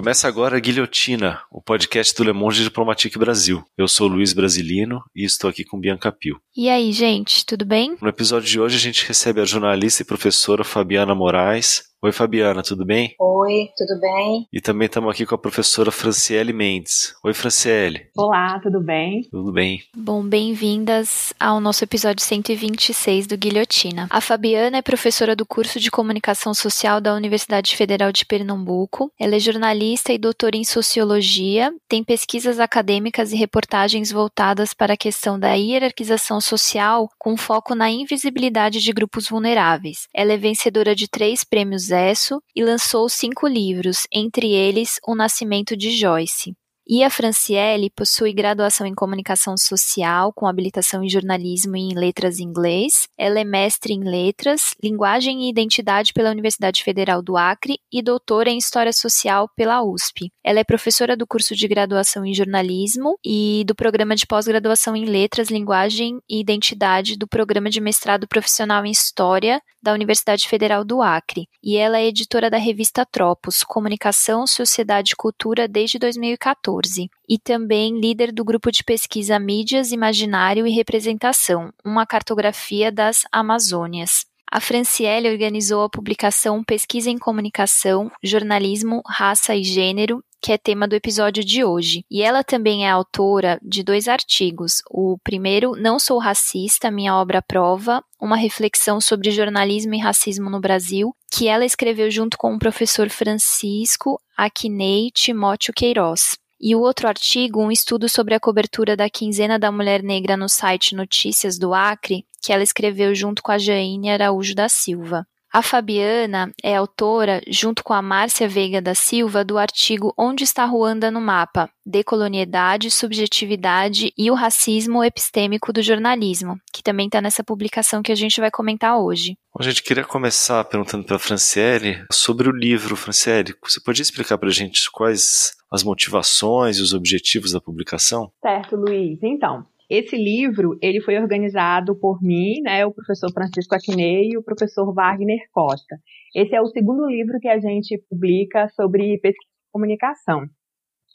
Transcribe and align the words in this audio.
Começa 0.00 0.26
agora 0.26 0.56
a 0.56 0.60
Guilhotina, 0.60 1.42
o 1.50 1.60
podcast 1.60 2.14
do 2.14 2.24
Le 2.24 2.32
Monde 2.32 2.64
Diplomatique 2.64 3.18
Brasil. 3.18 3.62
Eu 3.76 3.86
sou 3.86 4.08
Luiz 4.08 4.32
Brasilino 4.32 5.02
e 5.14 5.26
estou 5.26 5.50
aqui 5.50 5.62
com 5.62 5.78
Bianca 5.78 6.10
Pio. 6.10 6.40
E 6.56 6.70
aí, 6.70 6.90
gente, 6.90 7.44
tudo 7.44 7.66
bem? 7.66 7.98
No 8.00 8.08
episódio 8.08 8.48
de 8.48 8.58
hoje 8.58 8.76
a 8.76 8.80
gente 8.80 9.06
recebe 9.06 9.42
a 9.42 9.44
jornalista 9.44 10.00
e 10.00 10.06
professora 10.06 10.64
Fabiana 10.64 11.14
Moraes, 11.14 11.89
Oi, 12.02 12.12
Fabiana, 12.12 12.62
tudo 12.62 12.82
bem? 12.82 13.14
Oi, 13.18 13.68
tudo 13.76 14.00
bem? 14.00 14.48
E 14.50 14.58
também 14.58 14.86
estamos 14.86 15.10
aqui 15.10 15.26
com 15.26 15.34
a 15.34 15.38
professora 15.38 15.90
Franciele 15.90 16.50
Mendes. 16.50 17.14
Oi, 17.22 17.34
Franciele. 17.34 18.06
Olá, 18.16 18.58
tudo 18.58 18.80
bem? 18.80 19.28
Tudo 19.30 19.52
bem. 19.52 19.82
Bom, 19.94 20.22
bem-vindas 20.22 21.34
ao 21.38 21.60
nosso 21.60 21.84
episódio 21.84 22.24
126 22.24 23.26
do 23.26 23.36
Guilhotina. 23.36 24.06
A 24.08 24.18
Fabiana 24.22 24.78
é 24.78 24.82
professora 24.82 25.36
do 25.36 25.44
curso 25.44 25.78
de 25.78 25.90
Comunicação 25.90 26.54
Social 26.54 27.02
da 27.02 27.14
Universidade 27.14 27.76
Federal 27.76 28.10
de 28.10 28.24
Pernambuco. 28.24 29.12
Ela 29.20 29.36
é 29.36 29.38
jornalista 29.38 30.10
e 30.10 30.16
doutora 30.16 30.56
em 30.56 30.64
Sociologia, 30.64 31.70
tem 31.86 32.02
pesquisas 32.02 32.58
acadêmicas 32.58 33.30
e 33.30 33.36
reportagens 33.36 34.10
voltadas 34.10 34.72
para 34.72 34.94
a 34.94 34.96
questão 34.96 35.38
da 35.38 35.52
hierarquização 35.52 36.40
social 36.40 37.10
com 37.18 37.36
foco 37.36 37.74
na 37.74 37.90
invisibilidade 37.90 38.80
de 38.80 38.90
grupos 38.90 39.28
vulneráveis. 39.28 40.08
Ela 40.14 40.32
é 40.32 40.38
vencedora 40.38 40.94
de 40.94 41.06
três 41.06 41.44
prêmios 41.44 41.89
Zesso 41.90 42.40
e 42.54 42.62
lançou 42.62 43.08
cinco 43.08 43.48
livros, 43.48 44.06
entre 44.12 44.52
eles 44.52 45.00
O 45.04 45.16
Nascimento 45.16 45.76
de 45.76 45.90
Joyce. 45.90 46.54
E 46.92 47.04
a 47.04 47.08
Franciele 47.08 47.88
possui 47.88 48.32
graduação 48.32 48.84
em 48.84 48.96
Comunicação 48.96 49.56
Social, 49.56 50.32
com 50.32 50.48
habilitação 50.48 51.04
em 51.04 51.08
Jornalismo 51.08 51.76
e 51.76 51.82
em 51.82 51.94
Letras 51.94 52.40
em 52.40 52.42
Inglês. 52.42 53.06
Ela 53.16 53.38
é 53.38 53.44
mestre 53.44 53.92
em 53.92 54.02
Letras, 54.02 54.74
Linguagem 54.82 55.44
e 55.44 55.50
Identidade 55.50 56.12
pela 56.12 56.32
Universidade 56.32 56.82
Federal 56.82 57.22
do 57.22 57.36
Acre 57.36 57.78
e 57.92 58.02
doutora 58.02 58.50
em 58.50 58.58
História 58.58 58.92
Social 58.92 59.48
pela 59.54 59.84
USP. 59.84 60.32
Ela 60.42 60.58
é 60.58 60.64
professora 60.64 61.16
do 61.16 61.28
curso 61.28 61.54
de 61.54 61.68
graduação 61.68 62.26
em 62.26 62.34
Jornalismo 62.34 63.16
e 63.24 63.62
do 63.68 63.74
programa 63.76 64.16
de 64.16 64.26
pós-graduação 64.26 64.96
em 64.96 65.04
Letras, 65.04 65.48
Linguagem 65.48 66.18
e 66.28 66.40
Identidade 66.40 67.16
do 67.16 67.28
programa 67.28 67.70
de 67.70 67.80
mestrado 67.80 68.26
profissional 68.26 68.84
em 68.84 68.90
História 68.90 69.62
da 69.80 69.92
Universidade 69.92 70.48
Federal 70.48 70.84
do 70.84 71.00
Acre. 71.00 71.46
E 71.62 71.76
ela 71.76 72.00
é 72.00 72.06
editora 72.06 72.50
da 72.50 72.58
revista 72.58 73.06
Tropos, 73.06 73.62
Comunicação, 73.62 74.44
Sociedade 74.44 75.12
e 75.12 75.16
Cultura 75.16 75.68
desde 75.68 75.96
2014 75.96 76.79
e 77.28 77.38
também 77.38 78.00
líder 78.00 78.32
do 78.32 78.44
grupo 78.44 78.70
de 78.70 78.82
pesquisa 78.84 79.38
Mídias, 79.38 79.92
Imaginário 79.92 80.66
e 80.66 80.70
Representação, 80.70 81.72
uma 81.84 82.06
cartografia 82.06 82.90
das 82.92 83.22
Amazônias. 83.32 84.26
A 84.52 84.60
Franciele 84.60 85.30
organizou 85.30 85.84
a 85.84 85.88
publicação 85.88 86.64
Pesquisa 86.64 87.08
em 87.08 87.18
Comunicação, 87.18 88.10
Jornalismo, 88.20 89.00
Raça 89.06 89.54
e 89.54 89.62
Gênero, 89.62 90.24
que 90.42 90.50
é 90.52 90.58
tema 90.58 90.88
do 90.88 90.96
episódio 90.96 91.44
de 91.44 91.62
hoje. 91.62 92.04
E 92.10 92.22
ela 92.22 92.42
também 92.42 92.86
é 92.86 92.90
autora 92.90 93.60
de 93.62 93.84
dois 93.84 94.08
artigos. 94.08 94.82
O 94.90 95.18
primeiro, 95.22 95.76
Não 95.76 95.98
Sou 95.98 96.18
Racista, 96.18 96.90
minha 96.90 97.14
obra 97.14 97.42
prova, 97.42 98.02
uma 98.20 98.36
reflexão 98.36 99.00
sobre 99.00 99.30
jornalismo 99.30 99.94
e 99.94 99.98
racismo 99.98 100.50
no 100.50 100.60
Brasil, 100.60 101.14
que 101.30 101.46
ela 101.46 101.64
escreveu 101.64 102.10
junto 102.10 102.36
com 102.36 102.54
o 102.54 102.58
professor 102.58 103.08
Francisco 103.08 104.20
Aquinei 104.36 105.10
Timóteo 105.12 105.72
Queiroz. 105.72 106.38
E 106.62 106.76
o 106.76 106.80
outro 106.80 107.08
artigo, 107.08 107.62
um 107.62 107.72
estudo 107.72 108.06
sobre 108.06 108.34
a 108.34 108.40
cobertura 108.40 108.94
da 108.94 109.08
quinzena 109.08 109.58
da 109.58 109.72
mulher 109.72 110.02
negra 110.02 110.36
no 110.36 110.46
site 110.46 110.94
Notícias 110.94 111.58
do 111.58 111.72
Acre, 111.72 112.26
que 112.42 112.52
ela 112.52 112.62
escreveu 112.62 113.14
junto 113.14 113.42
com 113.42 113.50
a 113.50 113.56
Jaine 113.56 114.10
Araújo 114.10 114.54
da 114.54 114.68
Silva. 114.68 115.26
A 115.52 115.62
Fabiana 115.62 116.52
é 116.62 116.76
autora, 116.76 117.40
junto 117.48 117.82
com 117.82 117.92
a 117.92 118.00
Márcia 118.00 118.48
Veiga 118.48 118.80
da 118.80 118.94
Silva, 118.94 119.44
do 119.44 119.58
artigo 119.58 120.14
Onde 120.16 120.44
está 120.44 120.64
Ruanda 120.64 121.10
no 121.10 121.20
Mapa? 121.20 121.68
Decoloniedade, 121.84 122.88
Subjetividade 122.88 124.12
e 124.16 124.30
o 124.30 124.34
Racismo 124.34 125.02
Epistêmico 125.02 125.72
do 125.72 125.82
Jornalismo, 125.82 126.56
que 126.72 126.84
também 126.84 127.06
está 127.06 127.20
nessa 127.20 127.42
publicação 127.42 128.00
que 128.00 128.12
a 128.12 128.14
gente 128.14 128.40
vai 128.40 128.48
comentar 128.48 128.96
hoje. 128.96 129.36
Bom, 129.52 129.58
a 129.58 129.64
gente 129.64 129.82
queria 129.82 130.04
começar 130.04 130.62
perguntando 130.66 131.04
para 131.04 131.16
a 131.16 131.18
Franciele 131.18 132.04
sobre 132.12 132.48
o 132.48 132.52
livro. 132.52 132.94
Franciele, 132.94 133.52
você 133.60 133.80
podia 133.80 134.02
explicar 134.02 134.38
para 134.38 134.50
a 134.50 134.52
gente 134.52 134.88
quais 134.92 135.56
as 135.72 135.82
motivações 135.82 136.78
e 136.78 136.82
os 136.82 136.92
objetivos 136.92 137.50
da 137.50 137.60
publicação? 137.60 138.30
Certo, 138.40 138.76
Luiz. 138.76 139.18
Então, 139.20 139.66
esse 139.90 140.16
livro, 140.16 140.78
ele 140.80 141.00
foi 141.00 141.18
organizado 141.18 141.98
por 141.98 142.22
mim, 142.22 142.60
né, 142.62 142.86
o 142.86 142.94
professor 142.94 143.32
Francisco 143.32 143.74
Aquinei 143.74 144.28
e 144.30 144.38
o 144.38 144.42
professor 144.42 144.94
Wagner 144.94 145.40
Costa. 145.52 145.96
Esse 146.32 146.54
é 146.54 146.60
o 146.60 146.66
segundo 146.66 147.06
livro 147.06 147.40
que 147.40 147.48
a 147.48 147.58
gente 147.58 148.00
publica 148.08 148.68
sobre 148.68 149.18
pesquisa 149.18 149.50
e 149.50 149.72
comunicação. 149.72 150.42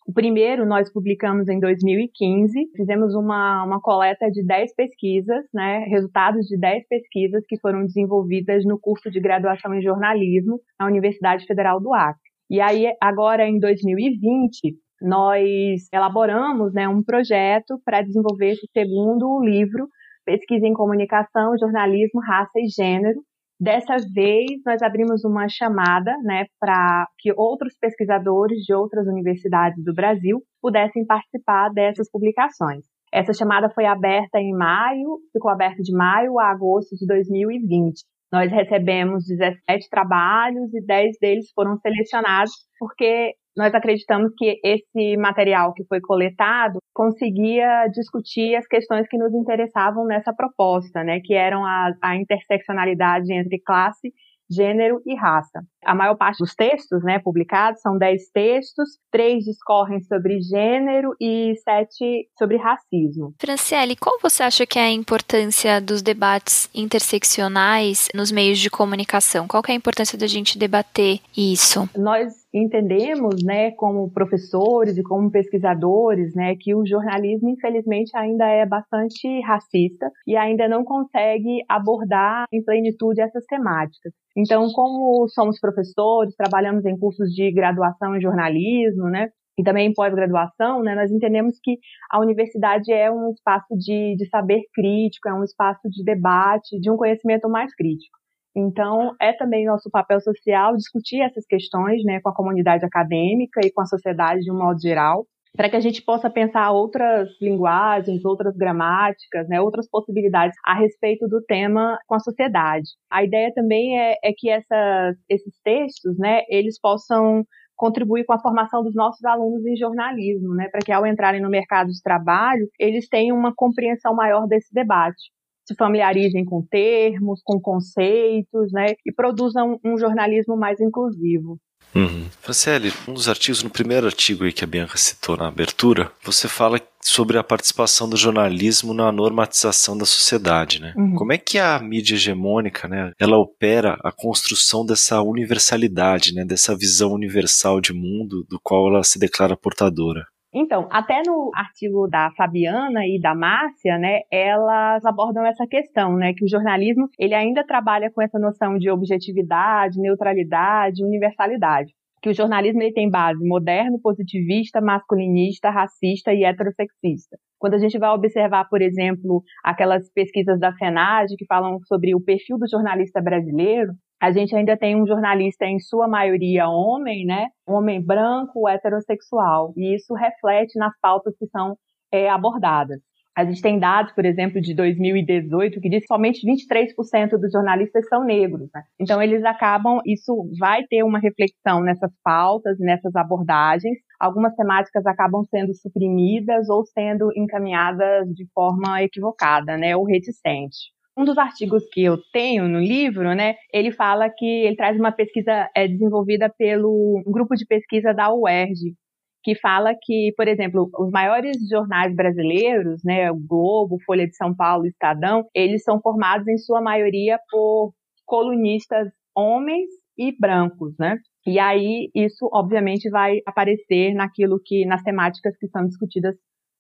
O 0.06 0.14
primeiro 0.14 0.68
nós 0.68 0.92
publicamos 0.92 1.48
em 1.48 1.58
2015, 1.58 2.52
fizemos 2.76 3.16
uma, 3.16 3.64
uma 3.64 3.80
coleta 3.82 4.30
de 4.30 4.46
10 4.46 4.76
pesquisas, 4.76 5.46
né, 5.54 5.86
resultados 5.88 6.46
de 6.46 6.60
10 6.60 6.86
pesquisas 6.88 7.44
que 7.48 7.58
foram 7.60 7.86
desenvolvidas 7.86 8.66
no 8.66 8.78
curso 8.78 9.10
de 9.10 9.22
graduação 9.22 9.74
em 9.74 9.82
jornalismo 9.82 10.60
na 10.78 10.86
Universidade 10.86 11.46
Federal 11.46 11.80
do 11.80 11.94
Acre. 11.94 12.22
E 12.50 12.60
aí, 12.60 12.86
agora 13.02 13.48
em 13.48 13.58
2020, 13.58 14.76
nós 15.02 15.88
elaboramos 15.94 16.74
né, 16.74 16.88
um 16.88 17.04
projeto 17.04 17.80
para 17.84 18.02
desenvolver 18.02 18.52
esse 18.52 18.68
segundo 18.72 19.40
livro, 19.44 19.88
Pesquisa 20.26 20.66
em 20.66 20.74
Comunicação, 20.74 21.58
Jornalismo, 21.60 22.22
Raça 22.22 22.58
e 22.58 22.68
Gênero. 22.68 23.20
Dessa 23.60 23.96
vez, 24.14 24.62
nós 24.66 24.82
abrimos 24.82 25.24
uma 25.24 25.48
chamada 25.48 26.12
né, 26.24 26.46
para 26.60 27.08
que 27.20 27.32
outros 27.38 27.78
pesquisadores 27.80 28.60
de 28.64 28.74
outras 28.74 29.08
universidades 29.08 29.82
do 29.84 29.94
Brasil 29.94 30.42
pudessem 30.62 31.06
participar 31.06 31.70
dessas 31.70 32.10
publicações. 32.10 32.84
Essa 33.14 33.32
chamada 33.32 33.70
foi 33.70 33.86
aberta 33.86 34.40
em 34.40 34.52
maio, 34.52 35.20
ficou 35.32 35.50
aberta 35.50 35.82
de 35.82 35.96
maio 35.96 36.38
a 36.38 36.50
agosto 36.50 36.96
de 36.98 37.06
2020. 37.08 38.04
Nós 38.32 38.52
recebemos 38.52 39.26
17 39.26 39.90
trabalhos 39.90 40.74
e 40.74 40.86
10 40.86 41.18
deles 41.22 41.52
foram 41.56 41.78
selecionados 41.78 42.52
porque 42.78 43.34
nós 43.56 43.74
acreditamos 43.74 44.32
que 44.38 44.60
esse 44.64 45.18
material 45.18 45.74
que 45.74 45.86
foi 45.86 46.02
coletado 46.02 46.80
conseguia 46.94 47.88
discutir 47.88 48.56
as 48.56 48.68
questões 48.68 49.08
que 49.08 49.18
nos 49.18 49.34
interessavam 49.34 50.06
nessa 50.06 50.34
proposta, 50.34 51.04
né, 51.04 51.20
que 51.24 51.34
eram 51.34 51.66
a, 51.66 51.92
a 52.02 52.16
interseccionalidade 52.16 53.32
entre 53.34 53.60
classe 53.60 54.12
gênero 54.50 55.02
e 55.06 55.16
raça. 55.16 55.62
A 55.84 55.96
maior 55.96 56.16
parte 56.16 56.40
dos 56.40 56.54
textos 56.54 57.04
né, 57.04 57.20
publicados 57.20 57.82
são 57.82 57.98
10 57.98 58.30
textos, 58.32 58.90
três 59.12 59.44
discorrem 59.44 60.02
sobre 60.02 60.40
gênero 60.42 61.16
e 61.20 61.54
sete 61.64 62.28
sobre 62.38 62.58
racismo. 62.58 63.34
Franciele, 63.40 63.96
qual 63.96 64.20
você 64.22 64.44
acha 64.44 64.66
que 64.66 64.80
é 64.80 64.84
a 64.84 64.92
importância 64.92 65.80
dos 65.80 66.02
debates 66.02 66.70
interseccionais 66.74 68.08
nos 68.14 68.32
meios 68.32 68.60
de 68.60 68.70
comunicação? 68.70 69.48
Qual 69.48 69.64
é 69.68 69.72
a 69.72 69.76
importância 69.76 70.18
da 70.18 70.28
gente 70.28 70.58
debater 70.58 71.20
isso? 71.36 71.88
Nós 71.96 72.34
entendemos, 72.56 73.44
né, 73.44 73.72
como 73.72 74.10
professores 74.12 74.98
e 74.98 75.04
como 75.04 75.30
pesquisadores, 75.30 76.34
né, 76.34 76.56
que 76.60 76.74
o 76.74 76.86
jornalismo 76.86 77.50
infelizmente 77.50 78.12
ainda 78.16 78.46
é 78.46 78.66
bastante 78.66 79.42
racista 79.42 80.10
e 80.26 80.38
ainda 80.38 80.68
não 80.68 80.86
consegue 80.86 81.64
abordar 81.68 82.46
em 82.54 82.64
plenitude 82.64 83.22
essas 83.22 83.46
temáticas. 83.46 84.14
Então, 84.38 84.68
como 84.74 85.28
somos 85.28 85.60
professores, 85.60 86.36
trabalhamos 86.36 86.86
em 86.86 86.98
cursos 86.98 87.30
de 87.32 87.52
graduação 87.52 88.16
em 88.16 88.22
jornalismo, 88.22 89.10
né? 89.10 89.30
E 89.58 89.64
também 89.64 89.88
em 89.88 89.94
pós-graduação, 89.94 90.82
né, 90.82 90.96
nós 90.96 91.12
entendemos 91.12 91.58
que 91.64 91.78
a 92.12 92.20
universidade 92.20 92.92
é 92.92 93.10
um 93.10 93.32
espaço 93.32 93.74
de, 93.78 94.16
de 94.18 94.28
saber 94.28 94.64
crítico, 94.74 95.30
é 95.30 95.34
um 95.34 95.44
espaço 95.44 95.90
de 95.90 96.04
debate, 96.04 96.80
de 96.80 96.92
um 96.92 96.98
conhecimento 96.98 97.50
mais 97.50 97.74
crítico. 97.74 98.18
Então, 98.56 99.14
é 99.20 99.34
também 99.34 99.66
nosso 99.66 99.90
papel 99.90 100.22
social 100.22 100.78
discutir 100.78 101.22
essas 101.22 101.46
questões 101.46 102.04
né, 102.06 102.22
com 102.22 102.30
a 102.30 102.34
comunidade 102.34 102.86
acadêmica 102.86 103.60
e 103.64 103.72
com 103.72 103.82
a 103.82 103.86
sociedade 103.86 104.42
de 104.42 104.52
um 104.52 104.58
modo 104.58 104.80
geral, 104.80 105.26
para 105.56 105.70
que 105.70 105.76
a 105.76 105.80
gente 105.80 106.02
possa 106.02 106.30
pensar 106.30 106.72
outras 106.72 107.30
linguagens, 107.42 108.24
outras 108.24 108.56
gramáticas, 108.56 109.48
né, 109.50 109.60
outras 109.60 109.90
possibilidades 109.90 110.58
a 110.66 110.74
respeito 110.74 111.28
do 111.28 111.42
tema 111.42 111.98
com 112.08 112.16
a 112.16 112.20
sociedade. 112.20 112.88
A 113.10 113.24
ideia 113.24 113.54
também 113.54 114.00
é, 114.00 114.16
é 114.24 114.32
que 114.36 114.50
essas, 114.50 115.18
esses 115.30 115.54
textos, 115.64 116.18
né, 116.18 116.42
eles 116.50 116.80
possam 116.80 117.44
contribuir 117.76 118.24
com 118.26 118.32
a 118.32 118.40
formação 118.40 118.84
dos 118.84 118.96
nossos 118.96 119.24
alunos 119.26 119.66
em 119.66 119.76
jornalismo, 119.76 120.54
né, 120.56 120.70
para 120.70 120.80
que 120.80 120.94
ao 120.94 121.06
entrarem 121.06 121.42
no 121.42 121.50
mercado 121.50 121.88
de 121.88 122.02
trabalho, 122.02 122.68
eles 122.80 123.08
tenham 123.10 123.38
uma 123.38 123.54
compreensão 123.54 124.16
maior 124.16 124.48
desse 124.48 124.74
debate 124.74 125.36
se 125.66 125.76
familiarizem 125.76 126.46
com 126.46 126.62
termos, 126.62 127.42
com 127.44 127.60
conceitos, 127.60 128.72
né, 128.72 128.94
e 129.06 129.12
produzam 129.12 129.80
um 129.84 129.98
jornalismo 129.98 130.56
mais 130.56 130.80
inclusivo. 130.80 131.60
Uhum. 131.96 132.26
Franciele, 132.42 132.92
um 133.08 133.14
dos 133.14 133.30
artigos, 133.30 133.64
no 133.64 133.70
primeiro 133.70 134.06
artigo 134.06 134.44
aí 134.44 134.52
que 134.52 134.66
a 134.66 134.68
Bianca 134.68 134.98
citou 134.98 135.38
na 135.38 135.48
abertura, 135.48 136.12
você 136.22 136.46
fala 136.46 136.80
sobre 137.02 137.38
a 137.38 137.44
participação 137.44 138.10
do 138.10 138.18
jornalismo 138.18 138.94
na 138.94 139.12
normatização 139.14 139.98
da 139.98 140.06
sociedade, 140.06 140.82
né? 140.82 140.94
Uhum. 140.98 141.16
Como 141.16 141.32
é 141.32 141.38
que 141.38 141.58
a 141.58 141.80
mídia 141.80 142.16
hegemônica, 142.16 142.88
né, 142.88 143.14
ela 143.18 143.38
opera 143.38 143.98
a 144.04 144.12
construção 144.12 144.86
dessa 144.86 145.22
universalidade, 145.22 146.34
né, 146.34 146.44
dessa 146.44 146.76
visão 146.76 147.14
universal 147.14 147.80
de 147.80 147.94
mundo 147.94 148.46
do 148.50 148.60
qual 148.62 148.90
ela 148.90 149.04
se 149.04 149.18
declara 149.18 149.56
portadora? 149.56 150.26
Então, 150.58 150.88
até 150.90 151.22
no 151.28 151.52
artigo 151.54 152.08
da 152.08 152.32
Fabiana 152.38 153.06
e 153.06 153.20
da 153.20 153.36
Márcia, 153.36 153.98
né, 153.98 154.22
elas 154.32 155.06
abordam 155.06 155.46
essa 155.46 155.68
questão, 155.68 156.16
né, 156.16 156.34
que 156.34 156.46
o 156.46 156.48
jornalismo, 156.48 157.10
ele 157.20 157.36
ainda 157.36 157.62
trabalha 157.66 158.10
com 158.10 158.22
essa 158.22 158.40
noção 158.40 158.78
de 158.78 158.90
objetividade, 158.90 160.00
neutralidade, 160.00 161.04
universalidade. 161.04 161.92
Que 162.22 162.30
o 162.30 162.34
jornalismo 162.34 162.82
ele 162.82 162.94
tem 162.94 163.10
base 163.10 163.46
moderno, 163.46 164.00
positivista, 164.02 164.80
masculinista, 164.80 165.70
racista 165.70 166.34
e 166.34 166.46
heterossexista. 166.46 167.38
Quando 167.60 167.74
a 167.74 167.78
gente 167.78 168.00
vai 168.00 168.12
observar, 168.12 168.70
por 168.70 168.82
exemplo, 168.82 169.44
aquelas 169.62 170.10
pesquisas 170.14 170.58
da 170.58 170.74
FENAD 170.74 171.36
que 171.38 171.46
falam 171.46 171.80
sobre 171.84 172.16
o 172.16 172.22
perfil 172.22 172.58
do 172.58 172.70
jornalista 172.70 173.22
brasileiro, 173.22 173.92
a 174.22 174.32
gente 174.32 174.56
ainda 174.56 174.78
tem 174.78 174.96
um 174.96 175.06
jornalista, 175.06 175.66
em 175.66 175.80
sua 175.80 176.08
maioria 176.08 176.68
homem, 176.68 177.26
né? 177.26 177.48
Homem 177.68 178.04
branco, 178.04 178.68
heterossexual. 178.68 179.74
E 179.76 179.96
isso 179.96 180.14
reflete 180.14 180.78
nas 180.78 180.94
pautas 181.02 181.36
que 181.38 181.48
são 181.48 181.76
é, 182.12 182.30
abordadas. 182.30 183.00
A 183.38 183.44
gente 183.44 183.62
tem 183.62 183.78
dados, 183.78 184.14
por 184.14 184.24
exemplo, 184.24 184.62
de 184.62 184.74
2018, 184.74 185.82
que 185.82 185.90
diz 185.90 186.04
que 186.04 186.08
somente 186.08 186.40
23% 186.48 187.32
dos 187.32 187.52
jornalistas 187.52 188.08
são 188.08 188.24
negros. 188.24 188.70
Né? 188.74 188.82
Então, 188.98 189.22
eles 189.22 189.44
acabam, 189.44 190.00
isso 190.06 190.50
vai 190.58 190.86
ter 190.88 191.04
uma 191.04 191.20
reflexão 191.20 191.82
nessas 191.82 192.12
pautas, 192.24 192.80
nessas 192.80 193.14
abordagens. 193.14 193.98
Algumas 194.18 194.56
temáticas 194.56 195.06
acabam 195.06 195.44
sendo 195.50 195.74
suprimidas 195.74 196.70
ou 196.70 196.86
sendo 196.86 197.30
encaminhadas 197.36 198.26
de 198.34 198.48
forma 198.54 199.04
equivocada, 199.04 199.76
né, 199.76 199.98
ou 199.98 200.06
reticente. 200.06 200.96
Um 201.18 201.24
dos 201.24 201.38
artigos 201.38 201.84
que 201.92 202.04
eu 202.04 202.18
tenho 202.34 202.68
no 202.68 202.80
livro, 202.80 203.34
né, 203.34 203.56
ele 203.74 203.92
fala 203.92 204.30
que 204.30 204.46
ele 204.46 204.76
traz 204.76 205.00
uma 205.00 205.12
pesquisa 205.12 205.70
é, 205.76 205.88
desenvolvida 205.88 206.54
pelo 206.58 207.24
um 207.26 207.32
grupo 207.32 207.56
de 207.56 207.66
pesquisa 207.66 208.14
da 208.14 208.34
UERJ, 208.34 208.94
que 209.42 209.56
fala 209.56 209.94
que, 210.02 210.34
por 210.36 210.48
exemplo, 210.48 210.90
os 210.98 211.12
maiores 211.12 211.58
jornais 211.70 212.14
brasileiros, 212.16 213.02
né, 213.04 213.32
o 213.32 213.40
Globo, 213.40 213.98
Folha 214.06 214.28
de 214.28 214.36
São 214.36 214.56
Paulo, 214.56 214.88
Estadão, 214.88 215.46
eles 215.54 215.84
são 215.84 216.02
formados 216.02 216.48
em 216.48 216.58
sua 216.58 216.82
maioria 216.82 217.40
por 217.50 217.94
colunistas 218.26 219.08
homens 219.36 219.88
e 220.18 220.36
brancos, 220.38 220.96
né? 220.98 221.18
E 221.46 221.60
aí 221.60 222.10
isso 222.16 222.50
obviamente 222.52 223.10
vai 223.10 223.40
aparecer 223.46 224.14
naquilo 224.14 224.60
que 224.64 224.86
nas 224.86 225.04
temáticas 225.04 225.56
que 225.58 225.68
são 225.68 225.86
discutidas 225.86 226.36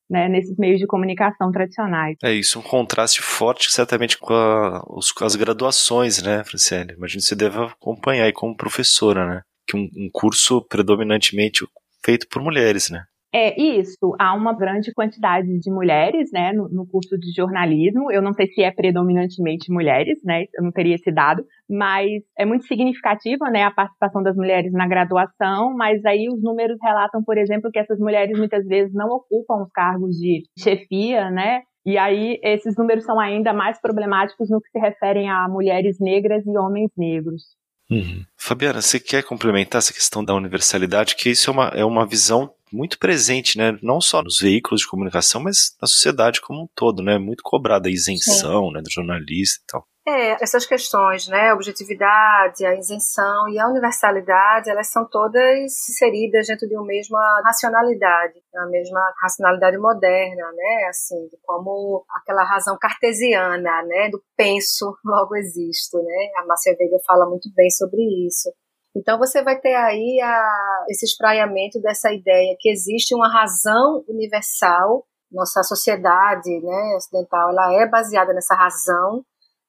né, 0.10 0.30
nesses 0.30 0.58
meios 0.58 0.80
de 0.80 0.88
comunicação 0.88 1.52
tradicionais. 1.52 2.18
É 2.24 2.32
isso, 2.32 2.60
um 2.60 2.62
contraste 2.62 3.22
forte 3.22 3.72
certamente 3.72 4.18
com, 4.18 4.34
a, 4.34 4.84
os, 4.90 5.12
com 5.12 5.26
as 5.26 5.36
graduações, 5.36 6.22
né, 6.22 6.44
Franciele? 6.44 6.94
Imagino 6.94 7.22
que 7.22 7.28
você 7.28 7.36
deve 7.36 7.58
acompanhar 7.60 8.26
aí 8.26 8.34
como 8.34 8.56
professora, 8.56 9.26
né? 9.26 9.42
Que 9.68 9.76
um, 9.76 9.90
um 9.98 10.10
curso 10.12 10.62
predominantemente 10.68 11.66
feito 12.04 12.28
por 12.30 12.42
mulheres, 12.42 12.90
né? 12.90 13.04
É 13.38 13.62
isso, 13.62 14.16
há 14.18 14.34
uma 14.34 14.54
grande 14.54 14.94
quantidade 14.94 15.60
de 15.60 15.70
mulheres, 15.70 16.32
né, 16.32 16.54
no, 16.54 16.70
no, 16.70 16.88
curso 16.88 17.18
de 17.18 17.34
jornalismo. 17.36 18.10
Eu 18.10 18.22
não 18.22 18.32
sei 18.32 18.48
se 18.48 18.64
é 18.64 18.72
predominantemente 18.72 19.70
mulheres, 19.70 20.22
né, 20.24 20.46
eu 20.54 20.64
não 20.64 20.72
teria 20.72 20.96
esse 20.96 21.12
dado, 21.12 21.44
mas 21.70 22.24
é 22.40 22.46
muito 22.46 22.66
significativa, 22.66 23.50
né, 23.52 23.64
a 23.64 23.72
participação 23.72 24.24
das 24.24 24.38
mulheres 24.38 24.72
na 24.72 24.88
graduação. 24.88 25.76
Mas 25.76 26.06
aí 26.06 26.30
os 26.30 26.42
números 26.42 26.78
relatam, 26.82 27.22
por 27.26 27.38
exemplo, 27.38 27.70
que 27.74 27.80
essas 27.80 28.00
mulheres 28.00 28.40
muitas 28.40 28.66
vezes 28.66 28.94
não 28.94 29.10
ocupam 29.10 29.64
os 29.64 29.72
cargos 29.74 30.16
de 30.16 30.44
chefia, 30.58 31.30
né, 31.30 31.64
e 31.86 31.98
aí 31.98 32.40
esses 32.42 32.78
números 32.78 33.04
são 33.04 33.20
ainda 33.20 33.52
mais 33.52 33.82
problemáticos 33.82 34.50
no 34.50 34.62
que 34.62 34.70
se 34.70 34.80
referem 34.80 35.30
a 35.30 35.46
mulheres 35.50 35.98
negras 36.00 36.48
e 36.48 36.58
homens 36.58 36.90
negros. 36.98 37.44
Uhum. 37.90 38.26
Fabiana, 38.36 38.82
você 38.82 39.00
quer 39.00 39.24
complementar 39.24 39.80
essa 39.80 39.94
questão 39.94 40.24
da 40.24 40.34
universalidade? 40.34 41.16
Que 41.16 41.30
isso 41.30 41.50
é 41.50 41.54
uma, 41.54 41.68
é 41.68 41.86
uma 41.86 42.06
visão 42.06 42.52
muito 42.72 42.98
presente, 42.98 43.58
né? 43.58 43.78
Não 43.82 44.02
só 44.02 44.24
nos 44.24 44.40
veículos 44.40 44.82
de 44.82 44.88
comunicação, 44.88 45.42
mas 45.42 45.76
na 45.82 45.88
sociedade 45.88 46.42
como 46.42 46.64
um 46.64 46.68
todo, 46.76 47.04
né? 47.04 47.18
Muito 47.18 47.44
cobrada 47.44 47.88
a 47.88 47.92
isenção, 47.92 48.68
Sim. 48.68 48.74
né, 48.74 48.82
do 48.82 48.92
jornalista 48.92 49.62
e 49.62 49.68
tal. 49.68 49.88
É, 50.08 50.44
essas 50.44 50.68
questões, 50.68 51.28
né, 51.28 51.50
a 51.50 51.56
objetividade, 51.56 52.64
a 52.64 52.76
isenção 52.76 53.50
e 53.50 53.58
a 53.58 53.68
universalidade, 53.68 54.70
elas 54.70 54.92
são 54.92 55.04
todas 55.10 55.44
inseridas 55.90 56.46
dentro 56.46 56.68
de 56.68 56.76
uma 56.76 56.86
mesma 56.86 57.42
racionalidade, 57.44 58.40
a 58.56 58.68
mesma 58.68 59.02
racionalidade 59.20 59.80
moderna, 59.80 60.52
né, 60.52 60.86
assim, 60.90 61.28
como 61.44 62.06
aquela 62.22 62.44
razão 62.44 62.78
cartesiana, 62.80 63.82
né, 63.82 64.10
do 64.12 64.22
penso, 64.38 64.96
logo 65.04 65.36
existo, 65.36 65.98
né, 65.98 66.30
a 66.38 66.46
Márcia 66.46 66.76
Veiga 66.78 66.98
fala 67.04 67.28
muito 67.28 67.50
bem 67.56 67.72
sobre 67.72 68.00
isso. 68.28 68.54
Então 68.96 69.18
você 69.18 69.44
vai 69.44 69.60
ter 69.60 69.74
aí 69.74 70.22
a, 70.22 70.86
esse 70.88 71.06
espraiamento 71.06 71.82
dessa 71.82 72.14
ideia 72.14 72.56
que 72.60 72.70
existe 72.70 73.16
uma 73.16 73.28
razão 73.28 74.06
universal, 74.08 75.04
nossa 75.32 75.64
sociedade 75.64 76.62
né, 76.62 76.96
ocidental 76.96 77.50
ela 77.50 77.74
é 77.74 77.90
baseada 77.90 78.34
nessa 78.34 78.54
razão, 78.54 79.26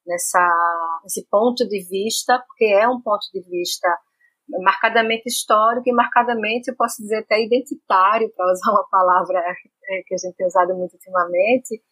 nessa, 0.07 1.01
nesse 1.03 1.27
ponto 1.29 1.67
de 1.67 1.87
vista, 1.89 2.43
porque 2.47 2.67
é 2.67 2.89
um 2.89 3.01
ponto 3.01 3.27
de 3.33 3.41
vista 3.49 3.89
marcadamente 4.63 5.29
histórico 5.29 5.89
e 5.89 5.93
marcadamente, 5.93 6.71
eu 6.71 6.77
posso 6.77 7.03
dizer 7.03 7.19
até 7.19 7.43
identitário, 7.43 8.33
para 8.35 8.53
usar 8.53 8.71
uma 8.71 8.87
palavra 8.89 9.39
é, 9.39 10.03
que 10.07 10.15
a 10.15 10.19
gente 10.19 10.37
tem 10.37 10.47
usado 10.47 10.75
muito 10.75 10.95
ultimamente, 10.95 11.83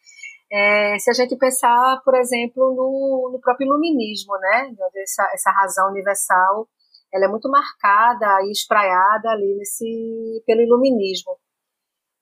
é, 0.53 0.99
se 0.99 1.11
a 1.11 1.15
gente 1.15 1.37
pensar, 1.37 2.01
por 2.05 2.15
exemplo, 2.15 2.73
no, 2.75 3.31
no 3.33 3.41
próprio 3.41 3.67
iluminismo, 3.67 4.35
né, 4.39 4.71
essa, 5.03 5.29
essa 5.35 5.51
razão 5.51 5.91
universal 5.91 6.69
ela 7.15 7.27
é 7.27 7.29
muito 7.29 7.49
marcada 7.49 8.43
e 8.43 8.51
espraiada 8.51 9.31
ali 9.31 9.55
nesse, 9.57 10.43
pelo 10.45 10.63
iluminismo. 10.63 11.39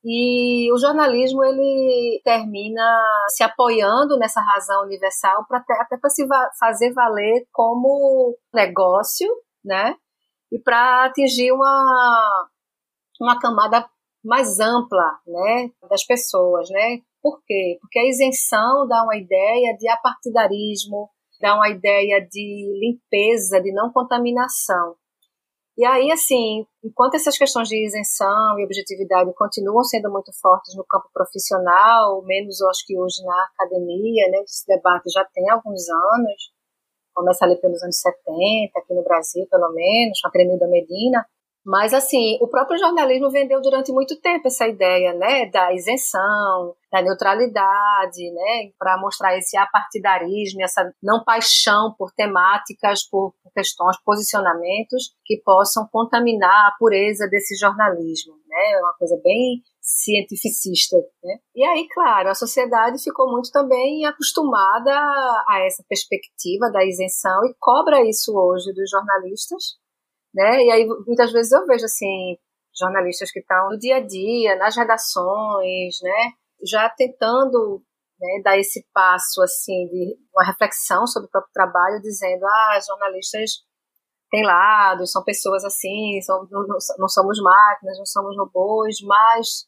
E 0.05 0.73
o 0.73 0.79
jornalismo 0.79 1.45
ele 1.45 2.21
termina 2.25 3.01
se 3.29 3.45
apoiando 3.45 4.19
nessa 4.19 4.41
razão 4.41 4.83
universal 4.83 5.45
para 5.47 5.59
até, 5.59 5.97
para 5.97 6.11
se 6.11 6.27
va 6.27 6.51
fazer 6.59 6.93
valer 6.93 7.47
como 7.53 8.37
negócio, 8.53 9.29
né? 9.65 9.95
E 10.51 10.59
para 10.59 11.05
atingir 11.07 11.53
uma 11.53 12.49
uma 13.21 13.39
camada 13.39 13.89
mais 14.25 14.59
ampla, 14.59 15.19
né, 15.27 15.71
das 15.89 16.05
pessoas, 16.05 16.69
né? 16.71 16.99
Por 17.21 17.41
quê? 17.47 17.79
Porque 17.81 17.99
a 17.99 18.09
isenção 18.09 18.87
dá 18.89 19.05
uma 19.05 19.17
ideia 19.17 19.77
de 19.79 19.89
apartidarismo, 19.89 21.09
dá 21.41 21.55
uma 21.55 21.69
ideia 21.69 22.21
de 22.21 22.79
limpeza, 22.81 23.61
de 23.61 23.73
não 23.73 23.93
contaminação. 23.93 24.97
E 25.77 25.87
aí, 25.87 26.13
assim, 26.13 26.67
enquanto 26.85 27.15
essas 27.15 27.39
questões 27.39 27.67
de 27.67 27.83
isenção 27.83 28.59
e 28.59 28.65
objetividade 28.65 29.33
continuam 29.35 29.83
sendo 29.83 30.13
muito 30.13 30.31
fortes 30.39 30.77
no 30.77 30.85
campo 30.85 31.09
profissional, 31.15 32.23
menos 32.25 32.61
eu 32.61 32.69
acho 32.69 32.85
que 32.87 32.99
hoje 32.99 33.25
na 33.25 33.45
academia, 33.55 34.29
né, 34.31 34.43
esse 34.45 34.67
debate 34.67 35.11
já 35.11 35.25
tem 35.33 35.49
alguns 35.49 35.89
anos, 35.89 36.53
começa 37.15 37.45
ali 37.47 37.57
pelos 37.61 37.83
anos 37.83 37.99
70, 38.01 38.79
aqui 38.79 38.95
no 38.95 39.03
Brasil, 39.03 39.47
pelo 39.51 39.73
menos, 39.73 40.21
com 40.21 40.29
a 40.29 40.31
Cremilda 40.31 40.67
Medina, 40.69 41.27
mas, 41.65 41.95
assim, 41.95 42.39
o 42.41 42.49
próprio 42.49 42.79
jornalismo 42.79 43.31
vendeu 43.31 43.61
durante 43.61 43.93
muito 43.93 44.21
tempo 44.21 44.49
essa 44.49 44.67
ideia, 44.67 45.15
né, 45.15 45.49
da 45.51 45.73
isenção, 45.73 46.75
da 46.91 47.01
neutralidade, 47.01 48.31
né, 48.33 48.71
para 48.79 48.99
mostrar 49.01 49.37
esse 49.39 49.57
apartidarismo, 49.57 50.63
essa 50.63 50.93
não 51.03 51.23
paixão 51.25 51.95
por 51.97 52.13
temáticas, 52.13 53.09
por, 53.09 53.33
questões, 53.55 53.97
posicionamentos 54.05 55.15
que 55.25 55.41
possam 55.45 55.87
contaminar 55.93 56.69
a 56.69 56.75
pureza 56.79 57.29
desse 57.29 57.55
jornalismo, 57.57 58.35
né, 58.49 58.73
é 58.73 58.81
uma 58.81 58.95
coisa 58.99 59.19
bem 59.23 59.63
cientificista, 59.81 60.97
né? 61.25 61.39
E 61.57 61.65
aí, 61.65 61.89
claro, 61.93 62.31
a 62.31 62.35
sociedade 62.35 63.03
ficou 63.03 63.31
muito 63.31 63.51
também 63.51 64.07
acostumada 64.07 64.93
a 65.49 65.61
essa 65.67 65.85
perspectiva 65.89 66.71
da 66.71 66.85
isenção 66.85 67.45
e 67.45 67.55
cobra 67.59 68.01
isso 68.09 68.33
hoje 68.33 68.73
dos 68.73 68.89
jornalistas, 68.89 69.82
né? 70.35 70.65
E 70.65 70.71
aí 70.71 70.87
muitas 71.07 71.33
vezes 71.33 71.53
eu 71.53 71.67
vejo 71.67 71.85
assim 71.85 72.37
jornalistas 72.75 73.31
que 73.31 73.41
estão 73.41 73.71
no 73.71 73.79
dia 73.79 73.97
a 73.97 74.01
dia, 74.01 74.57
nas 74.57 74.77
redações, 74.77 75.97
né? 76.03 76.33
Já 76.65 76.89
tentando 76.89 77.83
né, 78.21 78.41
dar 78.45 78.59
esse 78.59 78.87
passo 78.95 79.43
assim 79.43 79.87
de 79.89 80.17
uma 80.35 80.45
reflexão 80.45 81.07
sobre 81.07 81.29
o 81.29 81.31
próprio 81.31 81.53
trabalho, 81.53 82.01
dizendo 82.01 82.45
ah, 82.47 82.79
jornalistas 82.87 83.51
têm 84.31 84.45
lados, 84.45 85.13
são 85.13 85.23
pessoas 85.23 85.65
assim, 85.65 86.19
são, 86.23 86.47
não, 86.51 86.65
não 86.99 87.09
somos 87.09 87.39
máquinas, 87.43 87.99
não 87.99 88.07
somos 88.07 88.37
robôs, 88.39 88.97
mas 89.03 89.67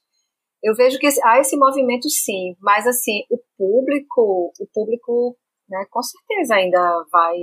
eu 0.63 0.75
vejo 0.75 0.99
que 0.99 1.09
há 1.23 1.39
esse 1.39 1.57
movimento 1.57 2.09
sim, 2.09 2.57
mas 2.61 2.87
assim 2.87 3.25
o 3.31 3.39
público, 3.59 4.53
o 4.59 4.67
público, 4.73 5.37
né, 5.69 5.85
com 5.91 6.01
certeza 6.03 6.55
ainda 6.55 7.05
vai, 7.13 7.37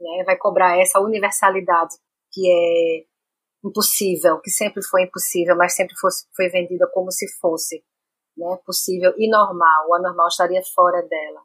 né, 0.00 0.24
vai 0.24 0.36
cobrar 0.36 0.78
essa 0.78 1.00
universalidade 1.00 1.96
que 2.32 2.50
é 2.50 3.04
impossível, 3.64 4.40
que 4.40 4.50
sempre 4.50 4.82
foi 4.82 5.04
impossível, 5.04 5.56
mas 5.56 5.74
sempre 5.74 5.94
fosse, 6.00 6.26
foi 6.34 6.48
vendida 6.48 6.88
como 6.92 7.10
se 7.12 7.26
fosse 7.38 7.84
né, 8.36 8.58
possível 8.64 9.12
e 9.16 9.30
normal. 9.30 9.88
O 9.88 9.94
anormal 9.94 10.28
estaria 10.28 10.62
fora 10.74 11.02
dela. 11.02 11.42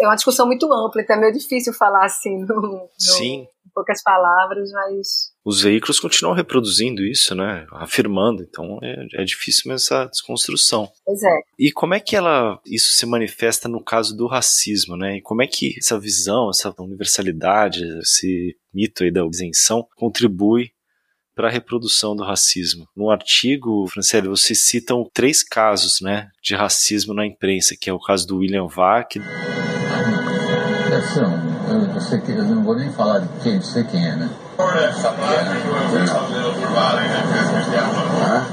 É 0.00 0.06
uma 0.06 0.16
discussão 0.16 0.46
muito 0.46 0.72
ampla, 0.72 1.00
então 1.00 1.16
é 1.16 1.20
meio 1.20 1.32
difícil 1.32 1.72
falar 1.72 2.04
assim 2.04 2.38
no, 2.44 2.60
no, 2.60 2.90
Sim. 2.98 3.48
Poucas 3.76 4.02
palavras, 4.02 4.72
mas. 4.72 5.30
Os 5.44 5.60
veículos 5.60 6.00
continuam 6.00 6.34
reproduzindo 6.34 7.04
isso, 7.04 7.34
né? 7.34 7.66
Afirmando, 7.72 8.42
então 8.42 8.78
é, 8.82 9.22
é 9.22 9.24
difícil 9.24 9.64
mesmo 9.66 9.74
essa 9.74 10.06
desconstrução. 10.06 10.90
Pois 11.04 11.22
é. 11.22 11.40
E 11.58 11.70
como 11.70 11.92
é 11.92 12.00
que 12.00 12.16
ela 12.16 12.58
isso 12.64 12.94
se 12.94 13.04
manifesta 13.04 13.68
no 13.68 13.84
caso 13.84 14.16
do 14.16 14.26
racismo, 14.26 14.96
né? 14.96 15.18
E 15.18 15.20
como 15.20 15.42
é 15.42 15.46
que 15.46 15.74
essa 15.78 16.00
visão, 16.00 16.48
essa 16.48 16.74
universalidade, 16.78 17.84
esse 17.98 18.56
mito 18.72 19.04
aí 19.04 19.10
da 19.10 19.26
isenção 19.26 19.86
contribui 19.94 20.70
para 21.34 21.48
a 21.48 21.50
reprodução 21.50 22.16
do 22.16 22.24
racismo. 22.24 22.88
No 22.96 23.10
artigo, 23.10 23.86
Franciele, 23.88 24.26
vocês 24.26 24.64
citam 24.64 25.06
três 25.12 25.44
casos 25.44 26.00
né, 26.00 26.30
de 26.42 26.54
racismo 26.54 27.12
na 27.12 27.26
imprensa, 27.26 27.76
que 27.78 27.90
é 27.90 27.92
o 27.92 28.00
caso 28.00 28.26
do 28.26 28.38
William 28.38 28.66
Vac. 28.66 29.16
Deve 30.88 31.55
eu, 31.68 32.00
sei 32.00 32.20
que, 32.20 32.32
eu 32.32 32.44
não 32.44 32.62
vou 32.62 32.76
nem 32.76 32.90
falar 32.92 33.20
de 33.20 33.28
quem, 33.42 33.60
sei 33.60 33.84
quem 33.84 34.06
é, 34.06 34.16
né? 34.16 34.30
Ah? 38.22 38.46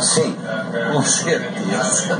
Sim, 0.00 0.34
com 0.92 1.02
certeza. 1.02 2.18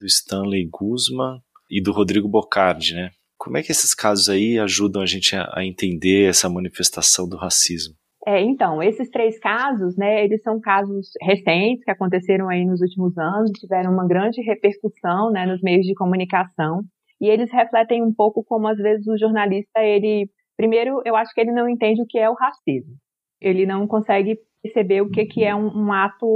Do 0.00 0.06
Stanley 0.06 0.68
Guzman 0.70 1.40
e 1.70 1.82
do 1.82 1.92
Rodrigo 1.92 2.28
Bocardi, 2.28 2.94
né? 2.94 3.10
Como 3.38 3.58
é 3.58 3.62
que 3.62 3.72
esses 3.72 3.94
casos 3.94 4.28
aí 4.28 4.58
ajudam 4.58 5.02
a 5.02 5.06
gente 5.06 5.36
a, 5.36 5.50
a 5.54 5.64
entender 5.64 6.28
essa 6.28 6.48
manifestação 6.48 7.28
do 7.28 7.36
racismo? 7.36 7.94
É, 8.26 8.40
então, 8.40 8.82
esses 8.82 9.10
três 9.10 9.38
casos, 9.38 9.96
né, 9.98 10.24
eles 10.24 10.42
são 10.42 10.58
casos 10.58 11.10
recentes 11.20 11.84
que 11.84 11.90
aconteceram 11.90 12.48
aí 12.48 12.64
nos 12.64 12.80
últimos 12.80 13.16
anos, 13.18 13.50
tiveram 13.52 13.92
uma 13.92 14.06
grande 14.06 14.40
repercussão, 14.40 15.30
né, 15.30 15.44
nos 15.44 15.60
meios 15.60 15.84
de 15.84 15.94
comunicação, 15.94 16.80
e 17.20 17.28
eles 17.28 17.52
refletem 17.52 18.02
um 18.02 18.14
pouco 18.14 18.42
como 18.42 18.66
às 18.66 18.78
vezes 18.78 19.06
o 19.06 19.18
jornalista, 19.18 19.80
ele, 19.82 20.30
primeiro, 20.56 21.02
eu 21.04 21.14
acho 21.16 21.34
que 21.34 21.40
ele 21.40 21.52
não 21.52 21.68
entende 21.68 22.00
o 22.00 22.06
que 22.06 22.18
é 22.18 22.28
o 22.30 22.34
racismo. 22.34 22.94
Ele 23.40 23.66
não 23.66 23.86
consegue 23.86 24.38
perceber 24.62 25.02
o 25.02 25.10
que, 25.10 25.26
que 25.26 25.44
é 25.44 25.54
um, 25.54 25.66
um 25.66 25.92
ato 25.92 26.26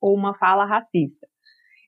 ou 0.00 0.14
uma 0.14 0.34
fala 0.38 0.64
racista. 0.64 1.26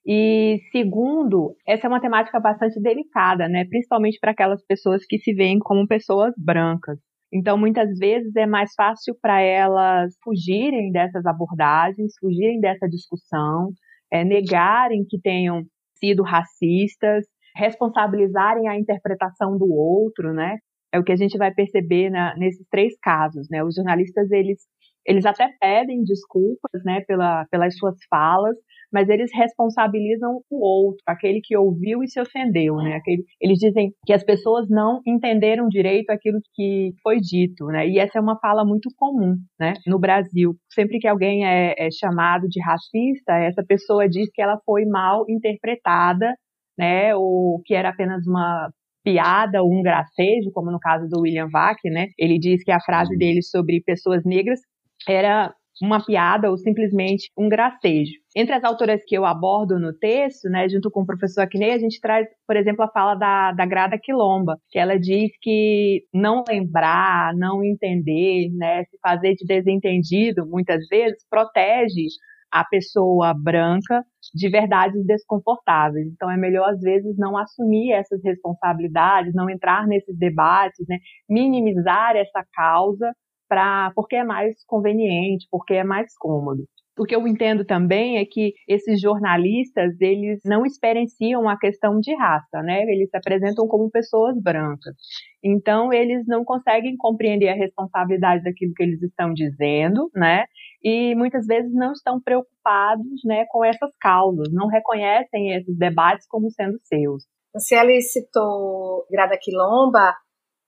E 0.07 0.59
segundo, 0.73 1.57
essa 1.67 1.87
é 1.87 1.89
uma 1.89 2.01
temática 2.01 2.39
bastante 2.39 2.81
delicada, 2.81 3.49
né, 3.49 3.65
principalmente 3.65 4.19
para 4.21 4.33
aquelas 4.33 4.63
pessoas 4.67 5.07
que 5.07 5.19
se 5.19 5.33
veem 5.33 5.59
como 5.59 5.87
pessoas 5.87 6.35
brancas. 6.37 6.99
Então, 7.33 7.57
muitas 7.57 7.99
vezes 7.99 8.37
é 8.37 8.47
mais 8.47 8.75
fácil 8.75 9.17
para 9.21 9.41
elas 9.41 10.15
fugirem 10.23 10.93
dessas 10.93 11.25
abordagens, 11.25 12.13
fugirem 12.21 12.61
dessa 12.61 12.87
discussão, 12.87 13.73
é, 14.13 14.23
negarem 14.23 15.05
que 15.09 15.19
tenham 15.19 15.63
sido 15.99 16.23
racistas, 16.23 17.25
responsabilizarem 17.57 18.69
a 18.69 18.79
interpretação 18.79 19.57
do 19.57 19.73
outro, 19.73 20.33
né? 20.35 20.59
É 20.93 20.99
o 20.99 21.05
que 21.05 21.13
a 21.13 21.17
gente 21.17 21.39
vai 21.39 21.53
perceber 21.53 22.11
na, 22.11 22.37
nesses 22.37 22.67
três 22.71 22.93
casos, 23.01 23.49
né? 23.51 23.65
Os 23.65 23.75
jornalistas, 23.75 24.31
eles, 24.31 24.59
eles 25.07 25.25
até 25.25 25.49
pedem 25.59 26.03
desculpas, 26.05 26.83
né, 26.85 27.01
pela, 27.07 27.47
pelas 27.51 27.77
suas 27.77 27.97
falas, 28.11 28.57
mas 28.93 29.09
eles 29.09 29.31
responsabilizam 29.35 30.41
o 30.51 30.65
outro, 30.65 31.03
aquele 31.07 31.41
que 31.43 31.57
ouviu 31.57 32.03
e 32.03 32.09
se 32.09 32.21
ofendeu, 32.21 32.77
né? 32.77 32.97
Aquele, 32.97 33.25
eles 33.41 33.59
dizem 33.59 33.93
que 34.05 34.13
as 34.13 34.23
pessoas 34.23 34.69
não 34.69 35.01
entenderam 35.07 35.69
direito 35.69 36.11
aquilo 36.11 36.39
que 36.55 36.93
foi 37.03 37.19
dito, 37.19 37.67
né? 37.67 37.89
E 37.89 37.99
essa 37.99 38.19
é 38.19 38.21
uma 38.21 38.39
fala 38.39 38.65
muito 38.65 38.91
comum, 38.97 39.37
né? 39.59 39.75
No 39.87 39.99
Brasil, 39.99 40.55
sempre 40.73 40.99
que 40.99 41.09
alguém 41.09 41.47
é, 41.47 41.75
é 41.79 41.91
chamado 41.91 42.47
de 42.49 42.61
racista, 42.63 43.33
essa 43.39 43.65
pessoa 43.67 44.09
diz 44.09 44.29
que 44.33 44.43
ela 44.43 44.59
foi 44.65 44.85
mal 44.85 45.25
interpretada, 45.29 46.35
né? 46.79 47.15
Ou 47.17 47.63
que 47.65 47.75
era 47.75 47.89
apenas 47.89 48.27
uma 48.27 48.71
piada 49.05 49.63
ou 49.63 49.73
um 49.73 49.83
gracejo, 49.83 50.53
como 50.53 50.71
no 50.71 50.79
caso 50.79 51.09
do 51.09 51.23
William 51.23 51.49
Vac, 51.51 51.79
né? 51.87 52.09
Ele 52.19 52.39
diz 52.39 52.63
que 52.63 52.71
a 52.71 52.81
frase 52.81 53.17
dele 53.17 53.43
sobre 53.43 53.83
pessoas 53.85 54.23
negras 54.25 54.61
era 55.09 55.53
uma 55.83 56.05
piada 56.05 56.49
ou 56.49 56.57
simplesmente 56.57 57.29
um 57.37 57.49
gracejo. 57.49 58.13
Entre 58.37 58.55
as 58.55 58.63
autoras 58.63 59.03
que 59.05 59.17
eu 59.17 59.27
abordo 59.27 59.81
no 59.81 59.93
texto, 59.93 60.49
né, 60.49 60.69
junto 60.69 60.91
com 60.91 61.03
o 61.03 61.07
professor 61.07 61.43
Aknei, 61.43 61.73
a 61.73 61.79
gente 61.79 62.01
traz, 62.01 62.29
por 62.47 62.57
exemplo, 62.57 62.85
a 62.85 62.89
fala 62.89 63.17
da, 63.17 63.53
da 63.53 63.67
Grada 63.67 63.99
Quilomba, 63.99 64.59
que 64.71 64.79
ela 64.79 64.99
diz 64.99 65.33
que 65.41 66.05
não 66.15 66.45
lembrar, 66.49 67.35
não 67.35 67.65
entender, 67.65 68.49
né, 68.53 68.85
se 68.85 68.97
fazer 69.03 69.35
de 69.35 69.45
desentendido, 69.45 70.47
muitas 70.47 70.87
vezes, 70.89 71.27
protege 71.29 72.07
a 72.53 72.65
pessoa 72.65 73.33
branca 73.35 74.05
de 74.35 74.49
verdades 74.51 75.05
desconfortáveis. 75.07 76.07
Então 76.09 76.31
é 76.31 76.37
melhor 76.37 76.69
às 76.69 76.81
vezes 76.81 77.17
não 77.17 77.37
assumir 77.37 77.93
essas 77.93 78.23
responsabilidades, 78.23 79.35
não 79.35 79.49
entrar 79.49 79.87
nesses 79.87 80.17
debates, 80.19 80.87
né? 80.87 80.99
minimizar 81.29 82.15
essa 82.15 82.45
causa 82.53 83.11
para 83.53 83.93
porque 83.95 84.17
é 84.17 84.25
mais 84.25 84.65
conveniente, 84.65 85.47
porque 85.51 85.75
é 85.75 85.85
mais 85.85 86.17
cômodo. 86.17 86.65
O 86.99 87.05
que 87.05 87.15
eu 87.15 87.27
entendo 87.27 87.67
também 87.67 88.17
é 88.17 88.25
que 88.25 88.55
esses 88.67 88.99
jornalistas, 88.99 89.99
eles 90.01 90.41
não 90.45 90.65
experienciam 90.65 91.49
a 91.49 91.59
questão 91.59 91.99
de 92.01 92.15
raça, 92.15 92.63
né? 92.63 92.83
Eles 92.83 93.11
se 93.11 93.17
apresentam 93.17 93.67
como 93.67 93.91
pessoas 93.91 94.41
brancas. 94.43 94.95
Então, 95.43 95.93
eles 95.93 96.27
não 96.27 96.45
conseguem 96.45 96.97
compreender 96.97 97.49
a 97.49 97.55
responsabilidade 97.55 98.43
daquilo 98.43 98.73
que 98.75 98.83
eles 98.83 99.03
estão 99.03 99.33
dizendo, 99.35 100.11
né? 100.15 100.45
E 100.83 101.15
muitas 101.15 101.47
vezes 101.47 101.73
não 101.75 101.93
estão 101.93 102.21
preocupados, 102.21 103.21
né, 103.25 103.45
com 103.51 103.65
essas 103.65 103.91
causas, 104.01 104.49
não 104.53 104.67
reconhecem 104.67 105.55
esses 105.55 105.77
debates 105.77 106.27
como 106.27 106.51
sendo 106.51 106.79
seus. 106.85 107.25
Você 107.55 107.75
ali 107.75 108.01
citou 108.01 109.07
Grada 109.11 109.39
Quilomba, 109.41 110.15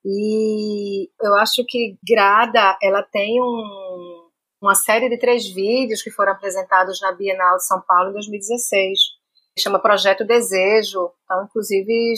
e 0.04 1.08
eu 1.20 1.34
acho 1.36 1.64
que 1.66 1.96
Grada, 2.06 2.76
ela 2.82 3.02
tem 3.02 3.40
um, 3.40 4.28
uma 4.60 4.74
série 4.74 5.08
de 5.08 5.18
três 5.18 5.46
vídeos 5.48 6.02
que 6.02 6.10
foram 6.10 6.32
apresentados 6.32 7.00
na 7.00 7.12
Bienal 7.12 7.56
de 7.56 7.66
São 7.66 7.80
Paulo 7.86 8.10
em 8.10 8.14
2016. 8.14 8.98
Chama 9.58 9.80
Projeto 9.80 10.24
Desejo, 10.24 11.10
estão 11.20 11.44
inclusive 11.44 12.14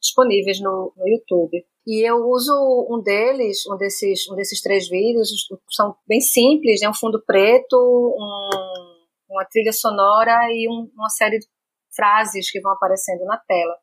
disponíveis 0.00 0.60
no, 0.60 0.92
no 0.96 1.08
YouTube. 1.08 1.64
E 1.86 2.08
eu 2.08 2.16
uso 2.26 2.52
um 2.90 3.02
deles, 3.02 3.66
um 3.66 3.76
desses, 3.76 4.28
um 4.28 4.34
desses 4.34 4.60
três 4.60 4.88
vídeos, 4.88 5.28
são 5.70 5.94
bem 6.06 6.20
simples, 6.20 6.82
é 6.82 6.88
um 6.88 6.94
fundo 6.94 7.22
preto, 7.24 7.76
um, 7.76 9.34
uma 9.34 9.44
trilha 9.44 9.72
sonora 9.72 10.36
e 10.50 10.68
um, 10.68 10.90
uma 10.94 11.08
série 11.10 11.38
de 11.38 11.46
frases 11.94 12.50
que 12.50 12.60
vão 12.60 12.72
aparecendo 12.72 13.24
na 13.24 13.38
tela. 13.38 13.76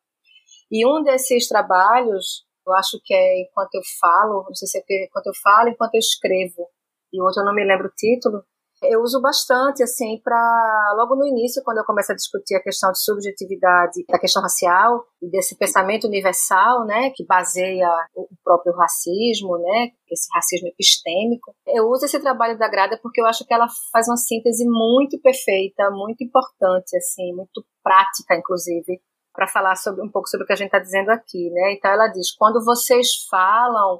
E 0.72 0.86
um 0.86 1.04
desses 1.04 1.48
trabalhos 1.48 2.47
eu 2.68 2.74
acho 2.74 3.00
que 3.04 3.14
é 3.14 3.42
enquanto 3.42 3.76
eu 3.76 3.82
falo, 4.00 4.44
não 4.48 4.56
sei 4.56 4.68
se 4.68 4.78
é 4.78 5.06
enquanto 5.06 5.28
eu 5.28 5.34
falo, 5.42 5.70
enquanto 5.70 5.96
eu 5.96 6.00
escrevo. 6.00 6.68
E 7.14 7.22
outro 7.22 7.42
eu 7.42 7.46
não 7.46 7.56
me 7.56 7.66
lembro 7.66 7.88
o 7.88 7.96
título. 7.96 8.44
Eu 8.84 9.02
uso 9.02 9.20
bastante, 9.20 9.82
assim, 9.82 10.22
para 10.24 10.94
logo 10.96 11.16
no 11.16 11.26
início, 11.26 11.64
quando 11.64 11.80
eu 11.80 11.84
começo 11.84 12.12
a 12.12 12.16
discutir 12.16 12.54
a 12.56 12.62
questão 12.62 12.92
de 12.92 13.04
subjetividade, 13.04 14.06
da 14.08 14.20
questão 14.20 14.40
racial 14.40 15.04
e 15.20 15.28
desse 15.32 15.58
pensamento 15.58 16.06
universal, 16.06 16.86
né, 16.86 17.10
que 17.16 17.26
baseia 17.26 17.90
o 18.16 18.28
próprio 18.44 18.74
racismo, 18.76 19.58
né, 19.58 19.90
esse 20.12 20.28
racismo 20.32 20.68
epistêmico. 20.68 21.56
Eu 21.66 21.88
uso 21.88 22.06
esse 22.06 22.20
trabalho 22.20 22.56
da 22.60 22.70
Grada 22.70 23.00
porque 23.02 23.20
eu 23.20 23.26
acho 23.26 23.44
que 23.46 23.54
ela 23.54 23.68
faz 23.92 24.08
uma 24.08 24.18
síntese 24.18 24.64
muito 24.70 25.20
perfeita, 25.22 25.90
muito 25.90 26.24
importante, 26.24 26.96
assim, 26.98 27.34
muito 27.34 27.66
prática, 27.84 28.36
inclusive, 28.36 29.02
para 29.38 29.48
falar 29.48 29.76
sobre 29.76 30.04
um 30.04 30.10
pouco 30.10 30.28
sobre 30.28 30.44
o 30.44 30.48
que 30.48 30.54
a 30.54 30.56
gente 30.56 30.70
está 30.70 30.80
dizendo 30.80 31.12
aqui, 31.12 31.52
né? 31.52 31.74
Então 31.74 31.92
ela 31.92 32.08
diz: 32.08 32.36
quando 32.36 32.66
vocês 32.66 33.08
falam 33.30 34.00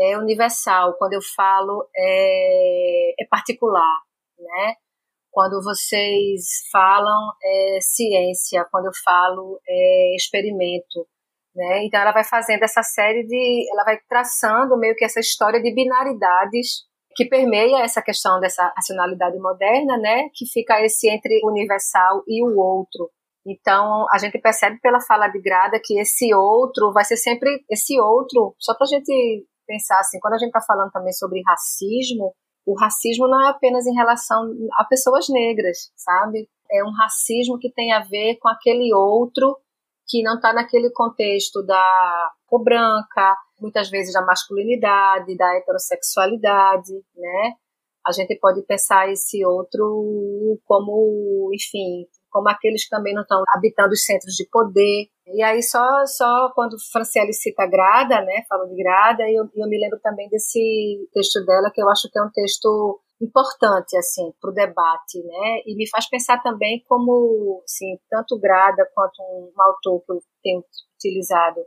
é 0.00 0.16
universal, 0.16 0.94
quando 0.98 1.12
eu 1.12 1.20
falo 1.36 1.86
é, 1.94 3.22
é 3.22 3.26
particular, 3.28 3.98
né? 4.38 4.74
Quando 5.30 5.62
vocês 5.62 6.66
falam 6.72 7.30
é 7.44 7.78
ciência, 7.82 8.66
quando 8.72 8.86
eu 8.86 8.92
falo 9.04 9.60
é 9.68 10.16
experimento, 10.16 11.06
né? 11.54 11.84
Então 11.84 12.00
ela 12.00 12.12
vai 12.12 12.24
fazendo 12.24 12.62
essa 12.62 12.82
série 12.82 13.26
de, 13.26 13.66
ela 13.70 13.84
vai 13.84 13.98
traçando 14.08 14.78
meio 14.78 14.96
que 14.96 15.04
essa 15.04 15.20
história 15.20 15.60
de 15.60 15.74
binaridades 15.74 16.88
que 17.14 17.26
permeia 17.26 17.82
essa 17.82 18.00
questão 18.00 18.40
dessa 18.40 18.72
racionalidade 18.74 19.38
moderna, 19.38 19.98
né? 19.98 20.30
Que 20.34 20.46
fica 20.46 20.80
esse 20.82 21.06
entre 21.10 21.38
universal 21.44 22.22
e 22.26 22.42
o 22.42 22.58
outro, 22.58 23.10
então, 23.52 24.06
a 24.12 24.18
gente 24.18 24.38
percebe 24.38 24.78
pela 24.80 25.00
fala 25.00 25.28
de 25.28 25.40
Grada 25.40 25.80
que 25.82 25.98
esse 25.98 26.34
outro 26.34 26.92
vai 26.92 27.04
ser 27.04 27.16
sempre 27.16 27.64
esse 27.70 27.98
outro, 28.00 28.54
só 28.58 28.74
para 28.74 28.84
a 28.84 28.88
gente 28.88 29.46
pensar 29.66 29.98
assim, 30.00 30.18
quando 30.20 30.34
a 30.34 30.38
gente 30.38 30.48
está 30.48 30.60
falando 30.60 30.90
também 30.90 31.12
sobre 31.12 31.42
racismo, 31.46 32.34
o 32.66 32.78
racismo 32.78 33.26
não 33.28 33.40
é 33.40 33.48
apenas 33.48 33.86
em 33.86 33.94
relação 33.94 34.50
a 34.74 34.84
pessoas 34.84 35.28
negras, 35.28 35.90
sabe? 35.96 36.48
É 36.70 36.84
um 36.84 36.92
racismo 36.92 37.58
que 37.58 37.72
tem 37.72 37.92
a 37.92 38.00
ver 38.00 38.36
com 38.40 38.48
aquele 38.48 38.92
outro 38.94 39.56
que 40.08 40.22
não 40.22 40.34
está 40.34 40.52
naquele 40.52 40.90
contexto 40.90 41.64
da 41.64 42.30
cor 42.46 42.62
branca, 42.62 43.36
muitas 43.60 43.88
vezes 43.88 44.12
da 44.12 44.24
masculinidade, 44.24 45.36
da 45.36 45.56
heterossexualidade, 45.56 46.92
né? 47.16 47.54
A 48.06 48.12
gente 48.12 48.36
pode 48.40 48.62
pensar 48.62 49.10
esse 49.10 49.44
outro 49.44 50.58
como, 50.64 51.50
enfim, 51.54 52.06
como 52.30 52.48
aqueles 52.48 52.84
que 52.84 52.90
também 52.90 53.14
não 53.14 53.22
estão 53.22 53.42
habitando 53.54 53.92
os 53.92 54.04
centros 54.04 54.34
de 54.34 54.48
poder. 54.50 55.08
E 55.26 55.42
aí 55.42 55.62
só 55.62 55.84
só 56.06 56.50
quando 56.54 56.76
Franciele 56.92 57.32
cita 57.32 57.66
Grada, 57.66 58.20
né, 58.22 58.44
fala 58.48 58.66
de 58.66 58.76
Grada, 58.76 59.22
eu, 59.28 59.48
eu 59.54 59.68
me 59.68 59.78
lembro 59.78 59.98
também 60.02 60.28
desse 60.28 61.08
texto 61.12 61.44
dela 61.44 61.70
que 61.72 61.82
eu 61.82 61.88
acho 61.88 62.08
que 62.10 62.18
é 62.18 62.22
um 62.22 62.30
texto 62.32 63.00
importante 63.20 63.96
assim 63.96 64.32
para 64.40 64.50
o 64.50 64.54
debate, 64.54 65.22
né? 65.22 65.60
E 65.66 65.76
me 65.76 65.88
faz 65.88 66.08
pensar 66.08 66.42
também 66.42 66.82
como, 66.88 67.62
assim, 67.64 67.98
tanto 68.08 68.38
Grada 68.40 68.88
quanto 68.94 69.20
um, 69.22 69.52
autor 69.58 70.02
que 70.04 70.12
eu 70.12 70.20
tenho 70.42 70.64
utilizado 70.96 71.60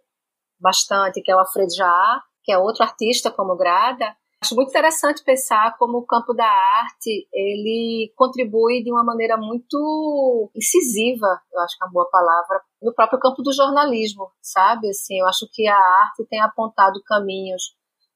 bastante, 0.60 1.22
que 1.22 1.32
é 1.32 1.36
o 1.36 1.40
Alfredo 1.40 1.76
Jaá, 1.76 2.22
que 2.44 2.52
é 2.52 2.58
outro 2.58 2.84
artista 2.84 3.30
como 3.30 3.56
Grada. 3.56 4.16
Acho 4.44 4.56
muito 4.56 4.72
interessante 4.72 5.24
pensar 5.24 5.78
como 5.78 6.00
o 6.00 6.06
campo 6.06 6.34
da 6.34 6.46
arte 6.46 7.30
ele 7.32 8.12
contribui 8.14 8.84
de 8.84 8.92
uma 8.92 9.02
maneira 9.02 9.38
muito 9.38 10.52
incisiva, 10.54 11.40
eu 11.50 11.62
acho 11.62 11.78
que 11.78 11.84
é 11.86 11.88
uma 11.88 11.94
boa 11.94 12.10
palavra, 12.12 12.62
no 12.82 12.94
próprio 12.94 13.22
campo 13.22 13.42
do 13.42 13.54
jornalismo, 13.54 14.30
sabe? 14.42 14.90
Assim, 14.90 15.18
eu 15.18 15.26
acho 15.28 15.48
que 15.50 15.66
a 15.66 15.78
arte 15.78 16.28
tem 16.30 16.42
apontado 16.42 17.02
caminhos 17.06 17.74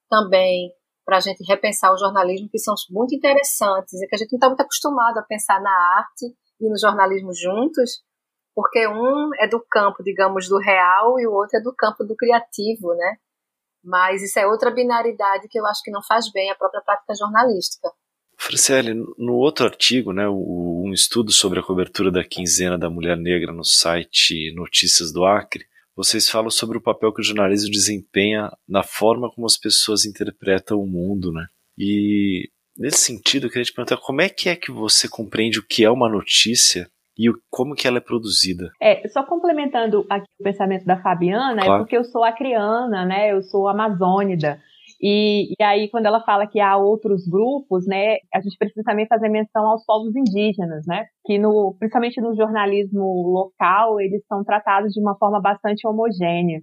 também 0.10 0.70
para 1.06 1.16
a 1.16 1.22
gente 1.22 1.46
repensar 1.48 1.94
o 1.94 1.98
jornalismo 1.98 2.50
que 2.52 2.60
são 2.60 2.76
muito 2.90 3.16
interessantes 3.16 3.94
e 3.94 4.06
que 4.06 4.16
a 4.16 4.18
gente 4.18 4.34
não 4.34 4.38
está 4.38 4.48
muito 4.50 4.62
acostumado 4.62 5.20
a 5.20 5.24
pensar 5.24 5.62
na 5.62 5.72
arte 5.98 6.26
e 6.60 6.70
no 6.70 6.78
jornalismo 6.78 7.34
juntos, 7.34 8.04
porque 8.54 8.86
um 8.86 9.30
é 9.40 9.48
do 9.48 9.64
campo, 9.72 10.04
digamos, 10.04 10.50
do 10.50 10.58
real 10.58 11.18
e 11.22 11.26
o 11.26 11.32
outro 11.32 11.58
é 11.58 11.62
do 11.62 11.74
campo 11.74 12.04
do 12.04 12.18
criativo, 12.18 12.94
né? 12.96 13.16
Mas 13.84 14.22
isso 14.22 14.40
é 14.40 14.46
outra 14.46 14.72
binaridade 14.72 15.48
que 15.50 15.60
eu 15.60 15.66
acho 15.66 15.82
que 15.84 15.92
não 15.92 16.02
faz 16.04 16.32
bem 16.32 16.50
à 16.52 16.56
própria 16.56 16.82
prática 16.82 17.14
jornalística. 17.16 17.90
Franciele, 18.40 18.94
no 19.18 19.34
outro 19.34 19.66
artigo, 19.66 20.14
né, 20.14 20.30
um 20.30 20.92
estudo 20.94 21.32
sobre 21.32 21.60
a 21.60 21.64
cobertura 21.64 22.12
da 22.12 22.24
quinzena 22.24 22.78
da 22.78 22.90
mulher 22.90 23.18
negra 23.18 23.52
no 23.52 23.64
site 23.64 24.54
Notícias 24.54 25.12
do 25.12 25.26
Acre, 25.26 25.66
vocês 25.96 26.30
falam 26.30 26.52
sobre 26.52 26.78
o 26.78 26.82
papel 26.82 27.12
que 27.12 27.22
o 27.22 27.24
jornalismo 27.24 27.72
desempenha 27.72 28.52
na 28.70 28.84
forma 28.84 29.32
como 29.32 29.48
as 29.48 29.58
pessoas 29.58 30.06
interpretam 30.06 30.80
o 30.80 30.86
mundo, 30.86 31.32
né? 31.32 31.48
E 31.76 32.52
nesse 32.78 33.00
sentido, 33.00 33.48
eu 33.48 33.50
queria 33.50 33.66
te 33.66 33.74
perguntar 33.74 33.98
como 33.98 34.22
é 34.22 34.30
que 34.30 34.48
é 34.48 34.56
que 34.56 34.72
você 34.72 35.10
compreende 35.10 35.58
o 35.58 35.66
que 35.66 35.84
é 35.84 35.90
uma 35.90 36.08
notícia 36.08 36.88
e 37.18 37.32
como 37.50 37.74
que 37.74 37.88
ela 37.88 37.98
é 37.98 38.02
produzida. 38.02 38.70
É, 38.82 39.08
só 39.08 39.24
complementando 39.24 40.06
aqui 40.10 40.28
o 40.40 40.44
pensamento 40.44 40.86
da 40.86 41.02
Fabiana, 41.02 41.62
é 41.62 41.66
claro. 41.66 41.74
é 41.74 41.78
porque 41.80 41.98
eu 41.98 42.04
sou 42.04 42.24
acriana, 42.24 43.06
né? 43.06 43.32
Eu 43.32 43.42
sou 43.42 43.68
amazônida. 43.68 44.60
E, 45.02 45.54
e, 45.60 45.64
aí, 45.64 45.90
quando 45.90 46.08
ela 46.08 46.24
fala 46.24 46.48
que 46.48 46.60
há 46.60 46.76
outros 46.76 47.28
grupos, 47.28 47.86
né, 47.86 48.18
a 48.34 48.42
gente 48.42 48.58
precisa 48.58 48.84
também 48.84 49.06
fazer 49.06 49.30
menção 49.30 49.68
aos 49.68 49.86
povos 49.86 50.16
indígenas, 50.16 50.86
né, 50.88 51.06
que 51.24 51.38
no, 51.38 51.76
principalmente 51.78 52.20
no 52.20 52.36
jornalismo 52.36 53.04
local, 53.32 54.02
eles 54.02 54.26
são 54.28 54.44
tratados 54.44 54.94
de 54.94 55.00
uma 55.00 55.16
forma 55.16 55.40
bastante 55.40 55.88
homogênea. 55.88 56.62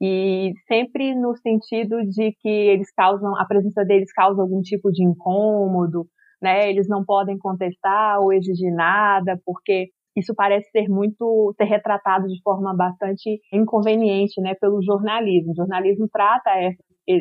E 0.00 0.52
sempre 0.66 1.14
no 1.14 1.36
sentido 1.36 2.04
de 2.04 2.32
que 2.40 2.48
eles 2.48 2.92
causam, 2.92 3.36
a 3.36 3.44
presença 3.46 3.84
deles 3.84 4.12
causa 4.12 4.42
algum 4.42 4.60
tipo 4.62 4.90
de 4.90 5.04
incômodo, 5.04 6.06
né, 6.42 6.68
eles 6.68 6.88
não 6.88 7.04
podem 7.04 7.38
contestar 7.38 8.20
ou 8.20 8.32
exigir 8.32 8.72
nada, 8.74 9.40
porque 9.44 9.90
isso 10.16 10.34
parece 10.34 10.70
ser 10.70 10.88
muito 10.88 11.54
ser 11.56 11.64
retratado 11.64 12.26
de 12.26 12.40
forma 12.42 12.74
bastante 12.74 13.38
inconveniente, 13.52 14.40
né, 14.40 14.54
pelo 14.60 14.82
jornalismo. 14.82 15.52
O 15.52 15.56
jornalismo 15.56 16.08
trata 16.10 16.50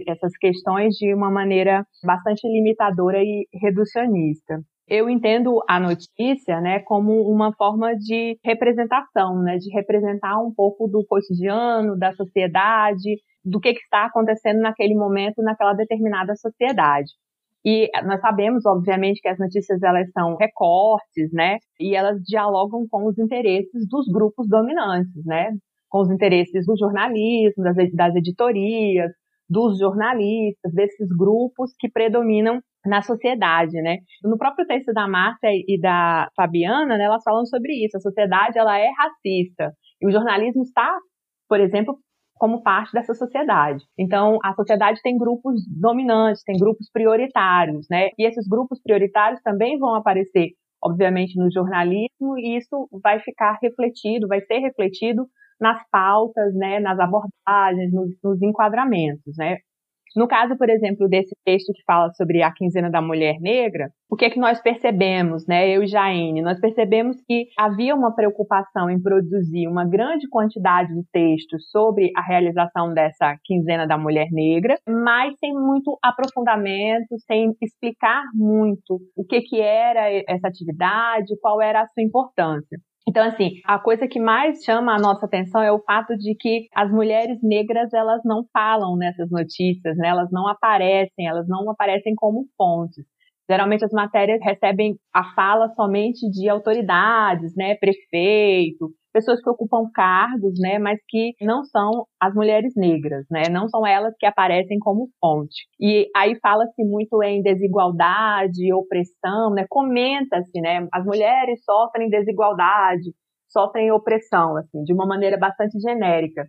essas 0.07 0.35
questões 0.37 0.95
de 0.95 1.13
uma 1.13 1.29
maneira 1.29 1.85
bastante 2.03 2.47
limitadora 2.47 3.21
e 3.21 3.47
reducionista. 3.53 4.59
Eu 4.87 5.09
entendo 5.09 5.63
a 5.67 5.79
notícia, 5.79 6.61
né, 6.61 6.79
como 6.79 7.11
uma 7.27 7.51
forma 7.53 7.95
de 7.95 8.37
representação, 8.45 9.41
né, 9.41 9.57
de 9.57 9.71
representar 9.73 10.39
um 10.39 10.53
pouco 10.53 10.87
do 10.87 11.03
cotidiano, 11.07 11.97
da 11.97 12.13
sociedade, 12.13 13.17
do 13.43 13.59
que, 13.59 13.73
que 13.73 13.79
está 13.79 14.05
acontecendo 14.05 14.59
naquele 14.59 14.95
momento 14.95 15.41
naquela 15.41 15.73
determinada 15.73 16.35
sociedade. 16.35 17.11
E 17.65 17.89
nós 18.05 18.21
sabemos, 18.21 18.63
obviamente, 18.65 19.19
que 19.19 19.27
as 19.27 19.39
notícias 19.39 19.81
elas 19.81 20.07
são 20.11 20.35
recortes, 20.35 21.31
né? 21.33 21.57
E 21.79 21.95
elas 21.95 22.21
dialogam 22.21 22.85
com 22.89 23.07
os 23.07 23.17
interesses 23.17 23.87
dos 23.89 24.05
grupos 24.07 24.47
dominantes, 24.47 25.25
né? 25.25 25.51
Com 25.89 26.01
os 26.01 26.11
interesses 26.11 26.65
do 26.65 26.77
jornalismo, 26.77 27.63
das, 27.63 27.75
das 27.93 28.15
editorias, 28.15 29.11
dos 29.49 29.79
jornalistas, 29.79 30.71
desses 30.73 31.09
grupos 31.17 31.71
que 31.79 31.89
predominam 31.89 32.59
na 32.85 33.01
sociedade, 33.01 33.81
né? 33.81 33.97
No 34.23 34.37
próprio 34.37 34.67
texto 34.67 34.93
da 34.93 35.07
Márcia 35.07 35.49
e 35.51 35.79
da 35.79 36.29
Fabiana, 36.35 36.97
né, 36.97 37.05
elas 37.05 37.23
falam 37.23 37.45
sobre 37.45 37.73
isso. 37.83 37.97
A 37.97 38.01
sociedade 38.01 38.59
ela 38.59 38.77
é 38.77 38.87
racista 38.95 39.73
e 39.99 40.07
o 40.07 40.11
jornalismo 40.11 40.61
está, 40.61 40.95
por 41.49 41.59
exemplo, 41.59 41.97
como 42.35 42.61
parte 42.61 42.91
dessa 42.91 43.13
sociedade. 43.13 43.83
Então, 43.97 44.37
a 44.43 44.53
sociedade 44.53 45.01
tem 45.01 45.17
grupos 45.17 45.61
dominantes, 45.67 46.43
tem 46.43 46.57
grupos 46.57 46.89
prioritários, 46.91 47.87
né? 47.89 48.09
E 48.17 48.27
esses 48.27 48.47
grupos 48.47 48.81
prioritários 48.81 49.41
também 49.41 49.79
vão 49.79 49.95
aparecer, 49.95 50.49
obviamente, 50.83 51.37
no 51.39 51.51
jornalismo, 51.51 52.37
e 52.37 52.57
isso 52.57 52.87
vai 53.01 53.19
ficar 53.21 53.57
refletido, 53.61 54.27
vai 54.27 54.41
ser 54.41 54.59
refletido 54.59 55.27
nas 55.59 55.81
pautas, 55.89 56.53
né, 56.53 56.79
nas 56.81 56.99
abordagens, 56.99 57.93
nos, 57.93 58.09
nos 58.21 58.41
enquadramentos, 58.41 59.37
né? 59.37 59.57
No 60.15 60.27
caso, 60.27 60.57
por 60.57 60.69
exemplo, 60.69 61.09
desse 61.09 61.35
texto 61.43 61.73
que 61.73 61.83
fala 61.85 62.09
sobre 62.13 62.41
a 62.41 62.51
quinzena 62.51 62.89
da 62.89 63.01
mulher 63.01 63.37
negra, 63.41 63.89
o 64.09 64.15
que 64.15 64.23
é 64.23 64.29
que 64.29 64.39
nós 64.39 64.61
percebemos, 64.61 65.45
né, 65.45 65.67
eu 65.69 65.83
e 65.83 65.87
Jaine? 65.87 66.41
Nós 66.41 66.57
percebemos 66.59 67.17
que 67.27 67.47
havia 67.59 67.93
uma 67.93 68.15
preocupação 68.15 68.89
em 68.89 69.01
produzir 69.01 69.67
uma 69.67 69.83
grande 69.83 70.29
quantidade 70.29 70.93
de 70.93 71.03
textos 71.11 71.69
sobre 71.69 72.11
a 72.15 72.21
realização 72.21 72.93
dessa 72.93 73.35
quinzena 73.43 73.85
da 73.85 73.97
mulher 73.97 74.27
negra, 74.31 74.77
mas 74.87 75.33
sem 75.39 75.53
muito 75.53 75.97
aprofundamento, 76.01 77.17
sem 77.27 77.53
explicar 77.61 78.23
muito 78.33 79.01
o 79.17 79.25
que, 79.25 79.41
que 79.41 79.59
era 79.59 80.09
essa 80.29 80.47
atividade, 80.47 81.37
qual 81.41 81.61
era 81.61 81.81
a 81.81 81.87
sua 81.87 82.03
importância. 82.03 82.77
Então, 83.07 83.23
assim, 83.23 83.61
a 83.65 83.77
coisa 83.77 84.07
que 84.07 84.19
mais 84.19 84.63
chama 84.63 84.95
a 84.95 84.99
nossa 84.99 85.25
atenção 85.27 85.61
é 85.61 85.71
o 85.71 85.79
fato 85.83 86.17
de 86.17 86.35
que 86.35 86.67
as 86.73 86.91
mulheres 86.91 87.39
negras, 87.43 87.93
elas 87.93 88.21
não 88.25 88.43
falam 88.51 88.97
nessas 88.97 89.29
notícias, 89.29 89.95
né? 89.97 90.07
Elas 90.09 90.31
não 90.31 90.47
aparecem, 90.47 91.27
elas 91.27 91.47
não 91.47 91.69
aparecem 91.69 92.15
como 92.15 92.47
fontes. 92.57 93.05
Geralmente 93.49 93.85
as 93.85 93.91
matérias 93.91 94.39
recebem 94.43 94.95
a 95.13 95.23
fala 95.35 95.69
somente 95.75 96.29
de 96.31 96.49
autoridades, 96.49 97.53
né? 97.55 97.75
Prefeito, 97.75 98.89
pessoas 99.13 99.41
que 99.41 99.49
ocupam 99.49 99.89
cargos, 99.93 100.59
né, 100.59 100.77
mas 100.77 100.99
que 101.07 101.31
não 101.41 101.63
são 101.63 102.05
as 102.19 102.33
mulheres 102.33 102.73
negras, 102.75 103.25
né, 103.31 103.43
não 103.49 103.69
são 103.69 103.87
elas 103.87 104.13
que 104.19 104.25
aparecem 104.25 104.77
como 104.77 105.07
fonte. 105.21 105.55
E 105.79 106.09
aí 106.13 106.37
fala-se 106.41 106.83
muito 106.83 107.23
em 107.23 107.41
desigualdade, 107.41 108.73
opressão, 108.73 109.51
né, 109.51 109.65
comenta-se, 109.69 110.59
né, 110.59 110.85
as 110.93 111.05
mulheres 111.05 111.63
sofrem 111.63 112.09
desigualdade, 112.09 113.13
sofrem 113.47 113.89
opressão, 113.89 114.57
assim, 114.57 114.83
de 114.83 114.93
uma 114.93 115.05
maneira 115.05 115.37
bastante 115.37 115.79
genérica 115.79 116.45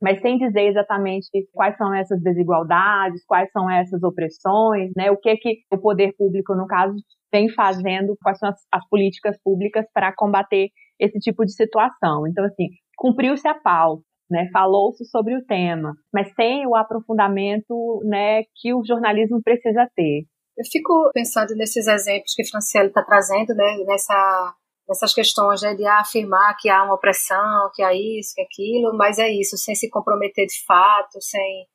mas 0.00 0.20
sem 0.20 0.38
dizer 0.38 0.68
exatamente 0.68 1.28
quais 1.52 1.76
são 1.76 1.94
essas 1.94 2.22
desigualdades, 2.22 3.24
quais 3.26 3.50
são 3.50 3.68
essas 3.70 4.02
opressões, 4.02 4.92
né? 4.96 5.10
O 5.10 5.16
que 5.16 5.36
que 5.36 5.58
o 5.72 5.78
poder 5.78 6.14
público, 6.16 6.54
no 6.54 6.66
caso, 6.66 6.94
vem 7.32 7.48
fazendo, 7.48 8.16
quais 8.22 8.38
são 8.38 8.48
as, 8.48 8.60
as 8.72 8.88
políticas 8.88 9.36
públicas 9.42 9.84
para 9.92 10.14
combater 10.14 10.68
esse 10.98 11.18
tipo 11.18 11.44
de 11.44 11.52
situação. 11.52 12.26
Então, 12.26 12.44
assim, 12.44 12.68
cumpriu-se 12.96 13.46
a 13.46 13.54
pauta, 13.54 14.02
né, 14.30 14.48
falou-se 14.52 15.04
sobre 15.06 15.36
o 15.36 15.44
tema, 15.44 15.94
mas 16.12 16.32
sem 16.34 16.66
o 16.66 16.74
aprofundamento 16.74 18.02
né, 18.04 18.42
que 18.56 18.74
o 18.74 18.84
jornalismo 18.84 19.40
precisa 19.42 19.88
ter. 19.94 20.24
Eu 20.56 20.64
fico 20.70 21.10
pensando 21.14 21.54
nesses 21.54 21.86
exemplos 21.86 22.34
que 22.34 22.44
Franciele 22.44 22.88
está 22.88 23.02
trazendo, 23.04 23.54
né, 23.54 23.76
nessa, 23.86 24.54
nessas 24.88 25.12
questões 25.12 25.62
né, 25.62 25.74
de 25.74 25.86
afirmar 25.86 26.56
que 26.56 26.68
há 26.68 26.82
uma 26.82 26.94
opressão, 26.94 27.70
que 27.74 27.82
há 27.82 27.92
isso, 27.92 28.34
que 28.34 28.42
aquilo, 28.42 28.96
mas 28.96 29.18
é 29.18 29.28
isso, 29.28 29.56
sem 29.58 29.74
se 29.74 29.90
comprometer 29.90 30.46
de 30.46 30.64
fato, 30.66 31.20
sem 31.20 31.66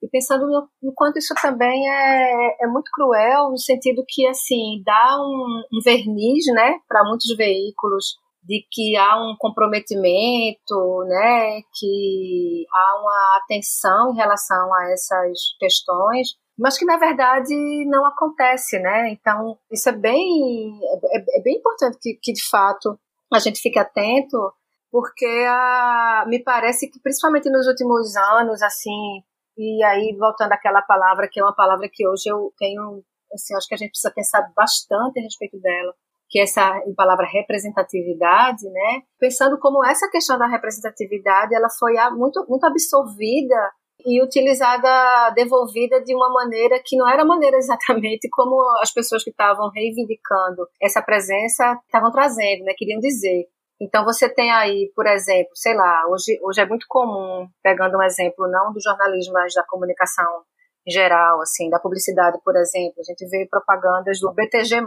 e 0.00 0.08
pensando 0.08 0.46
no, 0.46 0.68
no, 0.80 0.92
quanto 0.94 1.18
isso 1.18 1.34
também 1.42 1.88
é, 1.90 2.64
é 2.64 2.66
muito 2.68 2.88
cruel, 2.92 3.50
no 3.50 3.58
sentido 3.58 4.04
que, 4.06 4.26
assim, 4.28 4.80
dá 4.84 5.16
um, 5.20 5.62
um 5.72 5.80
verniz, 5.84 6.46
né, 6.54 6.78
para 6.86 7.02
muitos 7.04 7.36
veículos 7.36 8.16
de 8.44 8.64
que 8.70 8.96
há 8.96 9.16
um 9.16 9.34
comprometimento, 9.36 11.04
né, 11.08 11.60
que 11.78 12.64
há 12.72 13.00
uma 13.00 13.40
atenção 13.42 14.12
em 14.12 14.16
relação 14.16 14.72
a 14.72 14.92
essas 14.92 15.38
questões, 15.58 16.28
mas 16.58 16.76
que 16.76 16.84
na 16.84 16.98
verdade 16.98 17.54
não 17.86 18.04
acontece, 18.06 18.78
né? 18.78 19.10
Então 19.10 19.58
isso 19.70 19.88
é 19.88 19.92
bem 19.92 20.78
é, 20.82 21.18
é, 21.18 21.38
é 21.38 21.42
bem 21.42 21.56
importante 21.56 21.98
que, 22.00 22.18
que 22.20 22.32
de 22.32 22.42
fato 22.48 22.98
a 23.32 23.38
gente 23.38 23.60
fique 23.60 23.78
atento 23.78 24.52
porque 24.90 25.26
a, 25.46 26.24
me 26.26 26.42
parece 26.42 26.90
que 26.90 27.00
principalmente 27.00 27.50
nos 27.50 27.66
últimos 27.66 28.16
anos, 28.16 28.62
assim, 28.62 29.22
e 29.56 29.84
aí 29.84 30.16
voltando 30.18 30.52
àquela 30.52 30.82
palavra 30.82 31.28
que 31.30 31.40
é 31.40 31.44
uma 31.44 31.54
palavra 31.54 31.88
que 31.92 32.06
hoje 32.06 32.28
eu 32.28 32.52
tenho, 32.58 33.02
assim, 33.32 33.54
acho 33.54 33.68
que 33.68 33.74
a 33.74 33.78
gente 33.78 33.90
precisa 33.90 34.12
pensar 34.14 34.50
bastante 34.56 35.20
a 35.20 35.22
respeito 35.22 35.60
dela, 35.60 35.94
que 36.28 36.38
é 36.38 36.42
essa 36.42 36.80
palavra 36.96 37.26
representatividade, 37.26 38.64
né? 38.70 39.02
Pensando 39.18 39.58
como 39.58 39.84
essa 39.84 40.08
questão 40.10 40.38
da 40.38 40.46
representatividade, 40.46 41.54
ela 41.54 41.68
foi 41.78 41.94
muito 42.12 42.44
muito 42.48 42.64
absorvida 42.64 43.72
e 44.04 44.22
utilizada, 44.22 45.30
devolvida 45.30 46.02
de 46.02 46.14
uma 46.14 46.30
maneira 46.32 46.80
que 46.84 46.96
não 46.96 47.08
era 47.08 47.24
maneira 47.24 47.56
exatamente 47.58 48.28
como 48.30 48.60
as 48.80 48.92
pessoas 48.92 49.22
que 49.24 49.30
estavam 49.30 49.70
reivindicando 49.70 50.68
essa 50.80 51.02
presença 51.02 51.78
estavam 51.86 52.10
trazendo, 52.10 52.64
né? 52.64 52.72
Queriam 52.76 53.00
dizer. 53.00 53.46
Então 53.80 54.04
você 54.04 54.28
tem 54.28 54.50
aí, 54.50 54.90
por 54.94 55.06
exemplo, 55.06 55.50
sei 55.54 55.74
lá, 55.74 56.04
hoje, 56.08 56.38
hoje 56.42 56.60
é 56.60 56.66
muito 56.66 56.86
comum, 56.88 57.48
pegando 57.62 57.96
um 57.96 58.02
exemplo 58.02 58.48
não 58.48 58.72
do 58.72 58.80
jornalismo, 58.80 59.34
mas 59.34 59.54
da 59.54 59.64
comunicação 59.64 60.42
em 60.86 60.90
geral, 60.90 61.42
assim, 61.42 61.68
da 61.68 61.78
publicidade, 61.78 62.38
por 62.42 62.56
exemplo, 62.56 62.94
a 62.98 63.02
gente 63.02 63.28
vê 63.28 63.46
propagandas 63.48 64.20
do 64.20 64.32
BTG+, 64.32 64.80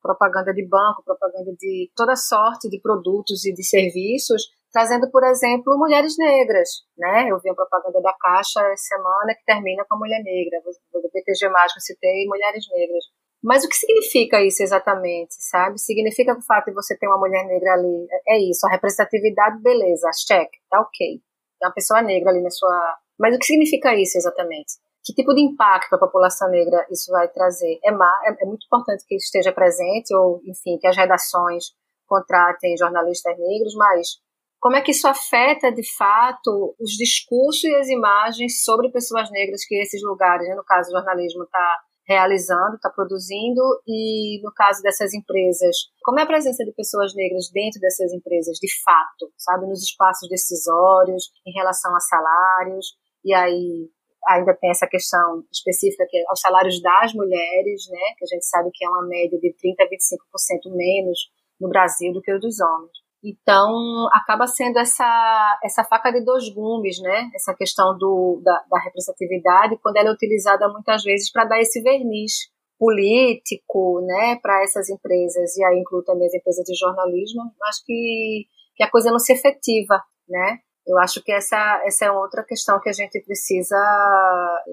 propaganda 0.00 0.52
de 0.54 0.66
banco, 0.66 1.04
propaganda 1.04 1.52
de 1.58 1.90
toda 1.94 2.16
sorte 2.16 2.70
de 2.70 2.80
produtos 2.80 3.44
e 3.44 3.52
de 3.52 3.62
serviços, 3.62 4.44
trazendo, 4.72 5.10
por 5.10 5.24
exemplo, 5.24 5.76
mulheres 5.78 6.16
negras, 6.18 6.68
né? 6.96 7.28
Eu 7.28 7.38
vi 7.40 7.50
uma 7.50 7.56
propaganda 7.56 8.00
da 8.00 8.12
Caixa 8.18 8.60
essa 8.72 8.94
semana 8.94 9.34
que 9.34 9.44
termina 9.44 9.84
com 9.88 9.96
a 9.96 9.98
mulher 9.98 10.22
negra, 10.22 10.60
do 10.92 11.10
BTG+, 11.12 11.46
eu 11.46 11.80
citei, 11.80 12.26
mulheres 12.26 12.64
negras. 12.70 13.04
Mas 13.42 13.64
o 13.64 13.68
que 13.68 13.74
significa 13.74 14.42
isso 14.42 14.62
exatamente, 14.62 15.34
sabe? 15.38 15.78
Significa 15.78 16.36
o 16.36 16.42
fato 16.42 16.66
de 16.66 16.74
você 16.74 16.96
ter 16.96 17.08
uma 17.08 17.18
mulher 17.18 17.44
negra 17.46 17.72
ali, 17.72 18.06
é 18.28 18.38
isso, 18.38 18.66
a 18.66 18.70
representatividade, 18.70 19.62
beleza, 19.62 20.10
check, 20.26 20.50
tá 20.68 20.80
ok. 20.80 21.20
Tem 21.58 21.68
uma 21.68 21.74
pessoa 21.74 22.02
negra 22.02 22.30
ali 22.30 22.42
na 22.42 22.50
sua... 22.50 22.98
Mas 23.18 23.34
o 23.34 23.38
que 23.38 23.46
significa 23.46 23.94
isso 23.94 24.18
exatamente? 24.18 24.74
Que 25.02 25.14
tipo 25.14 25.34
de 25.34 25.40
impacto 25.40 25.94
a 25.94 25.98
população 25.98 26.50
negra 26.50 26.86
isso 26.90 27.10
vai 27.10 27.28
trazer? 27.28 27.78
É, 27.82 27.90
é, 27.90 28.36
é 28.42 28.44
muito 28.44 28.66
importante 28.66 29.04
que 29.06 29.16
esteja 29.16 29.52
presente, 29.52 30.14
ou, 30.14 30.40
enfim, 30.44 30.78
que 30.78 30.86
as 30.86 30.96
redações 30.96 31.64
contratem 32.06 32.76
jornalistas 32.76 33.38
negros, 33.38 33.74
mas 33.74 34.20
como 34.60 34.76
é 34.76 34.82
que 34.82 34.90
isso 34.90 35.08
afeta, 35.08 35.72
de 35.72 35.82
fato, 35.96 36.76
os 36.78 36.90
discursos 36.92 37.64
e 37.64 37.74
as 37.74 37.88
imagens 37.88 38.62
sobre 38.62 38.90
pessoas 38.90 39.30
negras 39.30 39.64
que 39.66 39.74
esses 39.80 40.02
lugares, 40.02 40.46
né, 40.46 40.54
no 40.54 40.64
caso 40.64 40.90
o 40.90 40.92
jornalismo, 40.92 41.44
está 41.44 41.78
realizando, 42.06 42.74
está 42.74 42.90
produzindo, 42.90 43.62
e 43.86 44.40
no 44.42 44.52
caso 44.52 44.82
dessas 44.82 45.14
empresas, 45.14 45.76
como 46.02 46.18
é 46.18 46.24
a 46.24 46.26
presença 46.26 46.64
de 46.64 46.72
pessoas 46.72 47.14
negras 47.14 47.50
dentro 47.52 47.80
dessas 47.80 48.12
empresas, 48.12 48.58
de 48.58 48.68
fato, 48.82 49.32
sabe, 49.38 49.66
nos 49.66 49.82
espaços 49.82 50.28
decisórios, 50.28 51.30
em 51.46 51.52
relação 51.52 51.94
a 51.94 52.00
salários, 52.00 52.96
e 53.24 53.32
aí 53.32 53.88
ainda 54.26 54.54
tem 54.60 54.70
essa 54.70 54.86
questão 54.86 55.44
específica 55.52 56.04
que 56.10 56.18
é 56.18 56.24
aos 56.28 56.40
salários 56.40 56.82
das 56.82 57.14
mulheres, 57.14 57.88
né, 57.88 58.14
que 58.18 58.24
a 58.24 58.34
gente 58.34 58.44
sabe 58.44 58.70
que 58.74 58.84
é 58.84 58.88
uma 58.88 59.06
média 59.06 59.38
de 59.38 59.54
30 59.54 59.82
a 59.82 59.86
25% 59.86 60.76
menos 60.76 61.18
no 61.60 61.68
Brasil 61.68 62.12
do 62.12 62.20
que 62.20 62.32
o 62.32 62.40
dos 62.40 62.60
homens. 62.60 63.09
Então, 63.22 64.08
acaba 64.12 64.46
sendo 64.46 64.78
essa, 64.78 65.58
essa 65.62 65.84
faca 65.84 66.10
de 66.10 66.24
dois 66.24 66.48
gumes, 66.48 66.98
né? 67.02 67.30
Essa 67.34 67.54
questão 67.54 67.96
do, 67.98 68.40
da, 68.42 68.64
da 68.70 68.78
representatividade, 68.78 69.78
quando 69.82 69.96
ela 69.96 70.08
é 70.08 70.12
utilizada 70.12 70.68
muitas 70.68 71.02
vezes 71.02 71.30
para 71.30 71.44
dar 71.44 71.60
esse 71.60 71.82
verniz 71.82 72.48
político, 72.78 74.00
né, 74.06 74.36
para 74.40 74.62
essas 74.62 74.88
empresas, 74.88 75.54
e 75.54 75.62
aí 75.62 75.78
inclui 75.78 76.02
também 76.02 76.26
as 76.26 76.32
empresas 76.32 76.64
de 76.64 76.74
jornalismo, 76.74 77.42
acho 77.68 77.84
que, 77.84 78.46
que 78.74 78.82
a 78.82 78.90
coisa 78.90 79.10
não 79.10 79.18
se 79.18 79.34
efetiva, 79.34 80.02
né? 80.26 80.60
Eu 80.90 80.98
acho 80.98 81.22
que 81.22 81.30
essa, 81.30 81.80
essa 81.84 82.06
é 82.06 82.10
outra 82.10 82.42
questão 82.42 82.80
que 82.80 82.88
a 82.88 82.92
gente 82.92 83.20
precisa 83.20 83.76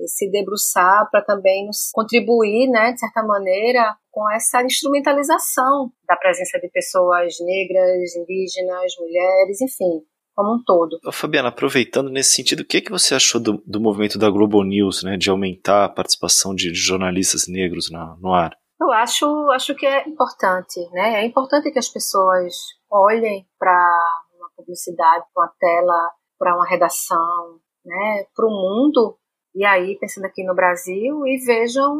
se 0.08 0.28
debruçar 0.32 1.08
para 1.12 1.22
também 1.22 1.68
nos 1.68 1.92
contribuir, 1.94 2.68
né, 2.72 2.92
de 2.92 3.00
certa 3.00 3.22
maneira, 3.22 3.96
com 4.10 4.28
essa 4.32 4.64
instrumentalização 4.64 5.92
da 6.08 6.16
presença 6.16 6.60
de 6.60 6.70
pessoas 6.70 7.36
negras, 7.40 8.16
indígenas, 8.16 8.94
mulheres, 9.00 9.62
enfim, 9.62 10.02
como 10.34 10.56
um 10.56 10.64
todo. 10.66 10.98
Fabiana, 11.14 11.50
aproveitando 11.50 12.10
nesse 12.10 12.34
sentido, 12.34 12.62
o 12.62 12.66
que, 12.66 12.78
é 12.78 12.82
que 12.82 12.92
você 12.92 13.14
achou 13.14 13.40
do, 13.40 13.62
do 13.64 13.80
movimento 13.80 14.18
da 14.18 14.28
Global 14.28 14.64
News, 14.64 15.04
né, 15.04 15.18
de 15.18 15.30
aumentar 15.30 15.86
a 15.86 15.90
participação 15.90 16.56
de, 16.56 16.72
de 16.72 16.80
jornalistas 16.80 17.48
negros 17.48 17.92
na, 17.92 18.18
no 18.20 18.34
ar? 18.34 18.58
Eu 18.82 18.92
acho, 18.92 19.26
acho 19.52 19.76
que 19.76 19.86
é 19.86 20.08
importante, 20.08 20.80
né? 20.94 21.22
É 21.22 21.26
importante 21.26 21.72
que 21.72 21.80
as 21.80 21.90
pessoas 21.90 22.54
olhem 22.90 23.46
para 23.60 24.24
publicidade, 24.68 25.26
para 25.34 25.44
uma 25.44 25.54
tela, 25.58 26.12
para 26.38 26.56
uma 26.56 26.68
redação, 26.68 27.60
né, 27.86 28.26
para 28.36 28.46
o 28.46 28.52
mundo, 28.52 29.18
e 29.56 29.66
aí 29.66 29.98
pensando 30.00 30.26
aqui 30.26 30.44
no 30.44 30.54
Brasil, 30.54 31.26
e 31.26 31.38
vejam 31.46 31.96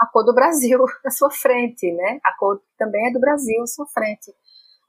a 0.00 0.06
cor 0.10 0.24
do 0.24 0.34
Brasil 0.34 0.78
à 1.04 1.10
sua 1.10 1.30
frente, 1.30 1.92
né, 1.92 2.18
a 2.24 2.36
cor 2.36 2.60
também 2.78 3.08
é 3.08 3.12
do 3.12 3.20
Brasil 3.20 3.62
à 3.62 3.66
sua 3.66 3.86
frente. 3.86 4.32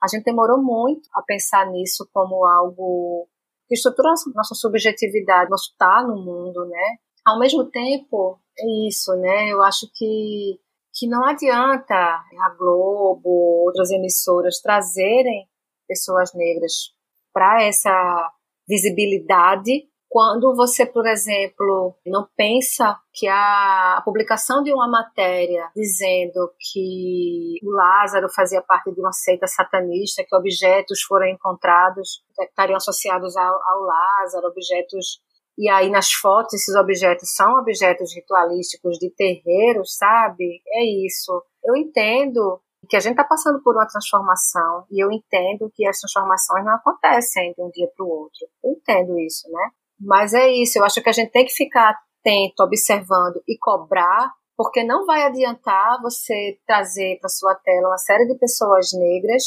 A 0.02 0.08
gente 0.08 0.24
demorou 0.24 0.64
muito 0.64 1.10
a 1.14 1.22
pensar 1.22 1.70
nisso 1.70 2.10
como 2.14 2.46
algo 2.46 3.28
que 3.68 3.76
estrutura 3.76 4.14
nossa 4.34 4.56
subjetividade, 4.56 5.50
nosso 5.50 5.72
estar 5.72 6.08
no 6.08 6.16
mundo, 6.16 6.66
né. 6.66 6.98
Ao 7.28 7.38
mesmo 7.38 7.70
tempo, 7.70 8.40
é 8.58 8.88
isso, 8.88 9.14
né, 9.18 9.50
eu 9.50 9.62
acho 9.62 9.88
que 9.94 10.60
que 10.92 11.08
não 11.08 11.24
adianta 11.24 11.96
a 11.96 12.56
Globo, 12.58 13.30
outras 13.64 13.90
emissoras 13.92 14.60
trazerem 14.60 15.48
pessoas 15.88 16.34
negras 16.34 16.94
para 17.34 17.64
essa 17.64 18.32
visibilidade 18.68 19.90
quando 20.10 20.56
você, 20.56 20.88
por 20.88 21.06
exemplo, 21.06 21.96
não 22.04 22.28
pensa 22.36 22.98
que 23.14 23.28
a 23.28 24.02
publicação 24.04 24.64
de 24.64 24.74
uma 24.74 24.90
matéria 24.90 25.70
dizendo 25.76 26.52
que 26.58 27.60
o 27.64 27.70
Lázaro 27.70 28.28
fazia 28.36 28.60
parte 28.64 28.92
de 28.92 29.00
uma 29.00 29.14
seita 29.14 29.46
satanista, 29.46 30.24
que 30.28 30.36
objetos 30.36 31.04
foram 31.04 31.28
encontrados 31.28 32.24
que 32.36 32.44
estariam 32.44 32.78
associados 32.78 33.38
ao, 33.38 33.54
ao 33.54 33.82
Lázaro, 33.82 34.48
objetos 34.48 35.22
e 35.56 35.70
aí 35.70 35.92
nas 35.92 36.12
fotos 36.12 36.54
esses 36.54 36.74
objetos 36.76 37.36
são 37.36 37.60
objetos 37.60 38.16
ritualísticos 38.16 38.98
de 38.98 39.12
terreiros, 39.12 39.96
sabe? 39.96 40.62
É 40.70 41.06
isso. 41.06 41.44
Eu 41.64 41.76
entendo 41.76 42.60
que 42.90 42.98
a 42.98 43.00
gente 43.00 43.12
está 43.12 43.24
passando 43.24 43.62
por 43.62 43.76
uma 43.76 43.88
transformação 43.88 44.86
e 44.92 45.04
eu 45.04 45.12
entendo 45.12 45.72
que 45.74 45.88
as 45.88 46.00
transformações 46.00 46.66
não 46.66 46.74
acontecem 46.74 47.54
de 47.56 47.64
um 47.64 47.70
dia 47.70 47.88
para 47.96 48.04
o 48.04 48.10
outro. 48.10 48.48
Eu 48.64 48.72
entendo 48.72 49.20
isso, 49.20 49.50
né? 49.52 49.70
Mas 50.00 50.34
é 50.34 50.50
isso, 50.50 50.80
eu 50.80 50.86
acho 50.86 51.02
que 51.02 51.10
a 51.10 51.14
gente 51.14 51.32
tem 51.32 51.46
que 51.46 51.54
ficar 51.54 51.96
atento, 52.20 52.64
observando 52.64 53.42
e 53.48 53.58
cobrar, 53.60 54.32
porque 54.58 54.84
não 54.84 55.06
vai 55.06 55.24
adiantar 55.24 56.02
você 56.02 56.58
trazer 56.66 57.18
para 57.20 57.30
sua 57.30 57.56
tela 57.56 57.90
uma 57.90 57.98
série 57.98 58.26
de 58.26 58.38
pessoas 58.38 58.90
negras 58.94 59.44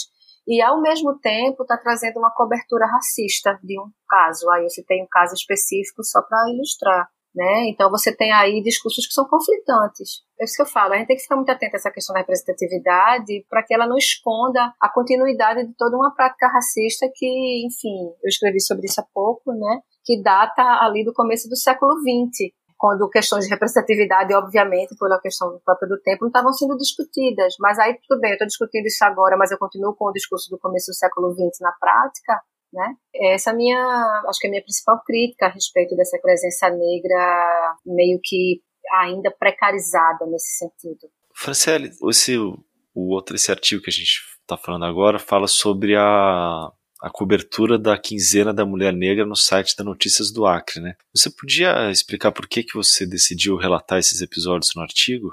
e 0.46 0.62
ao 0.62 0.80
mesmo 0.80 1.18
tempo 1.18 1.62
está 1.62 1.76
trazendo 1.76 2.18
uma 2.18 2.32
cobertura 2.34 2.86
racista 2.86 3.58
de 3.62 3.78
um 3.80 3.90
caso. 4.08 4.48
Aí 4.50 4.62
você 4.62 4.84
tem 4.84 5.02
um 5.02 5.08
caso 5.10 5.34
específico 5.34 6.02
só 6.04 6.22
para 6.22 6.50
ilustrar. 6.50 7.08
Né? 7.34 7.70
Então 7.70 7.90
você 7.90 8.14
tem 8.14 8.30
aí 8.30 8.62
discursos 8.62 9.06
que 9.06 9.14
são 9.14 9.26
conflitantes. 9.26 10.20
É 10.38 10.44
isso 10.44 10.54
que 10.54 10.62
eu 10.62 10.66
falo, 10.66 10.92
a 10.92 10.98
gente 10.98 11.06
tem 11.06 11.16
que 11.16 11.22
ficar 11.22 11.36
muito 11.36 11.50
atento 11.50 11.74
a 11.74 11.78
essa 11.78 11.90
questão 11.90 12.12
da 12.12 12.20
representatividade 12.20 13.46
para 13.48 13.62
que 13.62 13.72
ela 13.72 13.86
não 13.86 13.96
esconda 13.96 14.70
a 14.78 14.88
continuidade 14.92 15.66
de 15.66 15.74
toda 15.74 15.96
uma 15.96 16.14
prática 16.14 16.46
racista 16.48 17.08
que, 17.14 17.66
enfim, 17.66 18.12
eu 18.22 18.28
escrevi 18.28 18.60
sobre 18.60 18.84
isso 18.84 19.00
há 19.00 19.04
pouco, 19.14 19.50
né? 19.52 19.80
Que 20.04 20.20
data 20.22 20.62
ali 20.84 21.04
do 21.04 21.14
começo 21.14 21.48
do 21.48 21.56
século 21.56 21.94
XX, 22.00 22.52
quando 22.76 23.08
questões 23.08 23.44
de 23.44 23.50
representatividade, 23.50 24.34
obviamente, 24.34 24.96
pela 24.98 25.20
questão 25.20 25.60
própria 25.64 25.88
do 25.88 26.00
tempo, 26.02 26.22
não 26.22 26.28
estavam 26.28 26.52
sendo 26.52 26.76
discutidas. 26.76 27.54
Mas 27.60 27.78
aí, 27.78 27.96
tudo 28.08 28.20
bem, 28.20 28.32
eu 28.32 28.34
estou 28.34 28.48
discutindo 28.48 28.84
isso 28.84 29.04
agora, 29.04 29.36
mas 29.38 29.52
eu 29.52 29.58
continuo 29.58 29.94
com 29.94 30.06
o 30.06 30.12
discurso 30.12 30.50
do 30.50 30.58
começo 30.58 30.90
do 30.90 30.94
século 30.94 31.32
XX 31.32 31.60
na 31.60 31.72
prática, 31.80 32.42
né? 32.72 32.94
Essa 33.14 33.50
é 33.50 33.54
minha, 33.54 34.22
acho 34.28 34.38
que 34.40 34.46
é 34.46 34.50
a 34.50 34.52
minha 34.52 34.62
principal 34.62 35.02
crítica 35.04 35.46
a 35.46 35.50
respeito 35.50 35.94
dessa 35.94 36.18
presença 36.18 36.70
negra 36.70 37.76
meio 37.84 38.18
que 38.22 38.60
ainda 38.94 39.30
precarizada 39.30 40.26
nesse 40.26 40.58
sentido. 40.58 41.08
Franciele, 41.34 41.90
esse, 42.10 42.36
o 42.36 43.14
outro, 43.14 43.36
esse 43.36 43.50
artigo 43.50 43.82
que 43.82 43.90
a 43.90 43.92
gente 43.92 44.20
está 44.40 44.56
falando 44.56 44.84
agora 44.84 45.18
fala 45.18 45.46
sobre 45.46 45.96
a, 45.96 46.70
a 47.02 47.10
cobertura 47.10 47.78
da 47.78 47.98
quinzena 47.98 48.52
da 48.52 48.64
mulher 48.64 48.92
negra 48.92 49.24
no 49.24 49.36
site 49.36 49.76
da 49.76 49.84
Notícias 49.84 50.30
do 50.30 50.46
Acre, 50.46 50.80
né? 50.80 50.94
Você 51.14 51.30
podia 51.30 51.90
explicar 51.90 52.32
por 52.32 52.46
que, 52.46 52.62
que 52.62 52.74
você 52.74 53.06
decidiu 53.06 53.56
relatar 53.56 53.98
esses 53.98 54.20
episódios 54.20 54.72
no 54.74 54.82
artigo? 54.82 55.32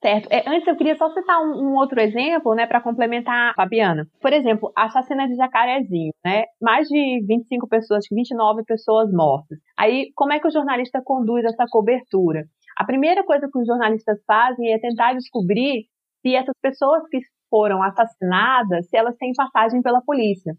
Certo. 0.00 0.28
É, 0.30 0.44
antes 0.46 0.66
eu 0.66 0.76
queria 0.76 0.96
só 0.96 1.10
citar 1.10 1.40
um, 1.40 1.70
um 1.70 1.74
outro 1.74 2.00
exemplo, 2.00 2.54
né, 2.54 2.66
para 2.66 2.80
complementar 2.80 3.50
a 3.50 3.54
Fabiana. 3.54 4.06
Por 4.20 4.32
exemplo, 4.32 4.72
a 4.76 4.88
chacina 4.90 5.26
de 5.26 5.34
Jacarezinho, 5.34 6.12
né? 6.24 6.44
Mais 6.62 6.86
de 6.86 7.24
25 7.26 7.68
pessoas, 7.68 8.04
29 8.10 8.62
pessoas 8.64 9.10
mortas. 9.12 9.58
Aí, 9.76 10.12
como 10.14 10.32
é 10.32 10.38
que 10.38 10.46
o 10.46 10.52
jornalista 10.52 11.02
conduz 11.04 11.44
essa 11.44 11.64
cobertura? 11.68 12.44
A 12.76 12.84
primeira 12.84 13.24
coisa 13.24 13.48
que 13.52 13.58
os 13.58 13.66
jornalistas 13.66 14.22
fazem 14.24 14.72
é 14.72 14.78
tentar 14.78 15.14
descobrir 15.14 15.86
se 16.22 16.34
essas 16.34 16.54
pessoas 16.62 17.02
que 17.10 17.18
foram 17.50 17.82
assassinadas, 17.82 18.88
se 18.88 18.96
elas 18.96 19.16
têm 19.16 19.32
passagem 19.34 19.82
pela 19.82 20.00
polícia. 20.02 20.54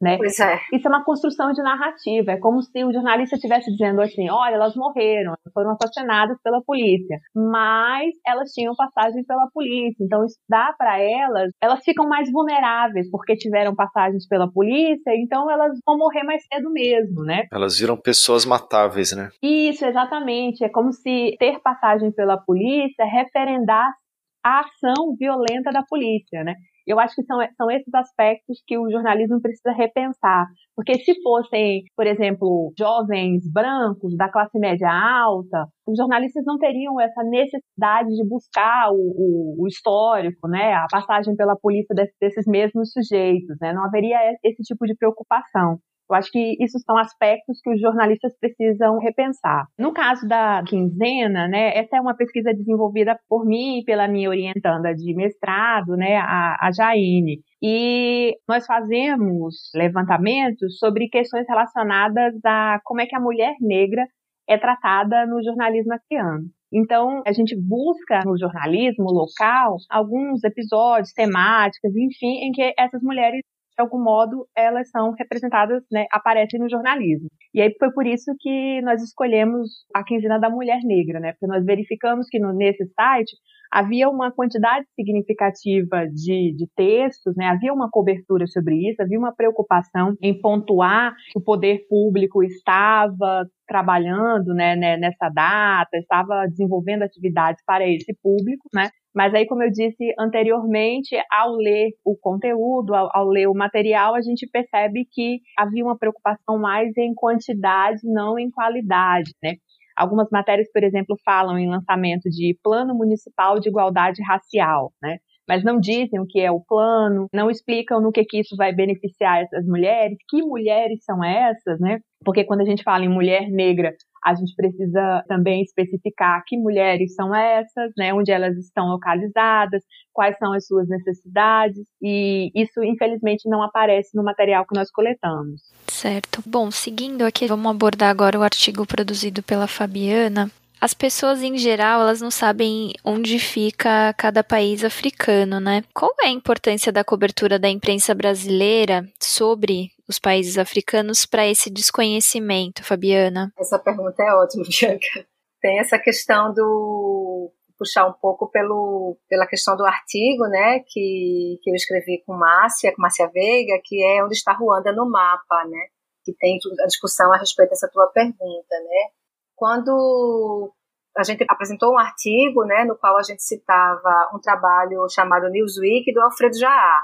Né? 0.00 0.18
Pois 0.18 0.38
é. 0.38 0.60
Isso 0.74 0.86
é 0.86 0.90
uma 0.90 1.04
construção 1.04 1.52
de 1.52 1.62
narrativa. 1.62 2.32
É 2.32 2.36
como 2.36 2.60
se 2.60 2.84
o 2.84 2.92
jornalista 2.92 3.36
estivesse 3.36 3.70
dizendo 3.70 4.02
assim: 4.02 4.28
olha, 4.30 4.54
elas 4.54 4.76
morreram, 4.76 5.32
foram 5.54 5.70
assassinadas 5.70 6.36
pela 6.42 6.62
polícia, 6.62 7.18
mas 7.34 8.14
elas 8.26 8.52
tinham 8.52 8.74
passagem 8.76 9.24
pela 9.24 9.48
polícia. 9.52 10.04
Então, 10.04 10.24
isso 10.24 10.36
dá 10.48 10.74
para 10.76 11.00
elas, 11.00 11.50
elas 11.62 11.82
ficam 11.82 12.06
mais 12.06 12.30
vulneráveis 12.30 13.10
porque 13.10 13.36
tiveram 13.36 13.74
passagens 13.74 14.28
pela 14.28 14.50
polícia, 14.50 15.12
então 15.16 15.50
elas 15.50 15.72
vão 15.86 15.96
morrer 15.96 16.24
mais 16.24 16.44
cedo 16.52 16.70
mesmo, 16.70 17.22
né? 17.22 17.44
Elas 17.50 17.78
viram 17.78 17.96
pessoas 17.96 18.44
matáveis, 18.44 19.16
né? 19.16 19.30
Isso, 19.42 19.84
exatamente. 19.86 20.62
É 20.62 20.68
como 20.68 20.92
se 20.92 21.36
ter 21.38 21.58
passagem 21.60 22.12
pela 22.12 22.36
polícia 22.36 23.04
referendasse 23.06 23.96
a 24.44 24.60
ação 24.60 25.16
violenta 25.18 25.72
da 25.72 25.82
polícia, 25.82 26.44
né? 26.44 26.54
Eu 26.86 27.00
acho 27.00 27.14
que 27.14 27.24
são, 27.24 27.38
são 27.56 27.70
esses 27.70 27.92
aspectos 27.92 28.62
que 28.66 28.78
o 28.78 28.88
jornalismo 28.90 29.40
precisa 29.40 29.72
repensar. 29.72 30.46
Porque 30.74 30.94
se 30.98 31.20
fossem, 31.22 31.82
por 31.96 32.06
exemplo, 32.06 32.72
jovens 32.78 33.42
brancos 33.50 34.16
da 34.16 34.30
classe 34.30 34.58
média 34.58 34.88
alta, 34.88 35.66
os 35.86 35.96
jornalistas 35.96 36.44
não 36.46 36.58
teriam 36.58 37.00
essa 37.00 37.22
necessidade 37.24 38.08
de 38.10 38.28
buscar 38.28 38.90
o, 38.92 38.96
o, 38.96 39.64
o 39.64 39.66
histórico, 39.66 40.48
né, 40.48 40.74
a 40.74 40.86
passagem 40.90 41.34
pela 41.34 41.56
polícia 41.56 41.94
desses 42.20 42.46
mesmos 42.46 42.92
sujeitos, 42.92 43.56
né, 43.60 43.72
não 43.72 43.84
haveria 43.84 44.18
esse 44.44 44.62
tipo 44.62 44.86
de 44.86 44.94
preocupação. 44.96 45.78
Eu 46.08 46.16
acho 46.16 46.30
que 46.30 46.56
isso 46.60 46.78
são 46.80 46.96
aspectos 46.96 47.60
que 47.62 47.70
os 47.70 47.80
jornalistas 47.80 48.32
precisam 48.38 48.98
repensar. 48.98 49.66
No 49.78 49.92
caso 49.92 50.26
da 50.26 50.62
quinzena, 50.66 51.48
né, 51.48 51.76
essa 51.76 51.96
é 51.96 52.00
uma 52.00 52.16
pesquisa 52.16 52.52
desenvolvida 52.54 53.18
por 53.28 53.44
mim 53.44 53.80
e 53.80 53.84
pela 53.84 54.06
minha 54.06 54.28
orientanda 54.28 54.94
de 54.94 55.14
mestrado, 55.14 55.96
né, 55.96 56.16
a, 56.16 56.56
a 56.60 56.70
Jaine. 56.72 57.40
E 57.62 58.36
nós 58.48 58.64
fazemos 58.66 59.56
levantamentos 59.74 60.78
sobre 60.78 61.08
questões 61.08 61.46
relacionadas 61.48 62.34
a 62.44 62.80
como 62.84 63.00
é 63.00 63.06
que 63.06 63.16
a 63.16 63.20
mulher 63.20 63.54
negra 63.60 64.06
é 64.48 64.56
tratada 64.56 65.26
no 65.26 65.42
jornalismo 65.42 65.92
acriano. 65.92 66.44
Então, 66.72 67.22
a 67.26 67.32
gente 67.32 67.56
busca 67.56 68.22
no 68.24 68.38
jornalismo 68.38 69.10
local 69.10 69.76
alguns 69.88 70.42
episódios, 70.44 71.12
temáticas, 71.12 71.94
enfim, 71.94 72.44
em 72.44 72.52
que 72.52 72.74
essas 72.78 73.02
mulheres 73.02 73.42
de 73.76 73.82
algum 73.82 74.02
modo, 74.02 74.46
elas 74.56 74.88
são 74.90 75.12
representadas, 75.12 75.82
né, 75.92 76.06
aparecem 76.10 76.58
no 76.58 76.68
jornalismo. 76.68 77.28
E 77.52 77.60
aí 77.60 77.74
foi 77.78 77.92
por 77.92 78.06
isso 78.06 78.34
que 78.40 78.80
nós 78.82 79.02
escolhemos 79.02 79.84
a 79.94 80.02
quinzena 80.02 80.38
da 80.38 80.48
mulher 80.48 80.80
negra, 80.82 81.20
né, 81.20 81.32
porque 81.32 81.46
nós 81.46 81.64
verificamos 81.64 82.26
que 82.28 82.38
no, 82.38 82.52
nesse 82.52 82.86
site 82.94 83.36
havia 83.70 84.08
uma 84.08 84.32
quantidade 84.32 84.86
significativa 84.94 86.06
de, 86.06 86.54
de 86.56 86.66
textos, 86.74 87.36
né, 87.36 87.46
havia 87.46 87.72
uma 87.72 87.90
cobertura 87.90 88.46
sobre 88.46 88.88
isso, 88.88 89.02
havia 89.02 89.18
uma 89.18 89.34
preocupação 89.34 90.14
em 90.22 90.40
pontuar 90.40 91.14
que 91.32 91.38
o 91.38 91.42
poder 91.42 91.86
público 91.88 92.42
estava 92.42 93.46
trabalhando 93.66 94.54
né, 94.54 94.76
né, 94.76 94.96
nessa 94.96 95.28
data, 95.28 95.96
estava 95.98 96.46
desenvolvendo 96.48 97.02
atividades 97.02 97.62
para 97.66 97.86
esse 97.86 98.14
público, 98.22 98.68
né? 98.72 98.88
Mas 99.16 99.34
aí, 99.34 99.46
como 99.46 99.62
eu 99.62 99.70
disse 99.70 100.12
anteriormente, 100.20 101.16
ao 101.32 101.52
ler 101.56 101.88
o 102.04 102.14
conteúdo, 102.14 102.94
ao, 102.94 103.08
ao, 103.14 103.26
ler 103.26 103.48
o 103.48 103.54
material, 103.54 104.14
a 104.14 104.20
gente 104.20 104.46
percebe 104.46 105.06
que 105.10 105.40
havia 105.58 105.82
uma 105.82 105.96
preocupação 105.96 106.58
mais 106.58 106.94
em 106.98 107.14
quantidade, 107.14 108.00
não 108.04 108.38
em 108.38 108.50
qualidade, 108.50 109.30
né? 109.42 109.54
Algumas 109.96 110.28
matérias, 110.30 110.70
por 110.70 110.84
exemplo, 110.84 111.16
falam 111.24 111.58
em 111.58 111.66
lançamento 111.66 112.28
de 112.28 112.58
Plano 112.62 112.94
Municipal 112.94 113.58
de 113.58 113.70
Igualdade 113.70 114.22
Racial, 114.22 114.92
né? 115.02 115.16
mas 115.48 115.62
não 115.62 115.78
dizem 115.78 116.18
o 116.18 116.26
que 116.26 116.40
é 116.40 116.50
o 116.50 116.60
plano, 116.60 117.28
não 117.32 117.48
explicam 117.48 118.00
no 118.00 118.10
que, 118.10 118.24
que 118.24 118.40
isso 118.40 118.56
vai 118.56 118.74
beneficiar 118.74 119.42
essas 119.42 119.64
mulheres, 119.64 120.18
que 120.28 120.42
mulheres 120.42 121.04
são 121.04 121.22
essas, 121.24 121.78
né? 121.78 122.00
Porque 122.24 122.44
quando 122.44 122.62
a 122.62 122.64
gente 122.64 122.82
fala 122.82 123.04
em 123.04 123.08
mulher 123.08 123.48
negra, 123.48 123.94
a 124.26 124.34
gente 124.34 124.56
precisa 124.56 125.24
também 125.28 125.62
especificar 125.62 126.42
que 126.44 126.58
mulheres 126.58 127.14
são 127.14 127.32
essas, 127.32 127.92
né, 127.96 128.12
onde 128.12 128.32
elas 128.32 128.56
estão 128.58 128.88
localizadas, 128.88 129.84
quais 130.12 130.36
são 130.36 130.52
as 130.52 130.66
suas 130.66 130.88
necessidades, 130.88 131.86
e 132.02 132.50
isso 132.52 132.82
infelizmente 132.82 133.48
não 133.48 133.62
aparece 133.62 134.16
no 134.16 134.24
material 134.24 134.66
que 134.66 134.74
nós 134.74 134.90
coletamos. 134.90 135.62
Certo. 135.86 136.42
Bom, 136.44 136.72
seguindo 136.72 137.22
aqui, 137.22 137.46
vamos 137.46 137.70
abordar 137.70 138.10
agora 138.10 138.36
o 138.36 138.42
artigo 138.42 138.84
produzido 138.84 139.44
pela 139.44 139.68
Fabiana. 139.68 140.50
As 140.80 140.92
pessoas 140.92 141.42
em 141.42 141.56
geral, 141.56 142.00
elas 142.00 142.20
não 142.20 142.30
sabem 142.30 142.92
onde 143.04 143.38
fica 143.38 144.12
cada 144.14 144.42
país 144.42 144.82
africano, 144.82 145.60
né? 145.60 145.84
Qual 145.94 146.12
é 146.20 146.26
a 146.26 146.30
importância 146.30 146.92
da 146.92 147.04
cobertura 147.04 147.60
da 147.60 147.68
imprensa 147.68 148.12
brasileira 148.12 149.08
sobre 149.20 149.92
os 150.08 150.18
países 150.18 150.58
africanos 150.58 151.26
para 151.26 151.46
esse 151.46 151.70
desconhecimento, 151.70 152.84
Fabiana? 152.84 153.52
Essa 153.58 153.78
pergunta 153.78 154.22
é 154.22 154.32
ótima, 154.32 154.64
Bianca. 154.68 155.26
Tem 155.60 155.78
essa 155.78 155.98
questão 155.98 156.52
do 156.52 157.52
puxar 157.78 158.06
um 158.06 158.12
pouco 158.12 158.50
pelo, 158.50 159.18
pela 159.28 159.46
questão 159.46 159.76
do 159.76 159.84
artigo, 159.84 160.46
né, 160.48 160.80
que, 160.80 161.58
que 161.62 161.70
eu 161.70 161.74
escrevi 161.74 162.22
com 162.24 162.34
Márcia, 162.34 162.94
com 162.94 163.02
Márcia 163.02 163.28
Veiga, 163.28 163.78
que 163.84 164.02
é 164.02 164.24
onde 164.24 164.34
está 164.34 164.52
Ruanda 164.52 164.92
no 164.92 165.08
mapa, 165.08 165.64
né, 165.66 165.88
que 166.24 166.32
tem 166.34 166.58
a 166.82 166.86
discussão 166.86 167.32
a 167.32 167.38
respeito 167.38 167.70
dessa 167.70 167.88
tua 167.92 168.06
pergunta, 168.08 168.80
né. 168.80 169.10
Quando 169.54 170.72
a 171.16 171.22
gente 171.22 171.44
apresentou 171.48 171.92
um 171.92 171.98
artigo, 171.98 172.64
né, 172.64 172.84
no 172.84 172.96
qual 172.96 173.16
a 173.16 173.22
gente 173.22 173.42
citava 173.42 174.30
um 174.34 174.38
trabalho 174.38 175.06
chamado 175.10 175.50
Newsweek 175.50 176.12
do 176.12 176.20
Alfredo 176.22 176.58
Jaá, 176.58 177.02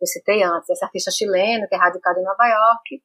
eu 0.00 0.06
citei 0.06 0.42
antes, 0.42 0.68
esse 0.70 0.84
artista 0.84 1.10
chileno 1.10 1.66
que 1.68 1.74
é 1.74 1.78
radicado 1.78 2.18
em 2.18 2.24
Nova 2.24 2.46
York, 2.46 3.02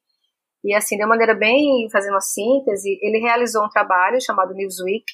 e 0.63 0.73
assim, 0.73 0.97
de 0.97 1.03
uma 1.03 1.09
maneira 1.09 1.35
bem, 1.35 1.87
fazendo 1.91 2.13
uma 2.13 2.21
síntese, 2.21 2.97
ele 3.01 3.19
realizou 3.19 3.63
um 3.63 3.69
trabalho 3.69 4.19
chamado 4.19 4.53
Newsweek, 4.53 5.05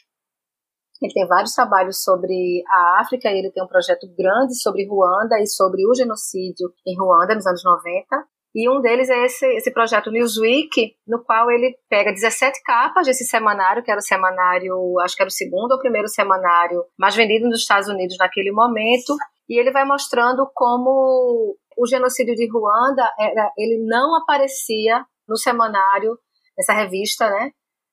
ele 1.01 1.13
tem 1.13 1.27
vários 1.27 1.53
trabalhos 1.53 2.03
sobre 2.03 2.63
a 2.67 3.01
África, 3.01 3.29
ele 3.29 3.51
tem 3.51 3.63
um 3.63 3.67
projeto 3.67 4.07
grande 4.15 4.55
sobre 4.61 4.87
Ruanda 4.87 5.39
e 5.39 5.47
sobre 5.47 5.85
o 5.85 5.95
genocídio 5.95 6.71
em 6.85 6.97
Ruanda 6.97 7.35
nos 7.35 7.45
anos 7.45 7.63
90, 7.63 8.05
e 8.53 8.69
um 8.69 8.81
deles 8.81 9.09
é 9.09 9.25
esse, 9.25 9.45
esse 9.55 9.71
projeto 9.71 10.11
Newsweek, 10.11 10.93
no 11.07 11.23
qual 11.23 11.49
ele 11.49 11.75
pega 11.89 12.11
17 12.11 12.61
capas 12.63 13.07
desse 13.07 13.25
semanário, 13.25 13.81
que 13.81 13.89
era 13.89 13.99
o 13.99 14.03
semanário, 14.03 14.99
acho 14.99 15.15
que 15.15 15.23
era 15.23 15.29
o 15.29 15.33
segundo 15.33 15.71
ou 15.71 15.79
primeiro 15.79 16.09
semanário 16.09 16.83
mais 16.97 17.15
vendido 17.15 17.47
nos 17.47 17.61
Estados 17.61 17.87
Unidos 17.87 18.17
naquele 18.19 18.51
momento, 18.51 19.15
e 19.49 19.57
ele 19.57 19.71
vai 19.71 19.85
mostrando 19.85 20.49
como 20.53 21.55
o 21.77 21.87
genocídio 21.87 22.35
de 22.35 22.49
Ruanda, 22.49 23.09
era, 23.19 23.51
ele 23.57 23.85
não 23.85 24.15
aparecia 24.15 25.05
no 25.27 25.37
semanário, 25.37 26.17
nessa 26.57 26.73
revista, 26.73 27.29
né? 27.29 27.51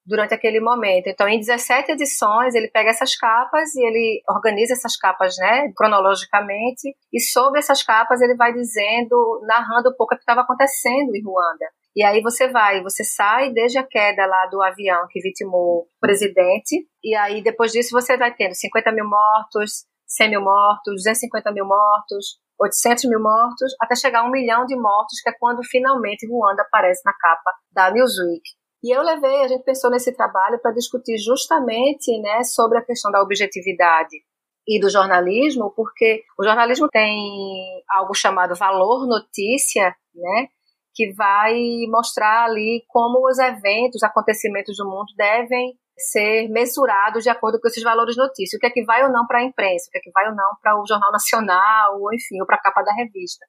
durante 0.08 0.32
aquele 0.32 0.58
momento. 0.58 1.06
Então, 1.06 1.28
em 1.28 1.38
17 1.38 1.92
edições, 1.92 2.54
ele 2.54 2.70
pega 2.70 2.88
essas 2.88 3.14
capas 3.14 3.74
e 3.74 3.86
ele 3.86 4.22
organiza 4.26 4.72
essas 4.72 4.96
capas, 4.96 5.36
né, 5.36 5.70
cronologicamente, 5.76 6.96
e 7.12 7.20
sobre 7.20 7.58
essas 7.58 7.82
capas 7.82 8.22
ele 8.22 8.34
vai 8.34 8.50
dizendo, 8.54 9.44
narrando 9.46 9.90
um 9.90 9.96
pouco 9.96 10.14
o 10.14 10.16
que 10.16 10.22
estava 10.22 10.40
acontecendo 10.40 11.14
em 11.14 11.22
Ruanda. 11.22 11.66
E 11.94 12.02
aí 12.02 12.22
você 12.22 12.48
vai, 12.48 12.82
você 12.82 13.04
sai 13.04 13.52
desde 13.52 13.78
a 13.78 13.86
queda 13.86 14.24
lá 14.24 14.46
do 14.46 14.62
avião 14.62 15.06
que 15.10 15.20
vitimou 15.20 15.80
o 15.80 15.86
presidente, 16.00 16.88
e 17.04 17.14
aí 17.14 17.42
depois 17.42 17.70
disso 17.70 17.90
você 17.90 18.16
vai 18.16 18.34
tendo 18.34 18.54
50 18.54 18.90
mil 18.92 19.06
mortos, 19.06 19.84
100 20.06 20.30
mil 20.30 20.40
mortos, 20.40 20.94
250 20.94 21.52
mil 21.52 21.66
mortos, 21.66 22.38
800 22.60 23.04
mil 23.04 23.20
mortos, 23.20 23.74
até 23.80 23.94
chegar 23.94 24.20
a 24.20 24.24
um 24.24 24.30
milhão 24.30 24.64
de 24.66 24.76
mortos, 24.76 25.20
que 25.22 25.30
é 25.30 25.32
quando 25.38 25.62
finalmente 25.64 26.26
Ruanda 26.26 26.62
aparece 26.62 27.02
na 27.04 27.12
capa 27.12 27.50
da 27.72 27.90
Newsweek. 27.90 28.42
E 28.82 28.94
eu 28.94 29.02
levei, 29.02 29.42
a 29.42 29.48
gente 29.48 29.64
pensou 29.64 29.90
nesse 29.90 30.14
trabalho 30.14 30.58
para 30.60 30.72
discutir 30.72 31.18
justamente 31.18 32.16
né, 32.20 32.44
sobre 32.44 32.78
a 32.78 32.84
questão 32.84 33.10
da 33.10 33.22
objetividade 33.22 34.16
e 34.66 34.80
do 34.80 34.90
jornalismo, 34.90 35.72
porque 35.74 36.22
o 36.38 36.44
jornalismo 36.44 36.88
tem 36.88 37.82
algo 37.90 38.14
chamado 38.14 38.54
valor 38.54 39.06
notícia, 39.06 39.94
né, 40.14 40.48
que 40.94 41.12
vai 41.14 41.56
mostrar 41.88 42.44
ali 42.44 42.84
como 42.88 43.26
os 43.28 43.38
eventos, 43.38 44.02
acontecimentos 44.02 44.76
do 44.76 44.84
mundo 44.84 45.12
devem 45.16 45.74
ser 45.98 46.48
mensurados 46.48 47.22
de 47.22 47.30
acordo 47.30 47.60
com 47.60 47.68
esses 47.68 47.82
valores 47.82 48.16
notícia. 48.16 48.56
O 48.56 48.60
que 48.60 48.66
é 48.66 48.70
que 48.70 48.84
vai 48.84 49.04
ou 49.04 49.12
não 49.12 49.26
para 49.26 49.40
a 49.40 49.44
imprensa, 49.44 49.86
o 49.88 49.90
que 49.90 49.98
é 49.98 50.00
que 50.00 50.10
vai 50.12 50.28
ou 50.28 50.34
não 50.34 50.50
para 50.62 50.80
o 50.80 50.86
Jornal 50.86 51.12
Nacional, 51.12 52.00
ou 52.00 52.12
enfim, 52.14 52.40
ou 52.40 52.46
para 52.46 52.56
a 52.56 52.60
capa 52.62 52.82
da 52.82 52.92
revista. 52.92 53.44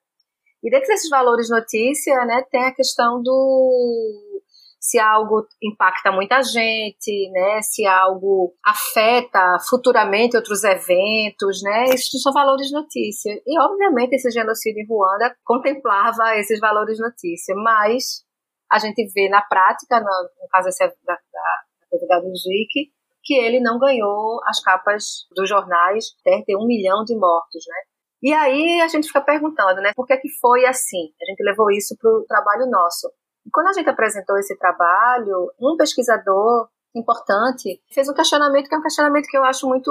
E 0.62 0.70
dentro 0.70 0.88
desses 0.88 1.08
valores 1.08 1.48
notícia, 1.48 2.24
né, 2.26 2.44
tem 2.50 2.66
a 2.66 2.74
questão 2.74 3.22
do 3.22 4.40
se 4.80 4.98
algo 4.98 5.46
impacta 5.62 6.10
muita 6.10 6.42
gente, 6.42 7.30
né? 7.32 7.60
Se 7.60 7.86
algo 7.86 8.54
afeta 8.64 9.58
futuramente 9.68 10.36
outros 10.36 10.64
eventos, 10.64 11.62
né? 11.62 11.94
Isso 11.94 12.18
são 12.18 12.32
valores 12.32 12.72
notícia. 12.72 13.30
E, 13.46 13.60
obviamente, 13.60 14.14
esse 14.14 14.30
genocídio 14.30 14.80
em 14.80 14.86
Ruanda 14.88 15.36
contemplava 15.44 16.34
esses 16.36 16.58
valores 16.58 16.98
notícia, 16.98 17.54
mas 17.56 18.24
a 18.72 18.78
gente 18.78 19.06
vê 19.14 19.28
na 19.28 19.42
prática, 19.42 20.00
no, 20.00 20.06
no 20.06 20.48
caso 20.50 20.68
esse 20.68 20.78
da, 21.04 21.14
da, 21.14 21.60
da 22.08 22.20
Newsweek, 22.20 22.90
que 23.22 23.34
ele 23.34 23.60
não 23.60 23.78
ganhou 23.78 24.40
as 24.46 24.60
capas 24.62 25.26
dos 25.34 25.48
jornais, 25.48 26.06
até 26.20 26.42
ter 26.44 26.56
um 26.56 26.66
milhão 26.66 27.04
de 27.04 27.16
mortos, 27.16 27.64
né? 27.68 27.76
E 28.22 28.32
aí 28.32 28.80
a 28.80 28.88
gente 28.88 29.06
fica 29.06 29.20
perguntando, 29.20 29.80
né, 29.80 29.92
por 29.96 30.06
que, 30.06 30.16
que 30.18 30.28
foi 30.40 30.66
assim? 30.66 31.12
A 31.22 31.24
gente 31.24 31.42
levou 31.42 31.70
isso 31.70 31.96
para 31.98 32.10
o 32.10 32.24
trabalho 32.26 32.70
nosso. 32.70 33.10
E 33.46 33.50
quando 33.50 33.68
a 33.68 33.72
gente 33.72 33.88
apresentou 33.88 34.36
esse 34.38 34.56
trabalho, 34.58 35.50
um 35.58 35.76
pesquisador 35.76 36.68
importante 36.94 37.80
fez 37.94 38.08
um 38.08 38.14
questionamento 38.14 38.68
que 38.68 38.74
é 38.74 38.78
um 38.78 38.82
questionamento 38.82 39.26
que 39.26 39.36
eu 39.36 39.44
acho 39.44 39.66
muito 39.66 39.90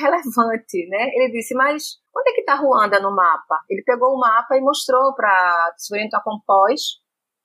relevante, 0.00 0.88
né? 0.88 1.10
Ele 1.14 1.30
disse, 1.30 1.54
mas 1.54 1.98
onde 2.16 2.30
é 2.30 2.34
que 2.34 2.40
está 2.40 2.54
Ruanda 2.54 2.98
no 3.00 3.14
mapa? 3.14 3.60
Ele 3.68 3.82
pegou 3.84 4.14
o 4.14 4.18
mapa 4.18 4.56
e 4.56 4.60
mostrou 4.60 5.14
para 5.14 5.74
Surinto 5.76 6.18
Compós, 6.24 6.80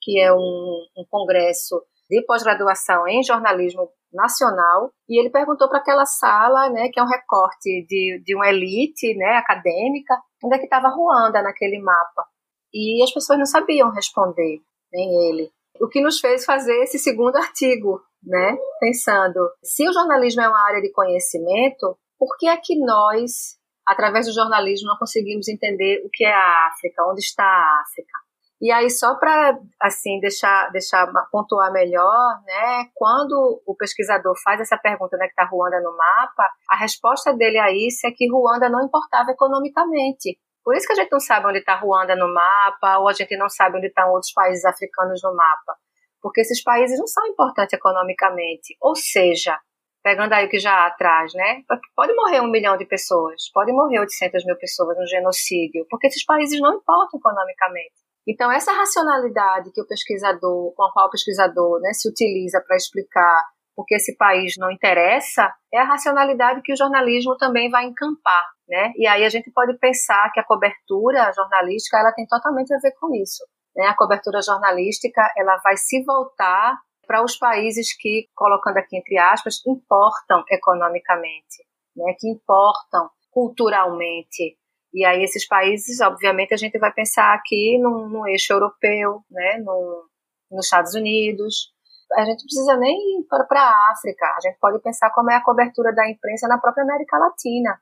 que 0.01 0.19
é 0.19 0.33
um, 0.33 0.85
um 0.97 1.05
congresso 1.09 1.83
de 2.13 2.23
pós-graduação 2.25 3.07
em 3.07 3.23
jornalismo 3.23 3.89
nacional, 4.13 4.91
e 5.09 5.19
ele 5.19 5.31
perguntou 5.31 5.67
para 5.67 5.79
aquela 5.79 6.05
sala, 6.05 6.69
né, 6.69 6.89
que 6.89 6.99
é 6.99 7.03
um 7.03 7.07
recorte 7.07 7.83
de, 7.87 8.21
de 8.23 8.35
uma 8.35 8.47
elite 8.47 9.15
né, 9.15 9.37
acadêmica, 9.37 10.15
onde 10.43 10.55
é 10.55 10.59
que 10.59 10.65
estava 10.65 10.89
Ruanda 10.89 11.41
naquele 11.41 11.81
mapa. 11.81 12.23
E 12.71 13.03
as 13.03 13.11
pessoas 13.11 13.39
não 13.39 13.45
sabiam 13.45 13.89
responder, 13.89 14.59
nem 14.91 15.29
ele. 15.29 15.51
O 15.81 15.87
que 15.87 16.01
nos 16.01 16.19
fez 16.19 16.45
fazer 16.45 16.83
esse 16.83 16.99
segundo 16.99 17.35
artigo, 17.37 17.99
né, 18.23 18.55
pensando, 18.79 19.49
se 19.63 19.87
o 19.89 19.93
jornalismo 19.93 20.41
é 20.41 20.47
uma 20.47 20.67
área 20.67 20.81
de 20.81 20.91
conhecimento, 20.91 21.97
por 22.19 22.37
que 22.37 22.47
é 22.47 22.55
que 22.57 22.79
nós, 22.79 23.57
através 23.87 24.27
do 24.27 24.33
jornalismo, 24.33 24.87
não 24.87 24.97
conseguimos 24.97 25.47
entender 25.47 26.03
o 26.05 26.09
que 26.11 26.23
é 26.23 26.31
a 26.31 26.67
África, 26.67 27.03
onde 27.09 27.21
está 27.21 27.43
a 27.43 27.81
África? 27.81 28.22
E 28.63 28.71
aí, 28.71 28.89
só 28.89 29.15
para 29.15 29.59
assim 29.77 30.21
deixar, 30.21 30.71
deixar 30.71 31.05
pontuar 31.29 31.69
melhor, 31.73 32.41
né, 32.45 32.85
quando 32.95 33.61
o 33.67 33.75
pesquisador 33.75 34.33
faz 34.41 34.61
essa 34.61 34.77
pergunta, 34.77 35.17
né, 35.17 35.25
que 35.25 35.31
está 35.31 35.43
Ruanda 35.43 35.81
no 35.81 35.91
mapa, 35.97 36.49
a 36.69 36.77
resposta 36.77 37.33
dele 37.33 37.59
a 37.59 37.69
isso 37.73 38.07
é 38.07 38.11
que 38.11 38.31
Ruanda 38.31 38.69
não 38.69 38.85
importava 38.85 39.31
economicamente. 39.31 40.39
Por 40.63 40.77
isso 40.77 40.87
que 40.87 40.93
a 40.93 40.95
gente 40.95 41.11
não 41.11 41.19
sabe 41.19 41.45
onde 41.45 41.59
está 41.59 41.75
Ruanda 41.75 42.15
no 42.15 42.33
mapa, 42.33 42.99
ou 42.99 43.09
a 43.09 43.11
gente 43.11 43.35
não 43.35 43.49
sabe 43.49 43.79
onde 43.79 43.87
estão 43.87 44.09
outros 44.11 44.31
países 44.31 44.63
africanos 44.63 45.21
no 45.21 45.35
mapa. 45.35 45.75
Porque 46.21 46.39
esses 46.39 46.63
países 46.63 46.97
não 46.97 47.07
são 47.07 47.27
importantes 47.27 47.73
economicamente. 47.73 48.77
Ou 48.79 48.95
seja, 48.95 49.59
pegando 50.01 50.31
aí 50.31 50.45
o 50.45 50.49
que 50.49 50.57
já 50.57 50.71
há 50.71 50.87
atrás, 50.87 51.33
né? 51.33 51.63
Pode 51.93 52.15
morrer 52.15 52.39
um 52.39 52.49
milhão 52.49 52.77
de 52.77 52.85
pessoas, 52.85 53.51
pode 53.53 53.73
morrer 53.73 53.99
800 53.99 54.45
mil 54.45 54.57
pessoas 54.57 54.97
no 54.97 55.05
genocídio, 55.05 55.85
porque 55.89 56.07
esses 56.07 56.23
países 56.23 56.61
não 56.61 56.77
importam 56.77 57.19
economicamente. 57.19 58.02
Então, 58.27 58.51
essa 58.51 58.71
racionalidade 58.71 59.71
que 59.71 59.81
o 59.81 59.87
pesquisador, 59.87 60.73
com 60.75 60.83
a 60.83 60.91
qual 60.91 61.07
o 61.07 61.09
pesquisador 61.11 61.81
né, 61.81 61.91
se 61.93 62.07
utiliza 62.09 62.63
para 62.65 62.77
explicar 62.77 63.43
porque 63.75 63.95
esse 63.95 64.15
país 64.15 64.55
não 64.57 64.71
interessa, 64.71 65.51
é 65.73 65.79
a 65.79 65.83
racionalidade 65.83 66.61
que 66.61 66.73
o 66.73 66.77
jornalismo 66.77 67.35
também 67.37 67.69
vai 67.69 67.85
encampar, 67.85 68.45
né? 68.67 68.91
E 68.95 69.07
aí 69.07 69.23
a 69.25 69.29
gente 69.29 69.51
pode 69.51 69.77
pensar 69.77 70.31
que 70.31 70.39
a 70.39 70.45
cobertura 70.45 71.31
jornalística 71.33 71.97
ela 71.97 72.13
tem 72.13 72.25
totalmente 72.27 72.73
a 72.73 72.77
ver 72.77 72.91
com 72.99 73.13
isso, 73.15 73.43
né? 73.75 73.87
A 73.87 73.95
cobertura 73.95 74.41
jornalística 74.41 75.21
ela 75.35 75.57
vai 75.63 75.75
se 75.75 76.03
voltar 76.03 76.77
para 77.07 77.23
os 77.23 77.35
países 77.35 77.95
que, 77.97 78.27
colocando 78.35 78.77
aqui 78.77 78.97
entre 78.97 79.17
aspas, 79.17 79.61
importam 79.65 80.43
economicamente, 80.49 81.65
né? 81.95 82.13
Que 82.19 82.29
importam 82.29 83.09
culturalmente, 83.31 84.55
e 84.93 85.03
aí 85.05 85.23
esses 85.23 85.47
países, 85.47 85.99
obviamente, 86.01 86.53
a 86.53 86.57
gente 86.57 86.77
vai 86.77 86.93
pensar 86.93 87.33
aqui 87.33 87.79
no 87.79 88.27
eixo 88.27 88.53
europeu, 88.53 89.21
né, 89.31 89.57
no, 89.57 90.07
nos 90.51 90.65
Estados 90.65 90.93
Unidos. 90.93 91.73
A 92.13 92.25
gente 92.25 92.43
precisa 92.43 92.77
nem 92.77 93.19
ir 93.19 93.25
para 93.27 93.59
a 93.59 93.91
África. 93.91 94.25
A 94.37 94.39
gente 94.41 94.57
pode 94.59 94.79
pensar 94.83 95.09
como 95.11 95.31
é 95.31 95.35
a 95.35 95.43
cobertura 95.43 95.93
da 95.93 96.07
imprensa 96.07 96.47
na 96.47 96.59
própria 96.59 96.83
América 96.83 97.17
Latina. 97.17 97.79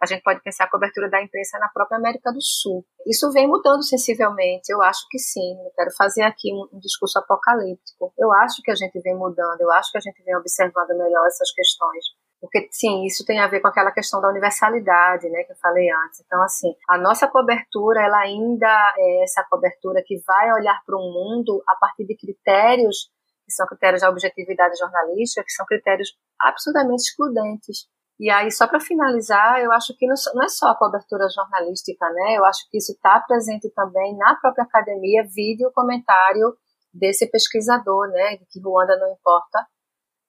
A 0.00 0.06
gente 0.06 0.22
pode 0.22 0.40
pensar 0.42 0.64
a 0.64 0.70
cobertura 0.70 1.08
da 1.08 1.22
imprensa 1.22 1.58
na 1.58 1.68
própria 1.68 1.96
América 1.96 2.32
do 2.32 2.42
Sul. 2.42 2.84
Isso 3.06 3.30
vem 3.30 3.46
mudando 3.46 3.84
sensivelmente, 3.84 4.68
eu 4.68 4.82
acho 4.82 5.06
que 5.08 5.18
sim. 5.18 5.54
Eu 5.64 5.70
quero 5.76 5.90
fazer 5.96 6.22
aqui 6.22 6.52
um, 6.52 6.76
um 6.76 6.78
discurso 6.80 7.20
apocalíptico. 7.20 8.12
Eu 8.18 8.32
acho 8.32 8.62
que 8.62 8.70
a 8.72 8.74
gente 8.74 9.00
vem 9.00 9.16
mudando, 9.16 9.60
eu 9.60 9.70
acho 9.70 9.92
que 9.92 9.98
a 9.98 10.00
gente 10.00 10.20
vem 10.24 10.36
observando 10.36 10.98
melhor 10.98 11.24
essas 11.26 11.52
questões. 11.52 12.04
Porque, 12.42 12.68
sim, 12.72 13.06
isso 13.06 13.24
tem 13.24 13.38
a 13.38 13.46
ver 13.46 13.60
com 13.60 13.68
aquela 13.68 13.92
questão 13.92 14.20
da 14.20 14.28
universalidade, 14.28 15.30
né, 15.30 15.44
que 15.44 15.52
eu 15.52 15.56
falei 15.62 15.88
antes. 16.04 16.20
Então, 16.26 16.42
assim, 16.42 16.74
a 16.90 16.98
nossa 16.98 17.28
cobertura, 17.28 18.02
ela 18.02 18.18
ainda 18.18 18.94
é 18.98 19.22
essa 19.22 19.46
cobertura 19.48 20.02
que 20.04 20.20
vai 20.26 20.52
olhar 20.52 20.82
para 20.84 20.96
o 20.96 21.00
mundo 21.00 21.62
a 21.68 21.76
partir 21.76 22.04
de 22.04 22.16
critérios 22.16 23.12
que 23.44 23.52
são 23.52 23.66
critérios 23.66 24.00
da 24.00 24.10
objetividade 24.10 24.76
jornalística, 24.76 25.44
que 25.44 25.52
são 25.52 25.66
critérios 25.66 26.08
absurdamente 26.40 27.02
excludentes. 27.02 27.86
E 28.18 28.30
aí, 28.30 28.50
só 28.50 28.66
para 28.66 28.80
finalizar, 28.80 29.60
eu 29.60 29.72
acho 29.72 29.96
que 29.96 30.06
não 30.06 30.42
é 30.42 30.48
só 30.48 30.68
a 30.68 30.76
cobertura 30.76 31.28
jornalística, 31.28 32.08
né? 32.10 32.38
Eu 32.38 32.44
acho 32.44 32.68
que 32.70 32.78
isso 32.78 32.92
está 32.92 33.20
presente 33.20 33.70
também 33.70 34.16
na 34.16 34.34
própria 34.36 34.64
academia, 34.64 35.26
vídeo 35.32 35.72
comentário 35.74 36.56
desse 36.92 37.26
pesquisador, 37.30 38.08
né? 38.08 38.36
Que 38.50 38.60
Ruanda 38.60 38.96
não 38.96 39.12
importa, 39.12 39.66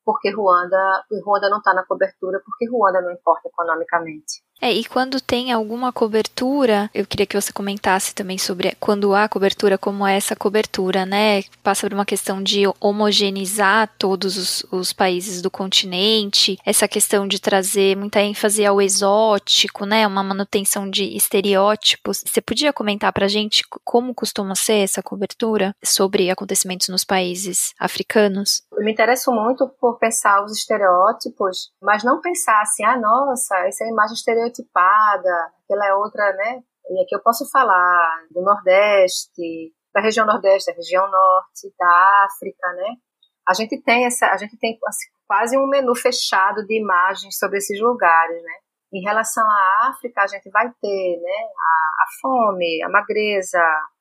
porque 0.05 0.31
Ruanda, 0.31 1.03
Ruanda 1.23 1.49
não 1.49 1.59
está 1.59 1.73
na 1.73 1.85
cobertura, 1.85 2.41
porque 2.43 2.69
Ruanda 2.69 3.01
não 3.01 3.11
importa 3.11 3.47
economicamente. 3.47 4.43
É, 4.63 4.71
e 4.71 4.85
quando 4.85 5.19
tem 5.19 5.51
alguma 5.51 5.91
cobertura, 5.91 6.89
eu 6.93 7.05
queria 7.05 7.25
que 7.25 7.39
você 7.39 7.51
comentasse 7.51 8.15
também 8.15 8.37
sobre 8.37 8.73
quando 8.79 9.13
há 9.13 9.27
cobertura, 9.27 9.77
como 9.77 10.07
é 10.07 10.15
essa 10.15 10.37
cobertura, 10.37 11.05
né? 11.05 11.43
Passa 11.61 11.85
por 11.85 11.93
uma 11.93 12.05
questão 12.05 12.41
de 12.41 12.63
homogeneizar 12.79 13.91
todos 13.99 14.37
os, 14.37 14.65
os 14.71 14.93
países 14.93 15.41
do 15.41 15.51
continente, 15.51 16.57
essa 16.65 16.87
questão 16.87 17.27
de 17.27 17.41
trazer 17.41 17.97
muita 17.97 18.21
ênfase 18.21 18.65
ao 18.65 18.81
exótico, 18.81 19.85
né? 19.85 20.07
Uma 20.07 20.23
manutenção 20.23 20.89
de 20.89 21.13
estereótipos. 21.13 22.23
Você 22.25 22.41
podia 22.41 22.71
comentar 22.71 23.11
pra 23.11 23.27
gente 23.27 23.63
como 23.83 24.15
costuma 24.15 24.55
ser 24.55 24.77
essa 24.77 25.03
cobertura 25.03 25.75
sobre 25.83 26.29
acontecimentos 26.29 26.87
nos 26.87 27.03
países 27.03 27.73
africanos? 27.77 28.61
Eu 28.71 28.85
me 28.85 28.93
interesso 28.93 29.29
muito 29.29 29.67
por 29.77 29.97
pensar 29.97 30.41
os 30.41 30.57
estereótipos, 30.57 31.69
mas 31.81 32.01
não 32.01 32.21
pensar 32.21 32.61
assim, 32.61 32.85
ah, 32.85 32.97
nossa, 32.97 33.57
essa 33.67 33.83
é 33.83 33.87
a 33.87 33.91
imagem 33.91 34.13
estereótipa 34.13 34.42
estereotipada, 34.43 35.51
aquela 35.63 35.87
é 35.87 35.93
outra, 35.93 36.33
né? 36.33 36.61
E 36.89 37.01
aqui 37.01 37.15
eu 37.15 37.21
posso 37.21 37.49
falar 37.49 38.25
do 38.31 38.41
Nordeste, 38.41 39.73
da 39.93 40.01
região 40.01 40.25
Nordeste, 40.25 40.71
da 40.71 40.77
região 40.77 41.09
Norte, 41.09 41.73
da 41.77 42.25
África, 42.25 42.73
né? 42.73 42.95
A 43.47 43.53
gente 43.53 43.81
tem 43.81 44.05
essa, 44.05 44.27
a 44.27 44.37
gente 44.37 44.57
tem 44.57 44.77
quase 45.27 45.57
um 45.57 45.67
menu 45.67 45.95
fechado 45.95 46.65
de 46.65 46.79
imagens 46.79 47.37
sobre 47.37 47.57
esses 47.57 47.79
lugares, 47.79 48.41
né? 48.41 48.53
Em 48.93 49.01
relação 49.01 49.43
à 49.43 49.89
África, 49.89 50.21
a 50.21 50.27
gente 50.27 50.49
vai 50.51 50.69
ter, 50.79 51.19
né, 51.19 51.47
a, 51.59 52.03
a 52.03 52.05
fome, 52.21 52.83
a 52.83 52.89
magreza, 52.89 53.59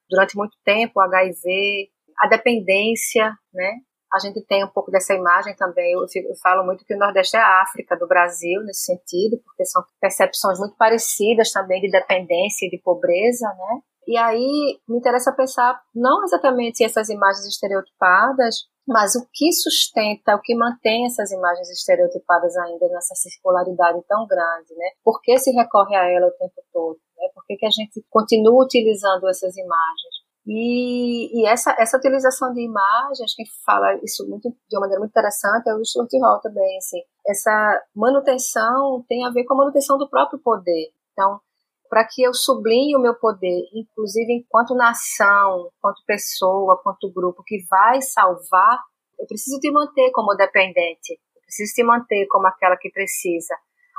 durante 0.08 0.36
muito 0.36 0.54
tempo 0.64 0.92
o 0.96 1.00
HIV, 1.00 1.88
a 2.18 2.28
dependência, 2.28 3.32
né? 3.54 3.72
A 4.12 4.18
gente 4.18 4.44
tem 4.46 4.64
um 4.64 4.68
pouco 4.68 4.90
dessa 4.90 5.14
imagem 5.14 5.56
também. 5.56 5.92
Eu, 5.92 6.00
eu, 6.00 6.36
falo 6.42 6.64
muito 6.64 6.84
que 6.84 6.94
o 6.94 6.98
Nordeste 6.98 7.36
é 7.36 7.40
a 7.40 7.62
África 7.62 7.96
do 7.96 8.06
Brasil, 8.06 8.62
nesse 8.62 8.84
sentido, 8.84 9.40
porque 9.42 9.64
são 9.64 9.82
percepções 10.00 10.58
muito 10.58 10.76
parecidas 10.76 11.50
também 11.50 11.80
de 11.80 11.90
dependência 11.90 12.66
e 12.66 12.70
de 12.70 12.78
pobreza, 12.82 13.48
né? 13.48 13.80
E 14.06 14.16
aí 14.18 14.80
me 14.88 14.98
interessa 14.98 15.32
pensar 15.32 15.80
não 15.94 16.24
exatamente 16.24 16.84
essas 16.84 17.08
imagens 17.08 17.46
estereotipadas, 17.46 18.66
mas 18.86 19.14
o 19.14 19.26
que 19.32 19.52
sustenta, 19.52 20.34
o 20.34 20.40
que 20.40 20.56
mantém 20.56 21.06
essas 21.06 21.30
imagens 21.30 21.70
estereotipadas 21.70 22.56
ainda 22.56 22.88
nessa 22.88 23.14
circularidade 23.14 24.02
tão 24.08 24.26
grande, 24.26 24.74
né? 24.74 24.90
Por 25.04 25.20
que 25.22 25.38
se 25.38 25.52
recorre 25.52 25.94
a 25.94 26.04
ela 26.10 26.26
o 26.26 26.32
tempo 26.32 26.62
todo? 26.72 26.98
Né? 27.16 27.28
Por 27.32 27.44
que, 27.46 27.56
que 27.56 27.66
a 27.66 27.70
gente 27.70 28.04
continua 28.10 28.64
utilizando 28.64 29.28
essas 29.28 29.56
imagens? 29.56 30.21
E, 30.46 31.40
e, 31.40 31.46
essa, 31.46 31.74
essa 31.78 31.96
utilização 31.96 32.52
de 32.52 32.62
imagens, 32.62 33.34
quem 33.34 33.46
fala 33.64 33.94
isso 34.02 34.28
muito, 34.28 34.48
de 34.50 34.76
uma 34.76 34.80
maneira 34.80 34.98
muito 34.98 35.10
interessante 35.10 35.68
é 35.68 35.74
o 35.74 35.84
Stuart 35.84 36.10
Hall 36.20 36.40
também. 36.40 36.76
Assim. 36.78 37.00
Essa 37.26 37.82
manutenção 37.94 39.04
tem 39.08 39.24
a 39.24 39.30
ver 39.30 39.44
com 39.44 39.54
a 39.54 39.58
manutenção 39.58 39.96
do 39.98 40.08
próprio 40.08 40.40
poder. 40.40 40.88
Então, 41.12 41.40
para 41.88 42.06
que 42.08 42.22
eu 42.22 42.34
sublinhe 42.34 42.96
o 42.96 43.00
meu 43.00 43.14
poder, 43.14 43.68
inclusive 43.74 44.32
enquanto 44.32 44.74
nação, 44.74 45.70
enquanto 45.78 46.02
pessoa, 46.06 46.78
enquanto 46.80 47.12
grupo 47.12 47.42
que 47.44 47.58
vai 47.70 48.00
salvar, 48.00 48.80
eu 49.20 49.26
preciso 49.26 49.60
te 49.60 49.70
manter 49.70 50.10
como 50.10 50.34
dependente, 50.34 51.12
eu 51.36 51.42
preciso 51.42 51.72
te 51.74 51.84
manter 51.84 52.26
como 52.28 52.46
aquela 52.46 52.76
que 52.76 52.90
precisa 52.90 53.54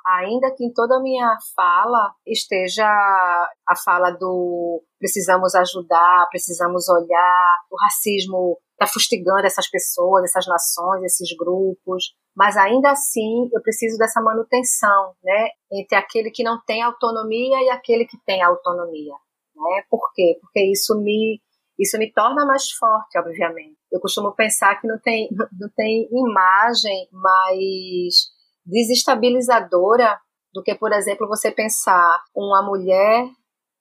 ainda 0.05 0.53
que 0.55 0.65
em 0.65 0.73
toda 0.73 0.97
a 0.97 1.01
minha 1.01 1.37
fala 1.55 2.13
esteja 2.25 2.87
a 2.87 3.75
fala 3.83 4.11
do 4.11 4.83
precisamos 4.99 5.55
ajudar, 5.55 6.27
precisamos 6.29 6.87
olhar, 6.89 7.57
o 7.71 7.75
racismo 7.81 8.57
está 8.71 8.87
fustigando 8.87 9.45
essas 9.45 9.69
pessoas, 9.69 10.23
essas 10.23 10.47
nações, 10.47 11.03
esses 11.03 11.35
grupos, 11.37 12.13
mas 12.35 12.57
ainda 12.57 12.91
assim 12.91 13.49
eu 13.53 13.61
preciso 13.61 13.97
dessa 13.97 14.21
manutenção, 14.21 15.13
né, 15.23 15.49
entre 15.71 15.97
aquele 15.97 16.31
que 16.31 16.43
não 16.43 16.59
tem 16.65 16.81
autonomia 16.81 17.61
e 17.61 17.69
aquele 17.69 18.05
que 18.05 18.17
tem 18.25 18.41
autonomia, 18.41 19.13
né? 19.55 19.83
Por 19.89 20.11
quê? 20.13 20.37
Porque 20.41 20.71
isso 20.71 20.99
me 20.99 21.39
isso 21.79 21.97
me 21.97 22.11
torna 22.13 22.45
mais 22.45 22.69
forte, 22.71 23.17
obviamente. 23.17 23.77
Eu 23.91 23.99
costumo 23.99 24.31
pensar 24.35 24.79
que 24.79 24.87
não 24.87 24.99
tem, 24.99 25.27
não 25.59 25.69
tem 25.75 26.07
imagem 26.11 27.07
mais 27.11 28.31
desestabilizadora 28.66 30.20
do 30.53 30.61
que, 30.61 30.76
por 30.76 30.91
exemplo, 30.91 31.28
você 31.28 31.51
pensar 31.51 32.24
uma 32.36 32.61
mulher 32.61 33.28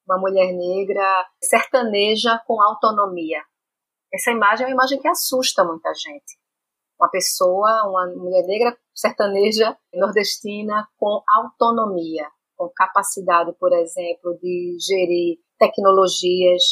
uma 0.06 0.18
mulher 0.18 0.52
negra 0.52 1.26
sertaneja 1.42 2.40
com 2.46 2.60
autonomia. 2.60 3.42
Essa 4.12 4.30
imagem 4.30 4.64
é 4.64 4.68
uma 4.68 4.74
imagem 4.74 5.00
que 5.00 5.08
assusta 5.08 5.64
muita 5.64 5.92
gente. 5.94 6.38
Uma 7.00 7.08
pessoa, 7.10 7.88
uma 7.88 8.06
mulher 8.14 8.44
negra 8.46 8.76
sertaneja 8.94 9.76
nordestina 9.94 10.86
com 10.98 11.22
autonomia, 11.36 12.28
com 12.56 12.70
capacidade, 12.74 13.52
por 13.58 13.72
exemplo, 13.72 14.38
de 14.40 14.76
gerir 14.78 15.38
tecnologias, 15.58 16.62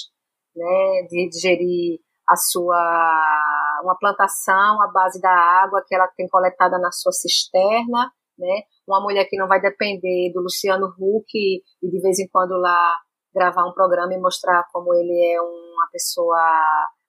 né, 0.55 1.07
de 1.09 1.31
gerir 1.41 2.01
a 2.31 2.37
sua 2.37 3.81
uma 3.83 3.97
plantação 3.99 4.81
à 4.83 4.89
base 4.93 5.21
da 5.21 5.33
água 5.33 5.83
que 5.87 5.95
ela 5.95 6.07
tem 6.17 6.29
coletada 6.29 6.79
na 6.79 6.93
sua 6.93 7.13
cisterna, 7.13 8.13
né? 8.39 8.63
Uma 8.87 9.01
mulher 9.01 9.25
que 9.29 9.37
não 9.37 9.49
vai 9.49 9.61
depender 9.61 10.31
do 10.33 10.43
Luciano 10.43 10.95
Huck 10.99 11.27
e, 11.35 11.63
de 11.83 12.01
vez 12.01 12.19
em 12.19 12.29
quando 12.29 12.53
lá 12.53 12.97
gravar 13.35 13.67
um 13.67 13.73
programa 13.73 14.15
e 14.15 14.21
mostrar 14.21 14.65
como 14.73 14.95
ele 14.95 15.35
é 15.35 15.41
uma 15.41 15.89
pessoa 15.93 16.39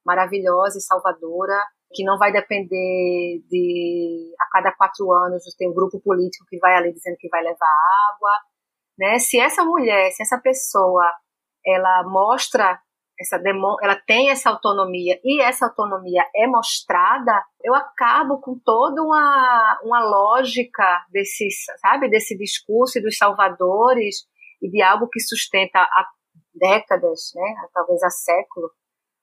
maravilhosa 0.05 0.77
e 0.77 0.81
salvadora, 0.81 1.61
que 1.93 2.03
não 2.03 2.17
vai 2.17 2.31
depender 2.31 3.43
de 3.49 4.33
a 4.39 4.45
cada 4.51 4.71
quatro 4.71 5.11
anos 5.11 5.43
tem 5.57 5.69
um 5.69 5.73
grupo 5.73 5.99
político 6.01 6.45
que 6.49 6.57
vai 6.57 6.75
ali 6.75 6.93
dizendo 6.93 7.17
que 7.19 7.29
vai 7.29 7.41
levar 7.41 7.73
água, 8.13 8.31
né? 8.97 9.19
Se 9.19 9.39
essa 9.39 9.63
mulher, 9.63 10.09
se 10.11 10.23
essa 10.23 10.39
pessoa, 10.39 11.05
ela 11.65 12.03
mostra 12.07 12.79
essa 13.21 13.41
ela 13.81 13.95
tem 14.05 14.29
essa 14.29 14.49
autonomia 14.49 15.19
e 15.23 15.41
essa 15.41 15.67
autonomia 15.67 16.25
é 16.35 16.47
mostrada, 16.47 17.31
eu 17.63 17.73
acabo 17.73 18.41
com 18.41 18.59
toda 18.63 19.01
uma, 19.01 19.79
uma 19.83 20.03
lógica 20.03 21.05
desse, 21.11 21.47
sabe, 21.79 22.09
desse 22.09 22.37
discurso 22.37 23.01
dos 23.01 23.17
salvadores 23.17 24.25
e 24.61 24.69
de 24.69 24.81
algo 24.81 25.07
que 25.07 25.19
sustenta 25.19 25.79
há 25.79 26.07
décadas, 26.53 27.31
né, 27.35 27.55
talvez 27.73 28.03
há 28.03 28.09
século, 28.09 28.69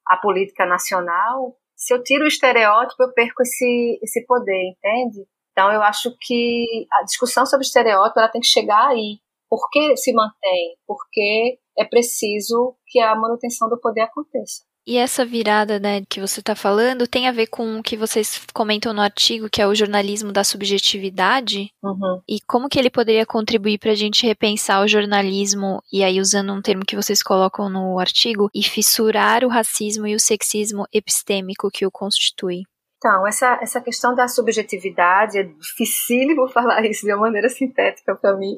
a 0.07 0.17
política 0.17 0.65
nacional. 0.65 1.57
Se 1.77 1.93
eu 1.95 2.03
tiro 2.03 2.25
o 2.25 2.29
estereótipo, 2.29 3.03
eu 3.03 3.13
perco 3.13 3.43
esse, 3.43 3.99
esse 4.03 4.25
poder, 4.27 4.71
entende? 4.71 5.27
Então, 5.53 5.73
eu 5.73 5.83
acho 5.83 6.17
que 6.21 6.87
a 6.93 7.05
discussão 7.05 7.45
sobre 7.45 7.67
estereótipo 7.67 8.19
ela 8.19 8.31
tem 8.31 8.41
que 8.41 8.47
chegar 8.47 8.89
aí. 8.89 9.19
Por 9.49 9.69
que 9.71 9.97
se 9.97 10.13
mantém? 10.13 10.77
Porque 10.87 11.59
é 11.79 11.85
preciso 11.85 12.75
que 12.87 13.01
a 13.01 13.15
manutenção 13.15 13.69
do 13.69 13.79
poder 13.79 14.03
aconteça. 14.03 14.69
E 14.89 14.97
essa 14.97 15.23
virada 15.23 15.79
né, 15.79 16.03
que 16.09 16.19
você 16.19 16.41
está 16.41 16.55
falando 16.55 17.07
tem 17.07 17.29
a 17.29 17.33
ver 17.33 17.49
com 17.49 17.79
o 17.79 17.83
que 17.83 17.95
vocês 17.95 18.41
comentam 18.55 18.95
no 18.95 19.03
artigo, 19.03 19.51
que 19.51 19.61
é 19.61 19.67
o 19.67 19.75
jornalismo 19.75 20.33
da 20.33 20.43
subjetividade? 20.43 21.71
Uhum. 21.83 22.23
E 22.27 22.41
como 22.47 22.71
que 22.71 22.79
ele 22.79 22.89
poderia 22.89 23.27
contribuir 23.27 23.79
para 23.79 23.91
a 23.91 23.95
gente 23.95 24.27
repensar 24.27 24.83
o 24.83 24.89
jornalismo, 24.89 25.83
e 25.93 26.03
aí 26.03 26.19
usando 26.19 26.55
um 26.55 26.63
termo 26.63 26.87
que 26.87 26.97
vocês 26.97 27.23
colocam 27.23 27.69
no 27.69 27.99
artigo, 27.99 28.49
e 28.55 28.63
fissurar 28.63 29.45
o 29.45 29.49
racismo 29.49 30.07
e 30.07 30.15
o 30.15 30.21
sexismo 30.21 30.87
epistêmico 30.91 31.71
que 31.71 31.85
o 31.85 31.91
constitui? 31.91 32.63
Então, 32.97 33.27
essa, 33.27 33.59
essa 33.61 33.83
questão 33.83 34.15
da 34.15 34.27
subjetividade, 34.27 35.39
é 35.39 35.43
dificílimo 35.43 36.49
falar 36.53 36.83
isso 36.87 37.05
de 37.05 37.13
uma 37.13 37.27
maneira 37.27 37.51
sintética 37.51 38.17
para 38.17 38.39
mim. 38.39 38.55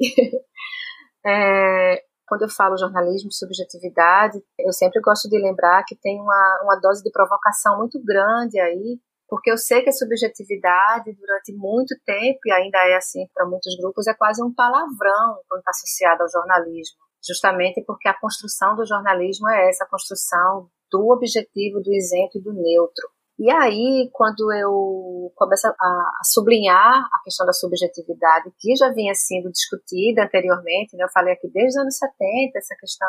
é, 1.27 2.03
quando 2.31 2.43
eu 2.43 2.49
falo 2.49 2.77
jornalismo 2.77 3.27
de 3.27 3.37
subjetividade, 3.37 4.41
eu 4.57 4.71
sempre 4.71 5.01
gosto 5.01 5.27
de 5.27 5.37
lembrar 5.37 5.83
que 5.85 5.97
tem 5.97 6.17
uma, 6.21 6.61
uma 6.63 6.79
dose 6.79 7.03
de 7.03 7.11
provocação 7.11 7.77
muito 7.77 8.01
grande 8.01 8.57
aí, 8.57 8.97
porque 9.27 9.51
eu 9.51 9.57
sei 9.57 9.81
que 9.81 9.89
a 9.89 9.91
subjetividade, 9.91 11.11
durante 11.11 11.51
muito 11.53 11.93
tempo, 12.05 12.39
e 12.45 12.51
ainda 12.53 12.77
é 12.87 12.95
assim 12.95 13.27
para 13.33 13.45
muitos 13.45 13.75
grupos, 13.75 14.07
é 14.07 14.13
quase 14.13 14.41
um 14.41 14.53
palavrão 14.53 15.41
quando 15.49 15.59
está 15.59 15.71
associado 15.71 16.23
ao 16.23 16.29
jornalismo. 16.29 16.95
Justamente 17.21 17.83
porque 17.85 18.07
a 18.07 18.17
construção 18.17 18.77
do 18.77 18.85
jornalismo 18.85 19.49
é 19.49 19.67
essa, 19.67 19.83
a 19.83 19.89
construção 19.89 20.69
do 20.89 21.11
objetivo, 21.11 21.81
do 21.81 21.93
isento 21.93 22.37
e 22.37 22.41
do 22.41 22.53
neutro. 22.53 23.09
E 23.39 23.49
aí, 23.49 24.09
quando 24.13 24.53
eu 24.53 25.31
começo 25.35 25.67
a, 25.67 25.71
a, 25.71 26.23
sublinhar 26.23 26.99
a 27.11 27.21
questão 27.23 27.45
da 27.45 27.53
subjetividade, 27.53 28.51
que 28.59 28.75
já 28.75 28.89
vinha 28.89 29.13
sendo 29.15 29.49
discutida 29.51 30.23
anteriormente, 30.23 30.95
né? 30.95 31.03
eu 31.03 31.09
falei 31.09 31.33
aqui 31.33 31.49
desde 31.51 31.71
os 31.71 31.77
anos 31.77 31.97
70, 31.97 32.57
essa 32.57 32.75
questão, 32.79 33.07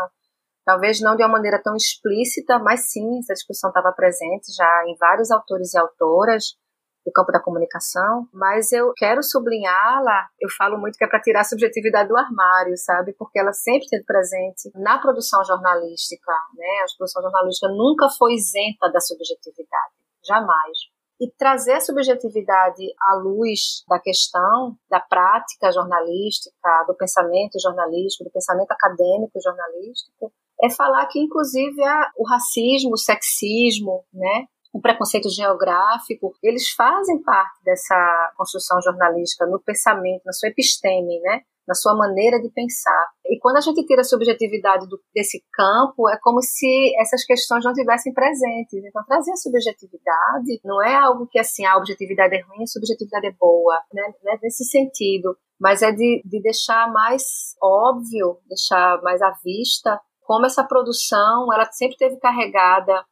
talvez 0.64 1.00
não 1.00 1.16
de 1.16 1.22
uma 1.22 1.32
maneira 1.32 1.60
tão 1.62 1.76
explícita, 1.76 2.58
mas 2.58 2.90
sim, 2.90 3.18
essa 3.18 3.34
discussão 3.34 3.68
estava 3.70 3.92
presente 3.92 4.54
já 4.56 4.84
em 4.86 4.96
vários 4.96 5.30
autores 5.30 5.74
e 5.74 5.78
autoras 5.78 6.56
do 7.04 7.12
campo 7.12 7.32
da 7.32 7.42
comunicação, 7.42 8.28
mas 8.32 8.70
eu 8.72 8.92
quero 8.96 9.22
sublinhá-la, 9.24 10.28
eu 10.40 10.48
falo 10.56 10.78
muito 10.78 10.96
que 10.96 11.04
é 11.04 11.08
para 11.08 11.20
tirar 11.20 11.40
a 11.40 11.44
subjetividade 11.44 12.08
do 12.08 12.16
armário, 12.16 12.76
sabe? 12.76 13.12
Porque 13.18 13.40
ela 13.40 13.52
sempre 13.52 13.84
esteve 13.84 14.04
presente 14.04 14.70
na 14.76 14.98
produção 14.98 15.44
jornalística, 15.44 16.32
né? 16.56 16.84
A 16.84 16.96
produção 16.96 17.22
jornalística 17.22 17.68
nunca 17.68 18.08
foi 18.16 18.34
isenta 18.34 18.88
da 18.92 19.00
subjetividade 19.00 20.01
jamais. 20.26 20.78
E 21.20 21.30
trazer 21.38 21.74
a 21.74 21.80
subjetividade 21.80 22.84
à 23.00 23.14
luz 23.14 23.84
da 23.88 23.98
questão, 24.00 24.76
da 24.90 24.98
prática 24.98 25.70
jornalística, 25.70 26.84
do 26.86 26.94
pensamento 26.94 27.60
jornalístico, 27.60 28.24
do 28.24 28.32
pensamento 28.32 28.72
acadêmico 28.72 29.40
jornalístico, 29.40 30.32
é 30.62 30.70
falar 30.70 31.06
que, 31.06 31.20
inclusive, 31.20 31.80
o 32.16 32.26
racismo, 32.26 32.92
o 32.92 32.98
sexismo, 32.98 34.04
né, 34.12 34.46
o 34.72 34.80
preconceito 34.80 35.28
geográfico, 35.28 36.32
eles 36.42 36.70
fazem 36.70 37.22
parte 37.22 37.62
dessa 37.62 38.32
construção 38.36 38.80
jornalística 38.80 39.46
no 39.46 39.60
pensamento, 39.60 40.22
na 40.24 40.32
sua 40.32 40.48
episteme, 40.48 41.20
né? 41.20 41.42
Na 41.66 41.74
sua 41.74 41.94
maneira 41.96 42.40
de 42.40 42.50
pensar. 42.50 43.06
E 43.26 43.38
quando 43.38 43.56
a 43.56 43.60
gente 43.60 43.84
tira 43.86 44.00
a 44.00 44.04
subjetividade 44.04 44.88
do, 44.88 45.00
desse 45.14 45.42
campo, 45.52 46.08
é 46.08 46.18
como 46.20 46.42
se 46.42 46.92
essas 47.00 47.24
questões 47.24 47.64
não 47.64 47.72
tivessem 47.72 48.12
presentes. 48.12 48.84
Então, 48.84 49.04
trazer 49.06 49.32
a 49.32 49.36
subjetividade 49.36 50.60
não 50.64 50.82
é 50.82 50.94
algo 50.94 51.26
que, 51.30 51.38
assim, 51.38 51.64
a 51.64 51.76
objetividade 51.76 52.34
é 52.34 52.42
ruim, 52.42 52.62
a 52.62 52.66
subjetividade 52.66 53.26
é 53.26 53.32
boa, 53.32 53.78
né? 53.92 54.12
É 54.26 54.38
nesse 54.42 54.64
sentido, 54.64 55.36
mas 55.60 55.82
é 55.82 55.92
de, 55.92 56.22
de 56.24 56.42
deixar 56.42 56.90
mais 56.92 57.54
óbvio, 57.62 58.38
deixar 58.48 59.00
mais 59.02 59.22
à 59.22 59.30
vista 59.44 60.00
como 60.32 60.46
essa 60.46 60.64
produção, 60.64 61.52
ela 61.52 61.70
sempre 61.72 61.96
teve 61.96 62.16
carregada 62.18 63.04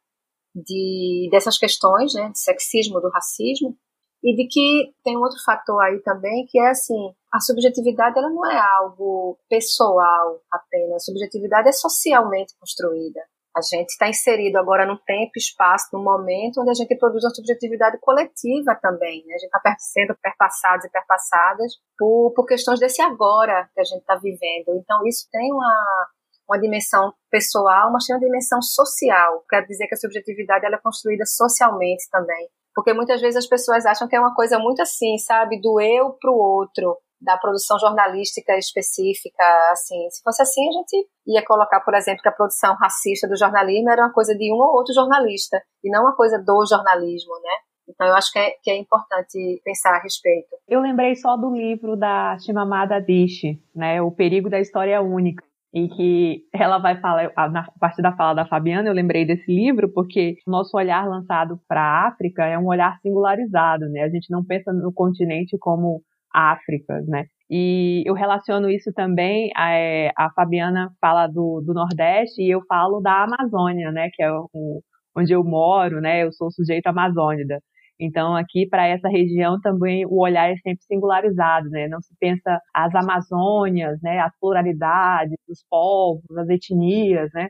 de, 0.55 1.29
dessas 1.31 1.57
questões, 1.57 2.13
né, 2.13 2.29
de 2.29 2.39
sexismo, 2.39 2.99
do 2.99 3.09
racismo, 3.09 3.77
e 4.23 4.35
de 4.35 4.47
que 4.47 4.93
tem 5.03 5.17
um 5.17 5.21
outro 5.21 5.37
fator 5.43 5.81
aí 5.81 5.99
também, 6.01 6.45
que 6.47 6.59
é 6.59 6.69
assim, 6.69 7.13
a 7.33 7.39
subjetividade 7.39 8.17
ela 8.17 8.29
não 8.29 8.45
é 8.49 8.59
algo 8.77 9.37
pessoal 9.49 10.39
apenas, 10.51 11.03
a 11.03 11.05
subjetividade 11.05 11.69
é 11.69 11.71
socialmente 11.71 12.53
construída. 12.59 13.21
A 13.55 13.61
gente 13.61 13.89
está 13.89 14.07
inserido 14.07 14.57
agora 14.57 14.85
num 14.85 14.97
tempo, 15.05 15.31
espaço, 15.35 15.89
num 15.91 16.01
momento 16.01 16.61
onde 16.61 16.69
a 16.69 16.73
gente 16.73 16.95
produz 16.95 17.21
uma 17.25 17.35
subjetividade 17.35 17.97
coletiva 17.99 18.79
também. 18.81 19.25
Né? 19.25 19.35
A 19.35 19.37
gente 19.37 19.53
está 19.53 19.75
sendo 19.77 20.15
perpassados 20.21 20.85
e 20.85 20.89
perpassadas 20.89 21.73
por, 21.97 22.31
por 22.33 22.45
questões 22.45 22.79
desse 22.79 23.01
agora 23.01 23.69
que 23.73 23.81
a 23.81 23.83
gente 23.83 23.99
está 23.99 24.15
vivendo. 24.15 24.69
Então, 24.77 25.05
isso 25.05 25.27
tem 25.29 25.51
uma, 25.51 26.07
uma 26.47 26.61
dimensão 26.61 27.13
pessoal, 27.29 27.91
mas 27.91 28.05
tem 28.05 28.15
uma 28.15 28.21
dimensão 28.21 28.61
social. 28.61 29.43
Quer 29.49 29.65
dizer 29.65 29.85
que 29.87 29.95
a 29.95 29.97
subjetividade 29.97 30.65
ela 30.65 30.77
é 30.77 30.81
construída 30.81 31.25
socialmente 31.25 32.09
também. 32.09 32.47
Porque 32.73 32.93
muitas 32.93 33.19
vezes 33.19 33.37
as 33.37 33.47
pessoas 33.47 33.85
acham 33.85 34.07
que 34.07 34.15
é 34.15 34.19
uma 34.19 34.33
coisa 34.33 34.57
muito 34.57 34.81
assim, 34.81 35.17
sabe? 35.17 35.59
Do 35.59 35.79
eu 35.79 36.15
para 36.19 36.31
o 36.31 36.37
outro, 36.37 36.97
da 37.21 37.37
produção 37.37 37.77
jornalística 37.77 38.57
específica, 38.57 39.43
assim. 39.71 40.09
Se 40.09 40.21
fosse 40.23 40.41
assim, 40.41 40.67
a 40.67 40.71
gente 40.71 41.07
ia 41.27 41.45
colocar, 41.45 41.81
por 41.81 41.93
exemplo, 41.93 42.21
que 42.21 42.29
a 42.29 42.33
produção 42.33 42.75
racista 42.75 43.27
do 43.27 43.37
jornalismo 43.37 43.89
era 43.89 44.03
uma 44.03 44.13
coisa 44.13 44.35
de 44.35 44.51
um 44.51 44.57
ou 44.57 44.75
outro 44.75 44.93
jornalista, 44.93 45.61
e 45.83 45.89
não 45.89 46.03
uma 46.03 46.15
coisa 46.15 46.37
do 46.39 46.65
jornalismo, 46.65 47.33
né? 47.41 47.53
Então, 47.87 48.07
eu 48.07 48.15
acho 48.15 48.31
que 48.31 48.39
é, 48.39 48.51
que 48.63 48.71
é 48.71 48.77
importante 48.77 49.61
pensar 49.65 49.95
a 49.95 50.01
respeito. 50.01 50.55
Eu 50.67 50.79
lembrei 50.79 51.15
só 51.15 51.35
do 51.35 51.53
livro 51.53 51.97
da 51.97 52.37
Chimamanda 52.39 52.95
Adichie, 52.95 53.61
né? 53.75 54.01
O 54.01 54.11
Perigo 54.11 54.49
da 54.49 54.59
História 54.59 55.01
Única 55.01 55.43
em 55.73 55.87
que 55.87 56.43
ela 56.53 56.77
vai 56.77 56.99
falar, 56.99 57.31
na 57.49 57.63
parte 57.79 58.01
da 58.01 58.15
fala 58.15 58.33
da 58.33 58.45
Fabiana, 58.45 58.89
eu 58.89 58.93
lembrei 58.93 59.25
desse 59.25 59.49
livro, 59.51 59.89
porque 59.93 60.35
nosso 60.45 60.75
olhar 60.75 61.07
lançado 61.07 61.59
para 61.67 61.81
a 61.81 62.07
África 62.07 62.45
é 62.45 62.57
um 62.57 62.67
olhar 62.67 62.99
singularizado, 63.01 63.87
né? 63.89 64.03
A 64.03 64.09
gente 64.09 64.29
não 64.29 64.43
pensa 64.43 64.73
no 64.73 64.91
continente 64.93 65.57
como 65.57 66.01
África, 66.33 67.01
né? 67.07 67.25
E 67.49 68.03
eu 68.05 68.13
relaciono 68.13 68.69
isso 68.69 68.93
também, 68.93 69.51
a, 69.55 69.71
é, 69.71 70.11
a 70.17 70.29
Fabiana 70.31 70.89
fala 71.01 71.27
do, 71.27 71.61
do 71.65 71.73
Nordeste 71.73 72.41
e 72.41 72.49
eu 72.49 72.61
falo 72.67 73.01
da 73.01 73.23
Amazônia, 73.23 73.91
né? 73.91 74.09
Que 74.13 74.23
é 74.23 74.31
o, 74.31 74.81
onde 75.15 75.33
eu 75.33 75.43
moro, 75.43 76.01
né? 76.01 76.23
Eu 76.23 76.31
sou 76.33 76.51
sujeito 76.51 76.87
amazônida. 76.87 77.61
Então, 78.01 78.35
aqui 78.35 78.67
para 78.67 78.87
essa 78.87 79.07
região 79.09 79.61
também 79.61 80.05
o 80.07 80.21
olhar 80.23 80.49
é 80.51 80.57
sempre 80.57 80.83
singularizado, 80.85 81.69
né? 81.69 81.87
Não 81.87 82.01
se 82.01 82.15
pensa 82.19 82.59
as 82.73 82.95
Amazônias, 82.95 84.01
né? 84.01 84.19
As 84.19 84.33
pluralidades 84.39 85.37
dos 85.47 85.63
povos, 85.69 86.23
as 86.37 86.49
etnias, 86.49 87.29
né? 87.33 87.49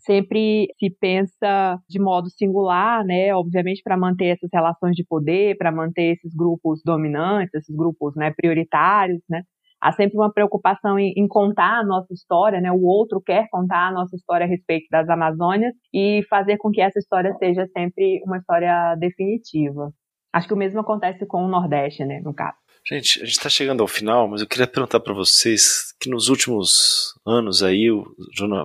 Sempre 0.00 0.68
se 0.78 0.90
pensa 0.90 1.78
de 1.88 2.00
modo 2.00 2.30
singular, 2.30 3.04
né? 3.04 3.34
Obviamente 3.34 3.82
para 3.84 3.96
manter 3.96 4.26
essas 4.36 4.50
relações 4.52 4.96
de 4.96 5.04
poder, 5.04 5.56
para 5.58 5.72
manter 5.72 6.14
esses 6.14 6.34
grupos 6.34 6.82
dominantes, 6.84 7.54
esses 7.54 7.74
grupos, 7.76 8.14
né? 8.16 8.32
Prioritários, 8.36 9.20
né? 9.28 9.42
Há 9.80 9.92
sempre 9.92 10.16
uma 10.16 10.32
preocupação 10.32 10.98
em, 10.98 11.12
em, 11.16 11.28
contar 11.28 11.78
a 11.78 11.84
nossa 11.84 12.12
história, 12.12 12.60
né? 12.60 12.70
O 12.72 12.82
outro 12.82 13.20
quer 13.20 13.46
contar 13.50 13.88
a 13.88 13.92
nossa 13.92 14.16
história 14.16 14.44
a 14.44 14.48
respeito 14.48 14.86
das 14.90 15.08
Amazônias 15.08 15.74
e 15.94 16.22
fazer 16.28 16.56
com 16.58 16.70
que 16.70 16.80
essa 16.80 16.98
história 16.98 17.32
seja 17.38 17.66
sempre 17.76 18.20
uma 18.24 18.38
história 18.38 18.96
definitiva. 18.96 19.92
Acho 20.32 20.48
que 20.48 20.54
o 20.54 20.56
mesmo 20.56 20.80
acontece 20.80 21.24
com 21.26 21.44
o 21.44 21.48
Nordeste, 21.48 22.04
né, 22.04 22.20
no 22.24 22.34
caso. 22.34 22.56
Gente, 22.86 23.20
a 23.20 23.24
gente 23.24 23.36
está 23.36 23.50
chegando 23.50 23.82
ao 23.82 23.88
final, 23.88 24.26
mas 24.26 24.40
eu 24.40 24.46
queria 24.46 24.66
perguntar 24.66 25.00
para 25.00 25.12
vocês 25.12 25.92
que 26.00 26.08
nos 26.08 26.28
últimos 26.28 27.14
anos 27.26 27.62
aí, 27.62 27.90
o, 27.90 28.06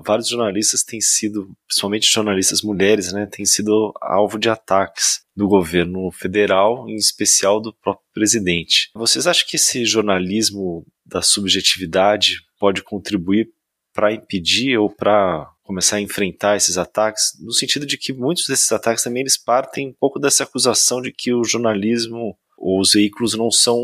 vários 0.06 0.30
jornalistas 0.30 0.84
têm 0.84 1.02
sido, 1.02 1.50
principalmente 1.68 2.10
jornalistas 2.10 2.62
mulheres, 2.62 3.12
né, 3.12 3.26
têm 3.26 3.46
sido 3.46 3.92
alvo 4.02 4.40
de 4.40 4.50
ataques 4.50 5.24
do 5.36 5.48
governo 5.48 6.10
federal, 6.12 6.88
em 6.88 6.96
especial 6.96 7.60
do 7.60 7.74
próprio 7.74 8.06
presidente. 8.14 8.90
Vocês 8.96 9.28
acham 9.28 9.46
que 9.48 9.58
esse 9.58 9.84
jornalismo 9.84 10.86
da 11.06 11.22
subjetividade 11.22 12.42
pode 12.60 12.82
contribuir 12.82 13.50
para 13.94 14.14
impedir 14.14 14.78
ou 14.78 14.90
para 14.90 15.50
começar 15.64 15.98
a 15.98 16.02
enfrentar 16.02 16.58
esses 16.58 16.78
ataques, 16.78 17.38
no 17.40 17.54
sentido 17.54 17.86
de 17.86 17.98
que 17.98 18.12
muitos 18.12 18.48
desses 18.48 18.72
ataques 18.72 19.04
também 19.04 19.22
eles 19.22 19.38
partem 19.38 19.90
um 19.90 19.94
pouco 19.94 20.20
dessa 20.20 20.44
acusação 20.44 21.02
de 21.02 21.12
que 21.12 21.34
o 21.34 21.44
jornalismo 21.44 22.38
os 22.58 22.94
veículos 22.94 23.34
não 23.34 23.52
são 23.52 23.82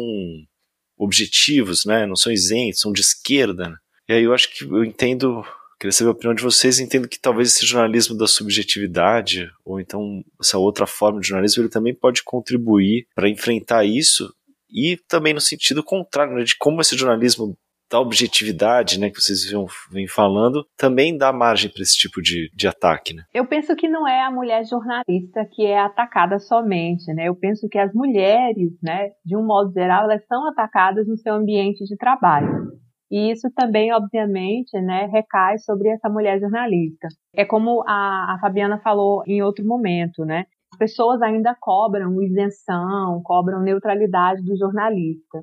objetivos, 0.98 1.86
né? 1.86 2.06
Não 2.06 2.16
são 2.16 2.32
isentos, 2.32 2.82
são 2.82 2.92
de 2.92 3.02
esquerda. 3.02 3.70
Né? 3.70 3.76
E 4.08 4.14
aí 4.14 4.24
eu 4.24 4.34
acho 4.34 4.54
que 4.54 4.64
eu 4.64 4.84
entendo, 4.84 5.44
queria 5.80 5.92
saber 5.92 6.10
a 6.10 6.12
opinião 6.12 6.34
de 6.34 6.44
vocês, 6.44 6.80
entendo 6.80 7.08
que 7.08 7.20
talvez 7.20 7.50
esse 7.50 7.66
jornalismo 7.66 8.18
da 8.18 8.28
subjetividade, 8.28 9.50
ou 9.66 9.80
então 9.80 10.24
essa 10.40 10.58
outra 10.58 10.88
forma 10.88 11.20
de 11.20 11.28
jornalismo, 11.28 11.64
ele 11.64 11.70
também 11.70 11.94
pode 11.94 12.24
contribuir 12.24 13.08
para 13.14 13.30
enfrentar 13.30 13.86
isso, 13.86 14.34
e 14.72 14.98
também 15.08 15.34
no 15.34 15.42
sentido 15.42 15.84
contrário, 15.84 16.36
né, 16.36 16.44
de 16.44 16.58
como 16.58 16.82
esse 16.82 16.98
jornalismo 16.98 17.56
da 17.90 18.00
objetividade, 18.00 19.00
né, 19.00 19.10
que 19.10 19.20
vocês 19.20 19.52
vêm 19.92 20.08
falando, 20.08 20.64
também 20.78 21.18
dá 21.18 21.34
margem 21.34 21.72
para 21.72 21.82
esse 21.82 21.98
tipo 21.98 22.22
de, 22.22 22.50
de 22.56 22.68
ataque, 22.68 23.16
né? 23.16 23.24
Eu 23.34 23.48
penso 23.48 23.76
que 23.76 23.90
não 23.90 24.08
é 24.08 24.22
a 24.22 24.30
mulher 24.30 24.64
jornalista 24.64 25.44
que 25.52 25.66
é 25.66 25.80
atacada 25.80 26.38
somente, 26.38 27.12
né? 27.14 27.28
Eu 27.28 27.36
penso 27.36 27.68
que 27.68 27.80
as 27.80 27.92
mulheres, 27.94 28.72
né, 28.84 29.10
de 29.26 29.36
um 29.36 29.44
modo 29.44 29.74
geral, 29.74 30.04
elas 30.04 30.24
são 30.28 30.48
atacadas 30.48 31.08
no 31.08 31.18
seu 31.18 31.34
ambiente 31.34 31.84
de 31.84 31.98
trabalho. 31.98 32.80
E 33.12 33.32
isso 33.32 33.50
também, 33.56 33.92
obviamente, 33.92 34.80
né, 34.80 35.10
recai 35.12 35.58
sobre 35.58 35.90
essa 35.90 36.08
mulher 36.08 36.40
jornalista. 36.40 37.08
É 37.34 37.44
como 37.44 37.84
a, 37.88 38.36
a 38.36 38.40
Fabiana 38.40 38.80
falou 38.84 39.24
em 39.26 39.42
outro 39.42 39.66
momento, 39.66 40.24
né? 40.24 40.46
As 40.80 40.92
pessoas 40.92 41.22
ainda 41.22 41.54
cobram 41.60 42.22
isenção, 42.22 43.22
cobram 43.26 43.62
neutralidade 43.62 44.42
do 44.46 44.56
jornalista. 44.58 45.40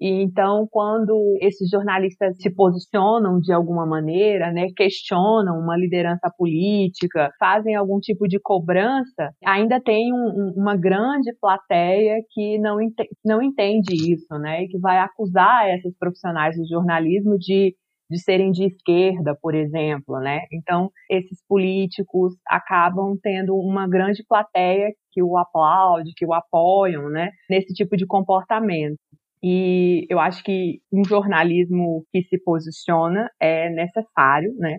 E 0.00 0.22
então, 0.22 0.66
quando 0.70 1.36
esses 1.42 1.68
jornalistas 1.68 2.34
se 2.40 2.48
posicionam 2.48 3.38
de 3.38 3.52
alguma 3.52 3.84
maneira, 3.84 4.50
né, 4.50 4.68
questionam 4.74 5.58
uma 5.58 5.76
liderança 5.76 6.32
política, 6.38 7.30
fazem 7.38 7.74
algum 7.74 8.00
tipo 8.00 8.26
de 8.26 8.40
cobrança, 8.40 9.30
ainda 9.44 9.78
tem 9.78 10.10
um, 10.14 10.54
uma 10.56 10.74
grande 10.74 11.30
plateia 11.38 12.16
que 12.30 12.58
não, 12.58 12.80
ente 12.80 13.06
não 13.22 13.42
entende 13.42 13.92
isso, 13.94 14.32
né, 14.38 14.62
e 14.64 14.68
que 14.68 14.78
vai 14.78 14.98
acusar 14.98 15.68
essas 15.68 15.94
profissionais 15.98 16.56
do 16.56 16.66
jornalismo 16.66 17.36
de 17.36 17.76
de 18.10 18.18
serem 18.18 18.50
de 18.50 18.64
esquerda, 18.66 19.36
por 19.40 19.54
exemplo, 19.54 20.18
né? 20.20 20.40
Então, 20.52 20.90
esses 21.08 21.38
políticos 21.48 22.34
acabam 22.46 23.16
tendo 23.22 23.56
uma 23.56 23.88
grande 23.88 24.24
plateia 24.28 24.92
que 25.12 25.22
o 25.22 25.36
aplaude, 25.38 26.12
que 26.16 26.26
o 26.26 26.34
apoiam, 26.34 27.08
né? 27.08 27.30
Nesse 27.48 27.72
tipo 27.74 27.96
de 27.96 28.06
comportamento. 28.06 28.98
E 29.42 30.06
eu 30.10 30.18
acho 30.20 30.42
que 30.44 30.80
um 30.92 31.02
jornalismo 31.04 32.04
que 32.12 32.22
se 32.24 32.38
posiciona 32.42 33.30
é 33.40 33.70
necessário, 33.70 34.54
né, 34.58 34.76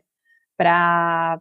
para 0.58 1.40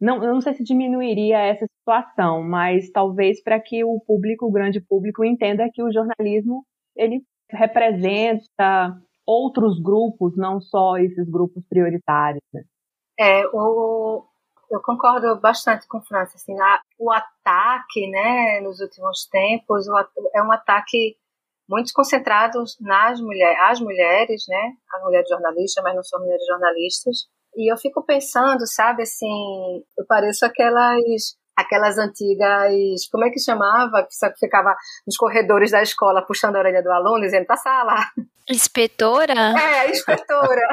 não, 0.00 0.22
eu 0.24 0.32
não 0.32 0.40
sei 0.40 0.54
se 0.54 0.64
diminuiria 0.64 1.38
essa 1.38 1.66
situação, 1.78 2.42
mas 2.42 2.90
talvez 2.90 3.42
para 3.42 3.60
que 3.60 3.84
o 3.84 4.00
público, 4.06 4.46
o 4.46 4.52
grande 4.52 4.80
público, 4.80 5.24
entenda 5.24 5.68
que 5.72 5.82
o 5.82 5.92
jornalismo 5.92 6.64
ele 6.96 7.22
representa 7.50 8.96
outros 9.26 9.80
grupos, 9.80 10.36
não 10.36 10.60
só 10.60 10.96
esses 10.98 11.28
grupos 11.28 11.62
prioritários. 11.68 12.42
Né? 12.52 12.62
É, 13.18 13.46
o, 13.52 14.24
eu 14.70 14.80
concordo 14.80 15.38
bastante 15.40 15.86
com 15.88 15.98
o 15.98 16.02
Francis. 16.02 16.42
Assim, 16.42 16.58
a, 16.60 16.80
o 16.98 17.10
ataque, 17.10 18.08
né, 18.10 18.60
nos 18.60 18.80
últimos 18.80 19.26
tempos, 19.30 19.86
o, 19.88 19.98
é 20.34 20.42
um 20.42 20.52
ataque 20.52 21.16
muito 21.68 21.92
concentrados 21.94 22.76
nas 22.80 23.20
mulheres, 23.20 23.58
as 23.62 23.80
mulheres, 23.80 24.44
né? 24.48 24.72
As 24.92 25.02
mulheres 25.02 25.28
jornalistas, 25.28 25.84
mas 25.84 25.94
não 25.94 26.02
são 26.02 26.18
mulheres 26.18 26.44
jornalistas. 26.46 27.28
E 27.56 27.72
eu 27.72 27.76
fico 27.76 28.04
pensando, 28.04 28.66
sabe, 28.66 29.02
assim, 29.02 29.84
eu 29.96 30.04
pareço 30.06 30.44
aquelas 30.44 31.36
aquelas 31.56 31.98
antigas, 31.98 33.06
como 33.10 33.24
é 33.24 33.30
que 33.30 33.40
chamava? 33.40 34.02
Que 34.02 34.38
ficava 34.38 34.74
nos 35.06 35.16
corredores 35.16 35.70
da 35.70 35.82
escola 35.82 36.24
puxando 36.26 36.56
a 36.56 36.60
orelha 36.60 36.82
do 36.82 36.90
aluno, 36.90 37.20
dizendo, 37.20 37.46
passa 37.46 37.82
lá. 37.82 38.10
Inspetora? 38.48 39.34
É, 39.58 39.90
inspetora. 39.90 40.68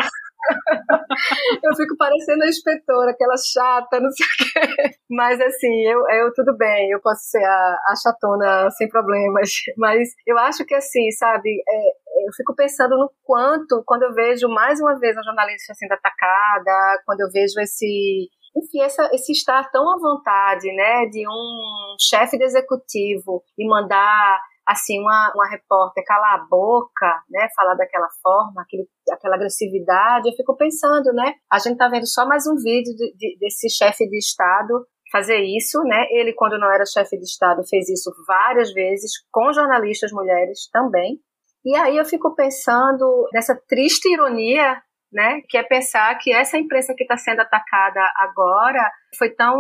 eu 1.64 1.76
fico 1.76 1.96
parecendo 1.98 2.44
a 2.44 2.48
inspetora, 2.48 3.12
aquela 3.12 3.36
chata, 3.38 4.00
não 4.00 4.10
sei 4.12 4.26
o 4.26 4.30
quê. 4.38 4.92
Mas 5.10 5.40
assim, 5.42 5.84
eu, 5.86 6.00
eu 6.10 6.34
tudo 6.34 6.56
bem, 6.58 6.90
eu 6.92 7.02
posso 7.02 7.22
ser 7.24 7.44
a, 7.44 7.78
a 7.88 7.94
chatona 8.02 8.70
sem 8.72 8.88
problemas. 8.88 9.50
Mas 9.78 10.10
eu 10.26 10.38
acho 10.38 10.66
que 10.66 10.76
assim, 10.76 11.12
sabe, 11.12 11.50
é, 11.50 12.28
eu 12.28 12.34
fico 12.36 12.56
pensando 12.56 12.98
no 12.98 13.12
quanto, 13.24 13.84
quando 13.86 14.04
eu 14.04 14.14
vejo 14.14 14.48
mais 14.48 14.80
uma 14.80 14.98
vez 15.00 15.18
a 15.18 15.24
jornalista 15.24 15.74
sendo 15.74 15.94
atacada, 15.94 17.02
quando 17.06 17.22
eu 17.22 17.30
vejo 17.32 17.60
esse 17.60 18.30
enfim, 18.58 18.82
essa, 18.82 19.10
esse 19.14 19.32
estar 19.32 19.70
tão 19.72 19.90
à 19.90 19.98
vontade, 19.98 20.74
né, 20.74 21.06
de 21.06 21.28
um 21.28 21.96
chefe 22.00 22.38
de 22.38 22.44
executivo 22.44 23.44
e 23.58 23.68
mandar 23.68 24.40
assim, 24.68 25.00
uma, 25.00 25.32
uma 25.34 25.50
repórter 25.50 26.04
calar 26.06 26.36
a 26.36 26.46
boca, 26.46 27.24
né, 27.30 27.48
falar 27.56 27.76
daquela 27.76 28.10
forma, 28.22 28.62
aquele, 28.62 28.86
aquela 29.10 29.36
agressividade, 29.36 30.28
eu 30.28 30.36
fico 30.36 30.58
pensando, 30.58 31.14
né, 31.14 31.36
a 31.50 31.58
gente 31.58 31.78
tá 31.78 31.88
vendo 31.88 32.06
só 32.06 32.26
mais 32.28 32.46
um 32.46 32.56
vídeo 32.56 32.94
de, 32.94 33.16
de, 33.16 33.38
desse 33.40 33.70
chefe 33.70 34.06
de 34.10 34.18
Estado 34.18 34.86
fazer 35.10 35.40
isso, 35.40 35.82
né, 35.84 36.06
ele 36.10 36.34
quando 36.34 36.60
não 36.60 36.70
era 36.70 36.84
chefe 36.86 37.18
de 37.18 37.24
Estado 37.24 37.64
fez 37.70 37.88
isso 37.88 38.12
várias 38.28 38.74
vezes, 38.74 39.12
com 39.32 39.54
jornalistas 39.54 40.12
mulheres 40.12 40.68
também, 40.70 41.18
e 41.64 41.74
aí 41.76 41.98
eu 41.98 42.06
fico 42.06 42.36
pensando 42.36 43.26
nessa 43.34 43.56
triste 43.68 44.12
ironia 44.12 44.82
né? 45.18 45.42
Que 45.50 45.58
é 45.58 45.64
pensar 45.64 46.16
que 46.20 46.32
essa 46.32 46.60
imprensa 46.60 46.94
que 46.96 47.04
está 47.04 47.18
sendo 47.18 47.42
atacada 47.42 48.00
agora 48.20 48.88
foi 49.18 49.32
tão 49.32 49.58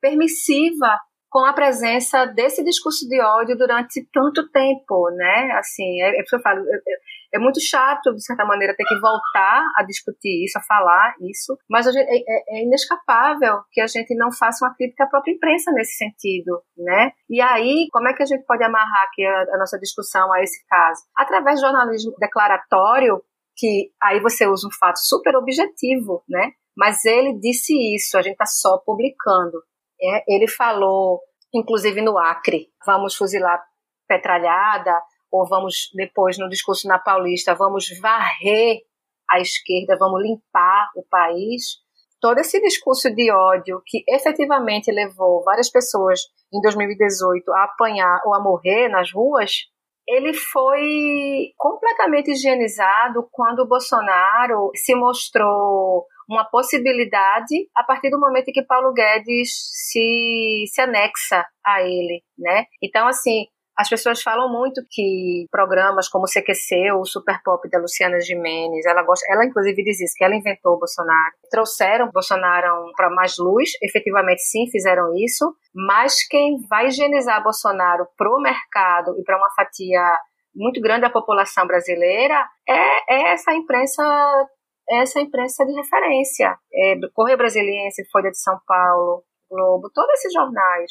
permissiva 0.00 0.98
com 1.30 1.44
a 1.44 1.52
presença 1.52 2.26
desse 2.26 2.64
discurso 2.64 3.06
de 3.08 3.20
ódio 3.20 3.56
durante 3.56 4.04
tanto 4.12 4.50
tempo, 4.50 5.08
né? 5.12 5.52
Assim, 5.52 6.02
é, 6.02 6.18
é 6.18 6.20
eu 6.20 6.40
falo, 6.40 6.60
é, 6.60 7.36
é, 7.36 7.38
muito 7.38 7.60
chato, 7.60 8.12
de 8.12 8.24
certa 8.24 8.44
maneira, 8.44 8.74
ter 8.76 8.82
que 8.82 8.98
voltar 8.98 9.62
a 9.76 9.84
discutir 9.84 10.44
isso, 10.44 10.58
a 10.58 10.62
falar 10.62 11.14
isso, 11.20 11.56
mas 11.70 11.86
gente, 11.86 11.98
é, 11.98 12.16
é, 12.16 12.58
é, 12.58 12.64
inescapável 12.64 13.60
que 13.70 13.80
a 13.80 13.86
gente 13.86 14.12
não 14.16 14.32
faça 14.32 14.64
uma 14.64 14.74
crítica 14.74 15.04
à 15.04 15.06
própria 15.06 15.32
imprensa 15.32 15.70
nesse 15.70 15.96
sentido, 15.96 16.60
né? 16.76 17.12
E 17.28 17.40
aí, 17.40 17.86
como 17.92 18.08
é 18.08 18.12
que 18.12 18.24
a 18.24 18.26
gente 18.26 18.44
pode 18.44 18.64
amarrar 18.64 19.04
aqui 19.04 19.24
a, 19.24 19.54
a 19.54 19.58
nossa 19.58 19.78
discussão 19.78 20.32
a 20.32 20.42
esse 20.42 20.66
caso? 20.66 21.02
Através 21.16 21.60
do 21.60 21.66
jornalismo 21.66 22.12
declaratório, 22.18 23.22
que 23.60 23.92
aí 24.02 24.18
você 24.20 24.46
usa 24.46 24.66
um 24.66 24.72
fato 24.72 24.98
super 25.00 25.36
objetivo, 25.36 26.24
né? 26.26 26.52
Mas 26.74 27.04
ele 27.04 27.38
disse 27.38 27.74
isso, 27.94 28.16
a 28.16 28.22
gente 28.22 28.32
está 28.32 28.46
só 28.46 28.78
publicando. 28.78 29.62
É, 30.02 30.24
ele 30.26 30.48
falou, 30.48 31.20
inclusive 31.52 32.00
no 32.00 32.16
Acre, 32.16 32.68
vamos 32.86 33.14
fuzilar 33.14 33.62
petralhada, 34.08 34.98
ou 35.30 35.46
vamos, 35.46 35.90
depois, 35.94 36.38
no 36.38 36.48
discurso 36.48 36.88
na 36.88 36.98
Paulista, 36.98 37.54
vamos 37.54 37.86
varrer 38.00 38.78
a 39.30 39.38
esquerda, 39.40 39.96
vamos 39.98 40.22
limpar 40.22 40.88
o 40.96 41.04
país. 41.08 41.76
Todo 42.18 42.38
esse 42.38 42.58
discurso 42.62 43.14
de 43.14 43.30
ódio 43.30 43.82
que 43.86 44.02
efetivamente 44.08 44.90
levou 44.90 45.44
várias 45.44 45.70
pessoas 45.70 46.20
em 46.52 46.60
2018 46.62 47.52
a 47.52 47.64
apanhar 47.64 48.20
ou 48.24 48.34
a 48.34 48.42
morrer 48.42 48.88
nas 48.88 49.12
ruas, 49.12 49.52
ele 50.10 50.34
foi 50.34 51.52
completamente 51.56 52.32
higienizado 52.32 53.28
quando 53.30 53.60
o 53.60 53.68
Bolsonaro 53.68 54.70
se 54.74 54.92
mostrou 54.94 56.04
uma 56.28 56.44
possibilidade 56.44 57.68
a 57.76 57.84
partir 57.84 58.10
do 58.10 58.18
momento 58.18 58.48
em 58.48 58.52
que 58.52 58.64
Paulo 58.64 58.92
Guedes 58.92 59.50
se, 59.72 60.64
se 60.66 60.80
anexa 60.80 61.44
a 61.64 61.82
ele, 61.82 62.22
né? 62.36 62.64
Então, 62.82 63.06
assim, 63.06 63.46
as 63.80 63.88
pessoas 63.88 64.20
falam 64.20 64.52
muito 64.52 64.82
que 64.90 65.46
programas 65.50 66.06
como 66.06 66.24
o 66.24 66.28
CQC 66.28 66.92
o 66.92 67.06
Super 67.06 67.40
Pop 67.42 67.66
da 67.70 67.78
Luciana 67.78 68.20
Gimenez, 68.20 68.84
ela 68.84 69.02
gosta, 69.02 69.24
ela 69.32 69.46
inclusive 69.46 69.82
diz 69.82 69.98
isso, 70.02 70.12
que 70.18 70.22
ela 70.22 70.36
inventou 70.36 70.74
o 70.74 70.78
Bolsonaro. 70.78 71.32
Trouxeram 71.50 72.10
Bolsonaro 72.12 72.92
para 72.94 73.08
mais 73.08 73.38
luz, 73.38 73.70
efetivamente 73.82 74.42
sim, 74.42 74.70
fizeram 74.70 75.14
isso, 75.16 75.56
mas 75.74 76.22
quem 76.28 76.58
vai 76.68 76.88
higienizar 76.88 77.42
Bolsonaro 77.42 78.06
pro 78.18 78.38
mercado 78.42 79.18
e 79.18 79.24
para 79.24 79.38
uma 79.38 79.50
fatia 79.56 80.02
muito 80.54 80.78
grande 80.82 81.02
da 81.02 81.10
população 81.10 81.66
brasileira 81.66 82.46
é, 82.68 83.14
é 83.14 83.32
essa 83.32 83.54
imprensa 83.54 84.04
essa 84.90 85.20
imprensa 85.20 85.64
de 85.64 85.72
referência. 85.72 86.58
É, 86.74 86.96
Correio 87.14 87.38
Brasiliense, 87.38 88.10
Folha 88.10 88.30
de 88.30 88.38
São 88.38 88.58
Paulo, 88.66 89.22
Globo, 89.48 89.88
todos 89.94 90.12
esses 90.14 90.32
jornais 90.34 90.90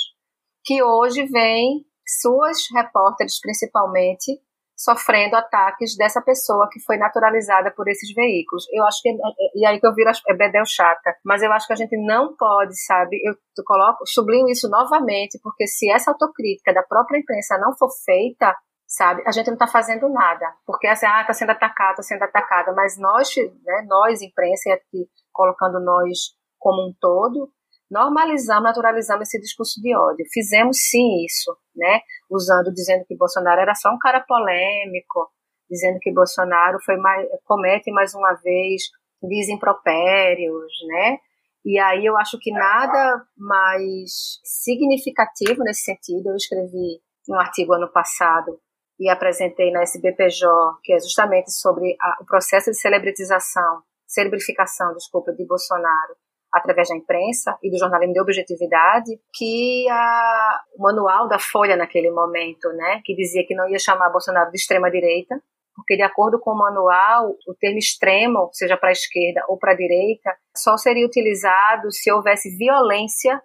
que 0.63 0.81
hoje 0.81 1.25
vêm 1.27 1.85
suas 2.21 2.57
repórteres 2.73 3.39
principalmente 3.39 4.39
sofrendo 4.79 5.35
ataques 5.35 5.97
dessa 5.97 6.21
pessoa 6.21 6.69
que 6.71 6.79
foi 6.79 6.97
naturalizada 6.97 7.69
por 7.75 7.89
esses 7.89 8.13
veículos. 8.15 8.65
Eu 8.71 8.85
acho 8.85 9.01
que 9.01 9.09
e 9.55 9.65
aí 9.65 9.77
que 9.77 9.85
eu 9.85 9.93
viro 9.93 10.09
é 10.25 10.33
bedel 10.33 10.63
chata, 10.65 11.15
mas 11.23 11.43
eu 11.43 11.51
acho 11.51 11.67
que 11.67 11.73
a 11.73 11.75
gente 11.75 11.97
não 12.05 12.33
pode, 12.37 12.81
sabe? 12.85 13.19
Eu 13.21 13.35
coloco, 13.65 14.05
sublinho 14.07 14.47
isso 14.47 14.69
novamente, 14.69 15.37
porque 15.43 15.67
se 15.67 15.91
essa 15.91 16.11
autocrítica 16.11 16.73
da 16.73 16.81
própria 16.81 17.19
imprensa 17.19 17.57
não 17.57 17.75
for 17.77 17.89
feita, 18.05 18.55
sabe? 18.87 19.21
A 19.27 19.31
gente 19.33 19.47
não 19.47 19.55
está 19.55 19.67
fazendo 19.67 20.07
nada, 20.07 20.45
porque 20.65 20.87
assim, 20.87 21.05
ah, 21.05 21.21
está 21.21 21.33
sendo 21.33 21.51
atacada, 21.51 21.91
está 21.91 22.03
sendo 22.03 22.23
atacada, 22.23 22.73
mas 22.73 22.97
nós, 22.97 23.35
né, 23.35 23.85
nós 23.85 24.21
imprensa 24.21 24.69
e 24.69 24.71
aqui 24.71 25.09
colocando 25.33 25.79
nós 25.83 26.33
como 26.57 26.87
um 26.87 26.93
todo, 27.01 27.51
normalizamos, 27.89 28.63
naturalizamos 28.63 29.27
esse 29.27 29.39
discurso 29.39 29.81
de 29.81 29.95
ódio. 29.95 30.25
Fizemos 30.31 30.77
sim 30.77 31.25
isso, 31.25 31.55
né? 31.75 32.01
Usando, 32.29 32.71
dizendo 32.71 33.03
que 33.05 33.15
Bolsonaro 33.15 33.61
era 33.61 33.73
só 33.75 33.89
um 33.89 33.97
cara 33.99 34.21
polêmico, 34.21 35.31
dizendo 35.69 35.99
que 35.99 36.13
Bolsonaro 36.13 36.77
foi 36.85 36.97
mais, 36.97 37.27
comete 37.45 37.91
mais 37.91 38.13
uma 38.13 38.33
vez 38.43 38.83
desimpropérios, 39.21 40.71
né? 40.87 41.17
E 41.65 41.77
aí 41.79 42.05
eu 42.05 42.17
acho 42.17 42.37
que 42.39 42.51
nada 42.51 43.23
mais 43.37 44.39
significativo 44.43 45.63
nesse 45.63 45.83
sentido. 45.83 46.29
Eu 46.29 46.35
escrevi 46.35 47.01
um 47.29 47.39
artigo 47.39 47.73
ano 47.73 47.91
passado 47.91 48.59
e 48.99 49.09
apresentei 49.09 49.71
na 49.71 49.81
SBPJ, 49.81 50.47
que 50.83 50.93
é 50.93 50.99
justamente 50.99 51.51
sobre 51.51 51.95
a, 52.01 52.17
o 52.21 52.25
processo 52.25 52.71
de 52.71 52.77
celebritização, 52.77 53.81
celebrificação, 54.05 54.93
desculpa, 54.93 55.31
de 55.33 55.45
Bolsonaro 55.45 56.15
através 56.53 56.89
da 56.89 56.95
imprensa 56.95 57.57
e 57.63 57.69
do 57.69 57.77
jornalismo 57.77 58.13
de 58.13 58.21
objetividade, 58.21 59.19
que 59.33 59.87
a, 59.89 60.61
o 60.77 60.81
manual 60.81 61.27
da 61.27 61.37
Folha 61.39 61.75
naquele 61.75 62.09
momento, 62.11 62.69
né, 62.69 63.01
que 63.05 63.15
dizia 63.15 63.45
que 63.45 63.55
não 63.55 63.69
ia 63.69 63.79
chamar 63.79 64.09
Bolsonaro 64.09 64.49
de 64.51 64.57
extrema 64.57 64.89
direita, 64.89 65.39
porque 65.75 65.95
de 65.95 66.03
acordo 66.03 66.39
com 66.39 66.51
o 66.51 66.57
manual, 66.57 67.35
o 67.47 67.55
termo 67.59 67.77
extremo, 67.77 68.49
seja 68.51 68.75
para 68.75 68.89
a 68.89 68.91
esquerda 68.91 69.45
ou 69.47 69.57
para 69.57 69.71
a 69.71 69.77
direita, 69.77 70.35
só 70.55 70.75
seria 70.75 71.05
utilizado 71.05 71.91
se 71.91 72.11
houvesse 72.11 72.55
violência 72.57 73.41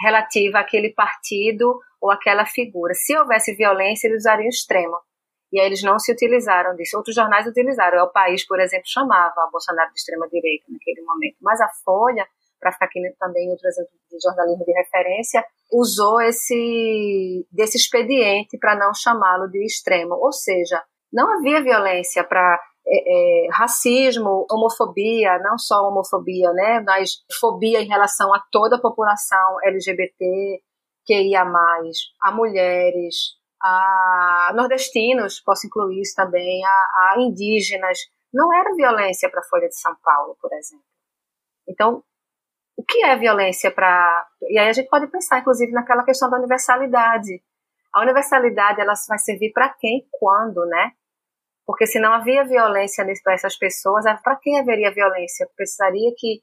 relativa 0.00 0.58
àquele 0.58 0.92
partido 0.92 1.78
ou 2.00 2.10
àquela 2.10 2.44
figura. 2.44 2.92
Se 2.94 3.16
houvesse 3.16 3.54
violência, 3.54 4.06
eles 4.06 4.20
usariam 4.20 4.48
extremo. 4.48 4.96
E 5.50 5.58
aí 5.58 5.66
eles 5.66 5.82
não 5.82 5.98
se 5.98 6.12
utilizaram 6.12 6.76
disso. 6.76 6.96
Outros 6.96 7.14
jornais 7.14 7.46
utilizaram. 7.46 8.04
O 8.04 8.12
País, 8.12 8.46
por 8.46 8.60
exemplo, 8.60 8.84
chamava 8.86 9.48
Bolsonaro 9.50 9.90
de 9.90 9.98
extrema 9.98 10.28
direita 10.28 10.66
naquele 10.68 11.02
momento. 11.02 11.36
Mas 11.40 11.60
a 11.60 11.68
Folha 11.84 12.26
para 12.60 12.72
ficar 12.72 12.86
aqui 12.86 13.00
também 13.18 13.50
outro 13.50 13.68
exemplo 13.68 13.90
de 14.10 14.18
jornalismo 14.22 14.64
de 14.64 14.72
referência, 14.72 15.44
usou 15.72 16.20
esse 16.20 17.46
desse 17.52 17.76
expediente 17.76 18.58
para 18.58 18.76
não 18.76 18.92
chamá-lo 18.94 19.48
de 19.48 19.64
extremo. 19.64 20.14
Ou 20.14 20.32
seja, 20.32 20.82
não 21.12 21.38
havia 21.38 21.62
violência 21.62 22.24
para 22.24 22.60
é, 22.86 23.46
é, 23.46 23.48
racismo, 23.52 24.46
homofobia, 24.50 25.38
não 25.40 25.58
só 25.58 25.86
homofobia, 25.88 26.50
né, 26.52 26.80
mas 26.86 27.22
fobia 27.38 27.82
em 27.82 27.86
relação 27.86 28.32
a 28.32 28.42
toda 28.50 28.76
a 28.76 28.80
população 28.80 29.58
LGBT, 29.64 30.62
QIA+, 31.06 31.44
a 32.22 32.32
mulheres, 32.32 33.38
a 33.62 34.52
nordestinos, 34.54 35.40
posso 35.40 35.66
incluir 35.66 36.00
isso 36.00 36.14
também, 36.14 36.64
a, 36.64 36.68
a 36.68 37.20
indígenas. 37.20 37.98
Não 38.32 38.54
era 38.54 38.74
violência 38.74 39.30
para 39.30 39.40
a 39.40 39.44
Folha 39.44 39.68
de 39.68 39.78
São 39.78 39.94
Paulo, 40.02 40.36
por 40.40 40.52
exemplo. 40.52 40.84
Então, 41.68 42.02
que 42.88 43.04
é 43.04 43.16
violência 43.16 43.70
para. 43.70 44.26
E 44.42 44.58
aí 44.58 44.68
a 44.68 44.72
gente 44.72 44.88
pode 44.88 45.06
pensar, 45.08 45.40
inclusive, 45.40 45.70
naquela 45.72 46.04
questão 46.04 46.30
da 46.30 46.38
universalidade. 46.38 47.42
A 47.92 48.02
universalidade 48.02 48.80
ela 48.80 48.94
vai 49.08 49.18
servir 49.18 49.52
para 49.52 49.68
quem, 49.70 50.06
quando, 50.12 50.64
né? 50.66 50.92
Porque 51.66 51.86
se 51.86 51.98
não 52.00 52.12
havia 52.14 52.44
violência 52.44 53.04
para 53.22 53.34
essas 53.34 53.56
pessoas, 53.58 54.06
é 54.06 54.14
para 54.14 54.36
quem 54.36 54.58
haveria 54.58 54.92
violência? 54.92 55.46
Precisaria 55.54 56.10
que 56.16 56.42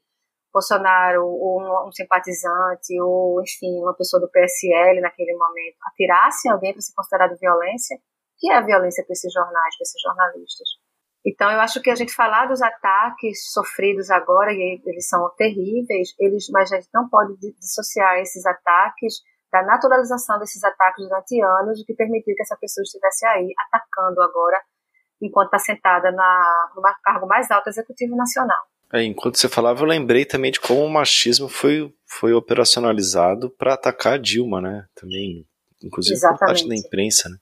Bolsonaro, 0.52 1.26
ou 1.26 1.60
um, 1.60 1.88
um, 1.88 1.92
simpatizante, 1.92 2.98
ou 3.00 3.42
enfim, 3.42 3.82
uma 3.82 3.94
pessoa 3.94 4.20
do 4.20 4.30
PSL 4.30 5.00
naquele 5.00 5.34
momento, 5.34 5.76
atirasse 5.82 6.48
alguém 6.48 6.72
para 6.72 6.80
ser 6.80 6.94
considerado 6.94 7.36
violência? 7.38 7.96
O 7.96 8.00
que 8.38 8.50
é 8.50 8.56
a 8.56 8.62
violência 8.62 9.04
para 9.04 9.12
esses 9.12 9.32
jornais, 9.32 9.76
para 9.76 9.82
esses 9.82 10.00
jornalistas? 10.00 10.68
Então, 11.26 11.50
eu 11.50 11.60
acho 11.60 11.82
que 11.82 11.90
a 11.90 11.94
gente 11.96 12.14
falar 12.14 12.46
dos 12.46 12.62
ataques 12.62 13.50
sofridos 13.52 14.10
agora, 14.10 14.52
e 14.52 14.80
eles 14.86 15.08
são 15.08 15.28
terríveis, 15.36 16.14
eles, 16.20 16.46
mas 16.52 16.72
a 16.72 16.76
gente 16.76 16.88
não 16.94 17.08
pode 17.08 17.34
dissociar 17.58 18.18
esses 18.18 18.46
ataques 18.46 19.14
da 19.50 19.62
naturalização 19.64 20.38
desses 20.38 20.62
ataques 20.62 21.04
durante 21.08 21.42
anos, 21.42 21.80
o 21.80 21.84
que 21.84 21.94
permitiu 21.94 22.34
que 22.36 22.42
essa 22.42 22.56
pessoa 22.56 22.82
estivesse 22.84 23.26
aí 23.26 23.52
atacando 23.58 24.22
agora, 24.22 24.60
enquanto 25.20 25.46
está 25.46 25.58
sentada 25.58 26.12
na, 26.12 26.70
no 26.76 26.82
cargo 27.02 27.26
mais 27.26 27.50
alto 27.50 27.68
executivo 27.68 28.14
nacional. 28.14 28.62
É, 28.92 29.02
enquanto 29.02 29.36
você 29.36 29.48
falava, 29.48 29.82
eu 29.82 29.86
lembrei 29.86 30.24
também 30.24 30.52
de 30.52 30.60
como 30.60 30.84
o 30.84 30.88
machismo 30.88 31.48
foi, 31.48 31.92
foi 32.06 32.32
operacionalizado 32.34 33.50
para 33.50 33.74
atacar 33.74 34.12
a 34.12 34.18
Dilma, 34.18 34.60
né? 34.60 34.86
Também, 34.94 35.44
inclusive 35.82 36.14
Exatamente. 36.14 36.38
por 36.38 36.46
parte 36.46 36.68
da 36.68 36.76
imprensa, 36.76 37.28
né? 37.28 37.36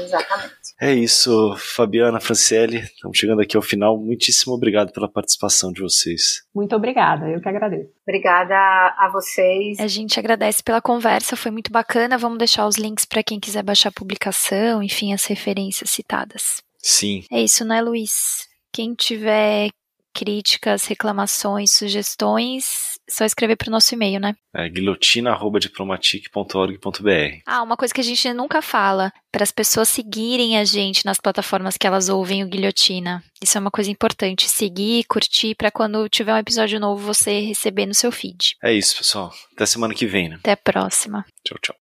Exatamente. 0.00 0.54
É 0.80 0.94
isso, 0.94 1.54
Fabiana, 1.58 2.20
Franciele, 2.20 2.78
estamos 2.78 3.18
chegando 3.18 3.42
aqui 3.42 3.56
ao 3.56 3.62
final. 3.62 3.98
Muitíssimo 3.98 4.54
obrigado 4.54 4.92
pela 4.92 5.10
participação 5.10 5.72
de 5.72 5.82
vocês. 5.82 6.42
Muito 6.54 6.74
obrigada, 6.74 7.28
eu 7.28 7.40
que 7.40 7.48
agradeço. 7.48 7.90
Obrigada 8.02 8.54
a 8.54 9.10
vocês. 9.12 9.78
A 9.78 9.86
gente 9.86 10.18
agradece 10.18 10.62
pela 10.62 10.80
conversa, 10.80 11.36
foi 11.36 11.50
muito 11.50 11.70
bacana. 11.70 12.16
Vamos 12.16 12.38
deixar 12.38 12.66
os 12.66 12.76
links 12.76 13.04
para 13.04 13.22
quem 13.22 13.38
quiser 13.38 13.62
baixar 13.62 13.90
a 13.90 13.92
publicação, 13.92 14.82
enfim, 14.82 15.12
as 15.12 15.24
referências 15.26 15.90
citadas. 15.90 16.62
Sim. 16.78 17.24
É 17.30 17.42
isso, 17.42 17.64
né, 17.64 17.82
Luiz? 17.82 18.48
Quem 18.72 18.94
tiver 18.94 19.68
críticas, 20.14 20.86
reclamações, 20.86 21.72
sugestões, 21.72 22.89
só 23.10 23.24
escrever 23.24 23.56
para 23.56 23.68
o 23.68 23.70
nosso 23.70 23.94
e-mail, 23.94 24.20
né? 24.20 24.34
É 24.54 24.68
guilhotina.diplomatic.org.br. 24.68 27.42
Ah, 27.46 27.62
uma 27.62 27.76
coisa 27.76 27.92
que 27.92 28.00
a 28.00 28.04
gente 28.04 28.32
nunca 28.32 28.62
fala, 28.62 29.12
para 29.30 29.42
as 29.42 29.52
pessoas 29.52 29.88
seguirem 29.88 30.56
a 30.58 30.64
gente 30.64 31.04
nas 31.04 31.20
plataformas 31.20 31.76
que 31.76 31.86
elas 31.86 32.08
ouvem 32.08 32.42
o 32.42 32.48
Guilhotina. 32.48 33.22
Isso 33.42 33.58
é 33.58 33.60
uma 33.60 33.70
coisa 33.70 33.90
importante, 33.90 34.48
seguir, 34.48 35.04
curtir, 35.04 35.54
para 35.54 35.70
quando 35.70 36.08
tiver 36.08 36.32
um 36.34 36.38
episódio 36.38 36.80
novo 36.80 37.04
você 37.04 37.40
receber 37.40 37.86
no 37.86 37.94
seu 37.94 38.12
feed. 38.12 38.56
É 38.62 38.72
isso, 38.72 38.96
pessoal. 38.96 39.32
Até 39.54 39.66
semana 39.66 39.94
que 39.94 40.06
vem, 40.06 40.28
né? 40.28 40.36
Até 40.36 40.52
a 40.52 40.56
próxima. 40.56 41.26
Tchau, 41.44 41.58
tchau. 41.62 41.79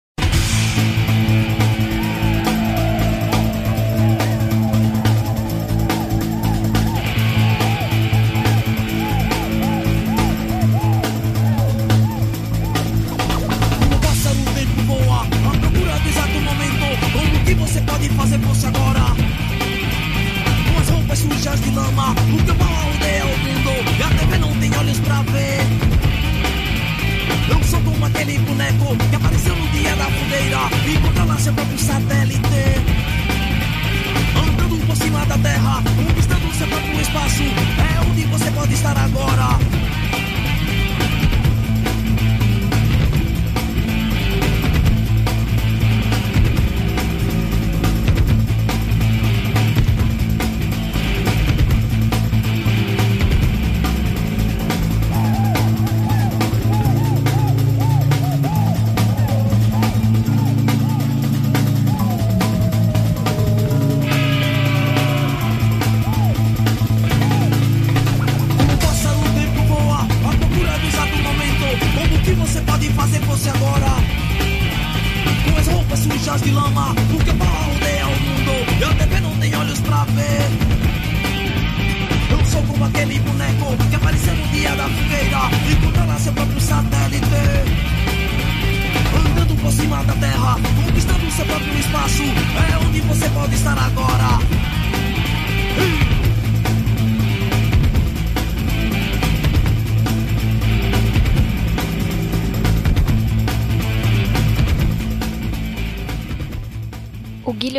Como 28.05 28.07
aquele 28.07 28.39
boneco 28.39 28.97
que 29.11 29.17
apareceu 29.17 29.57
no 29.57 29.67
dia 29.69 29.97
da 29.97 30.05
fogueira 30.05 30.59
e 30.87 30.99
controla 30.99 31.39
seu 31.39 31.53
próprio 31.55 31.79
satélite. 31.79 32.94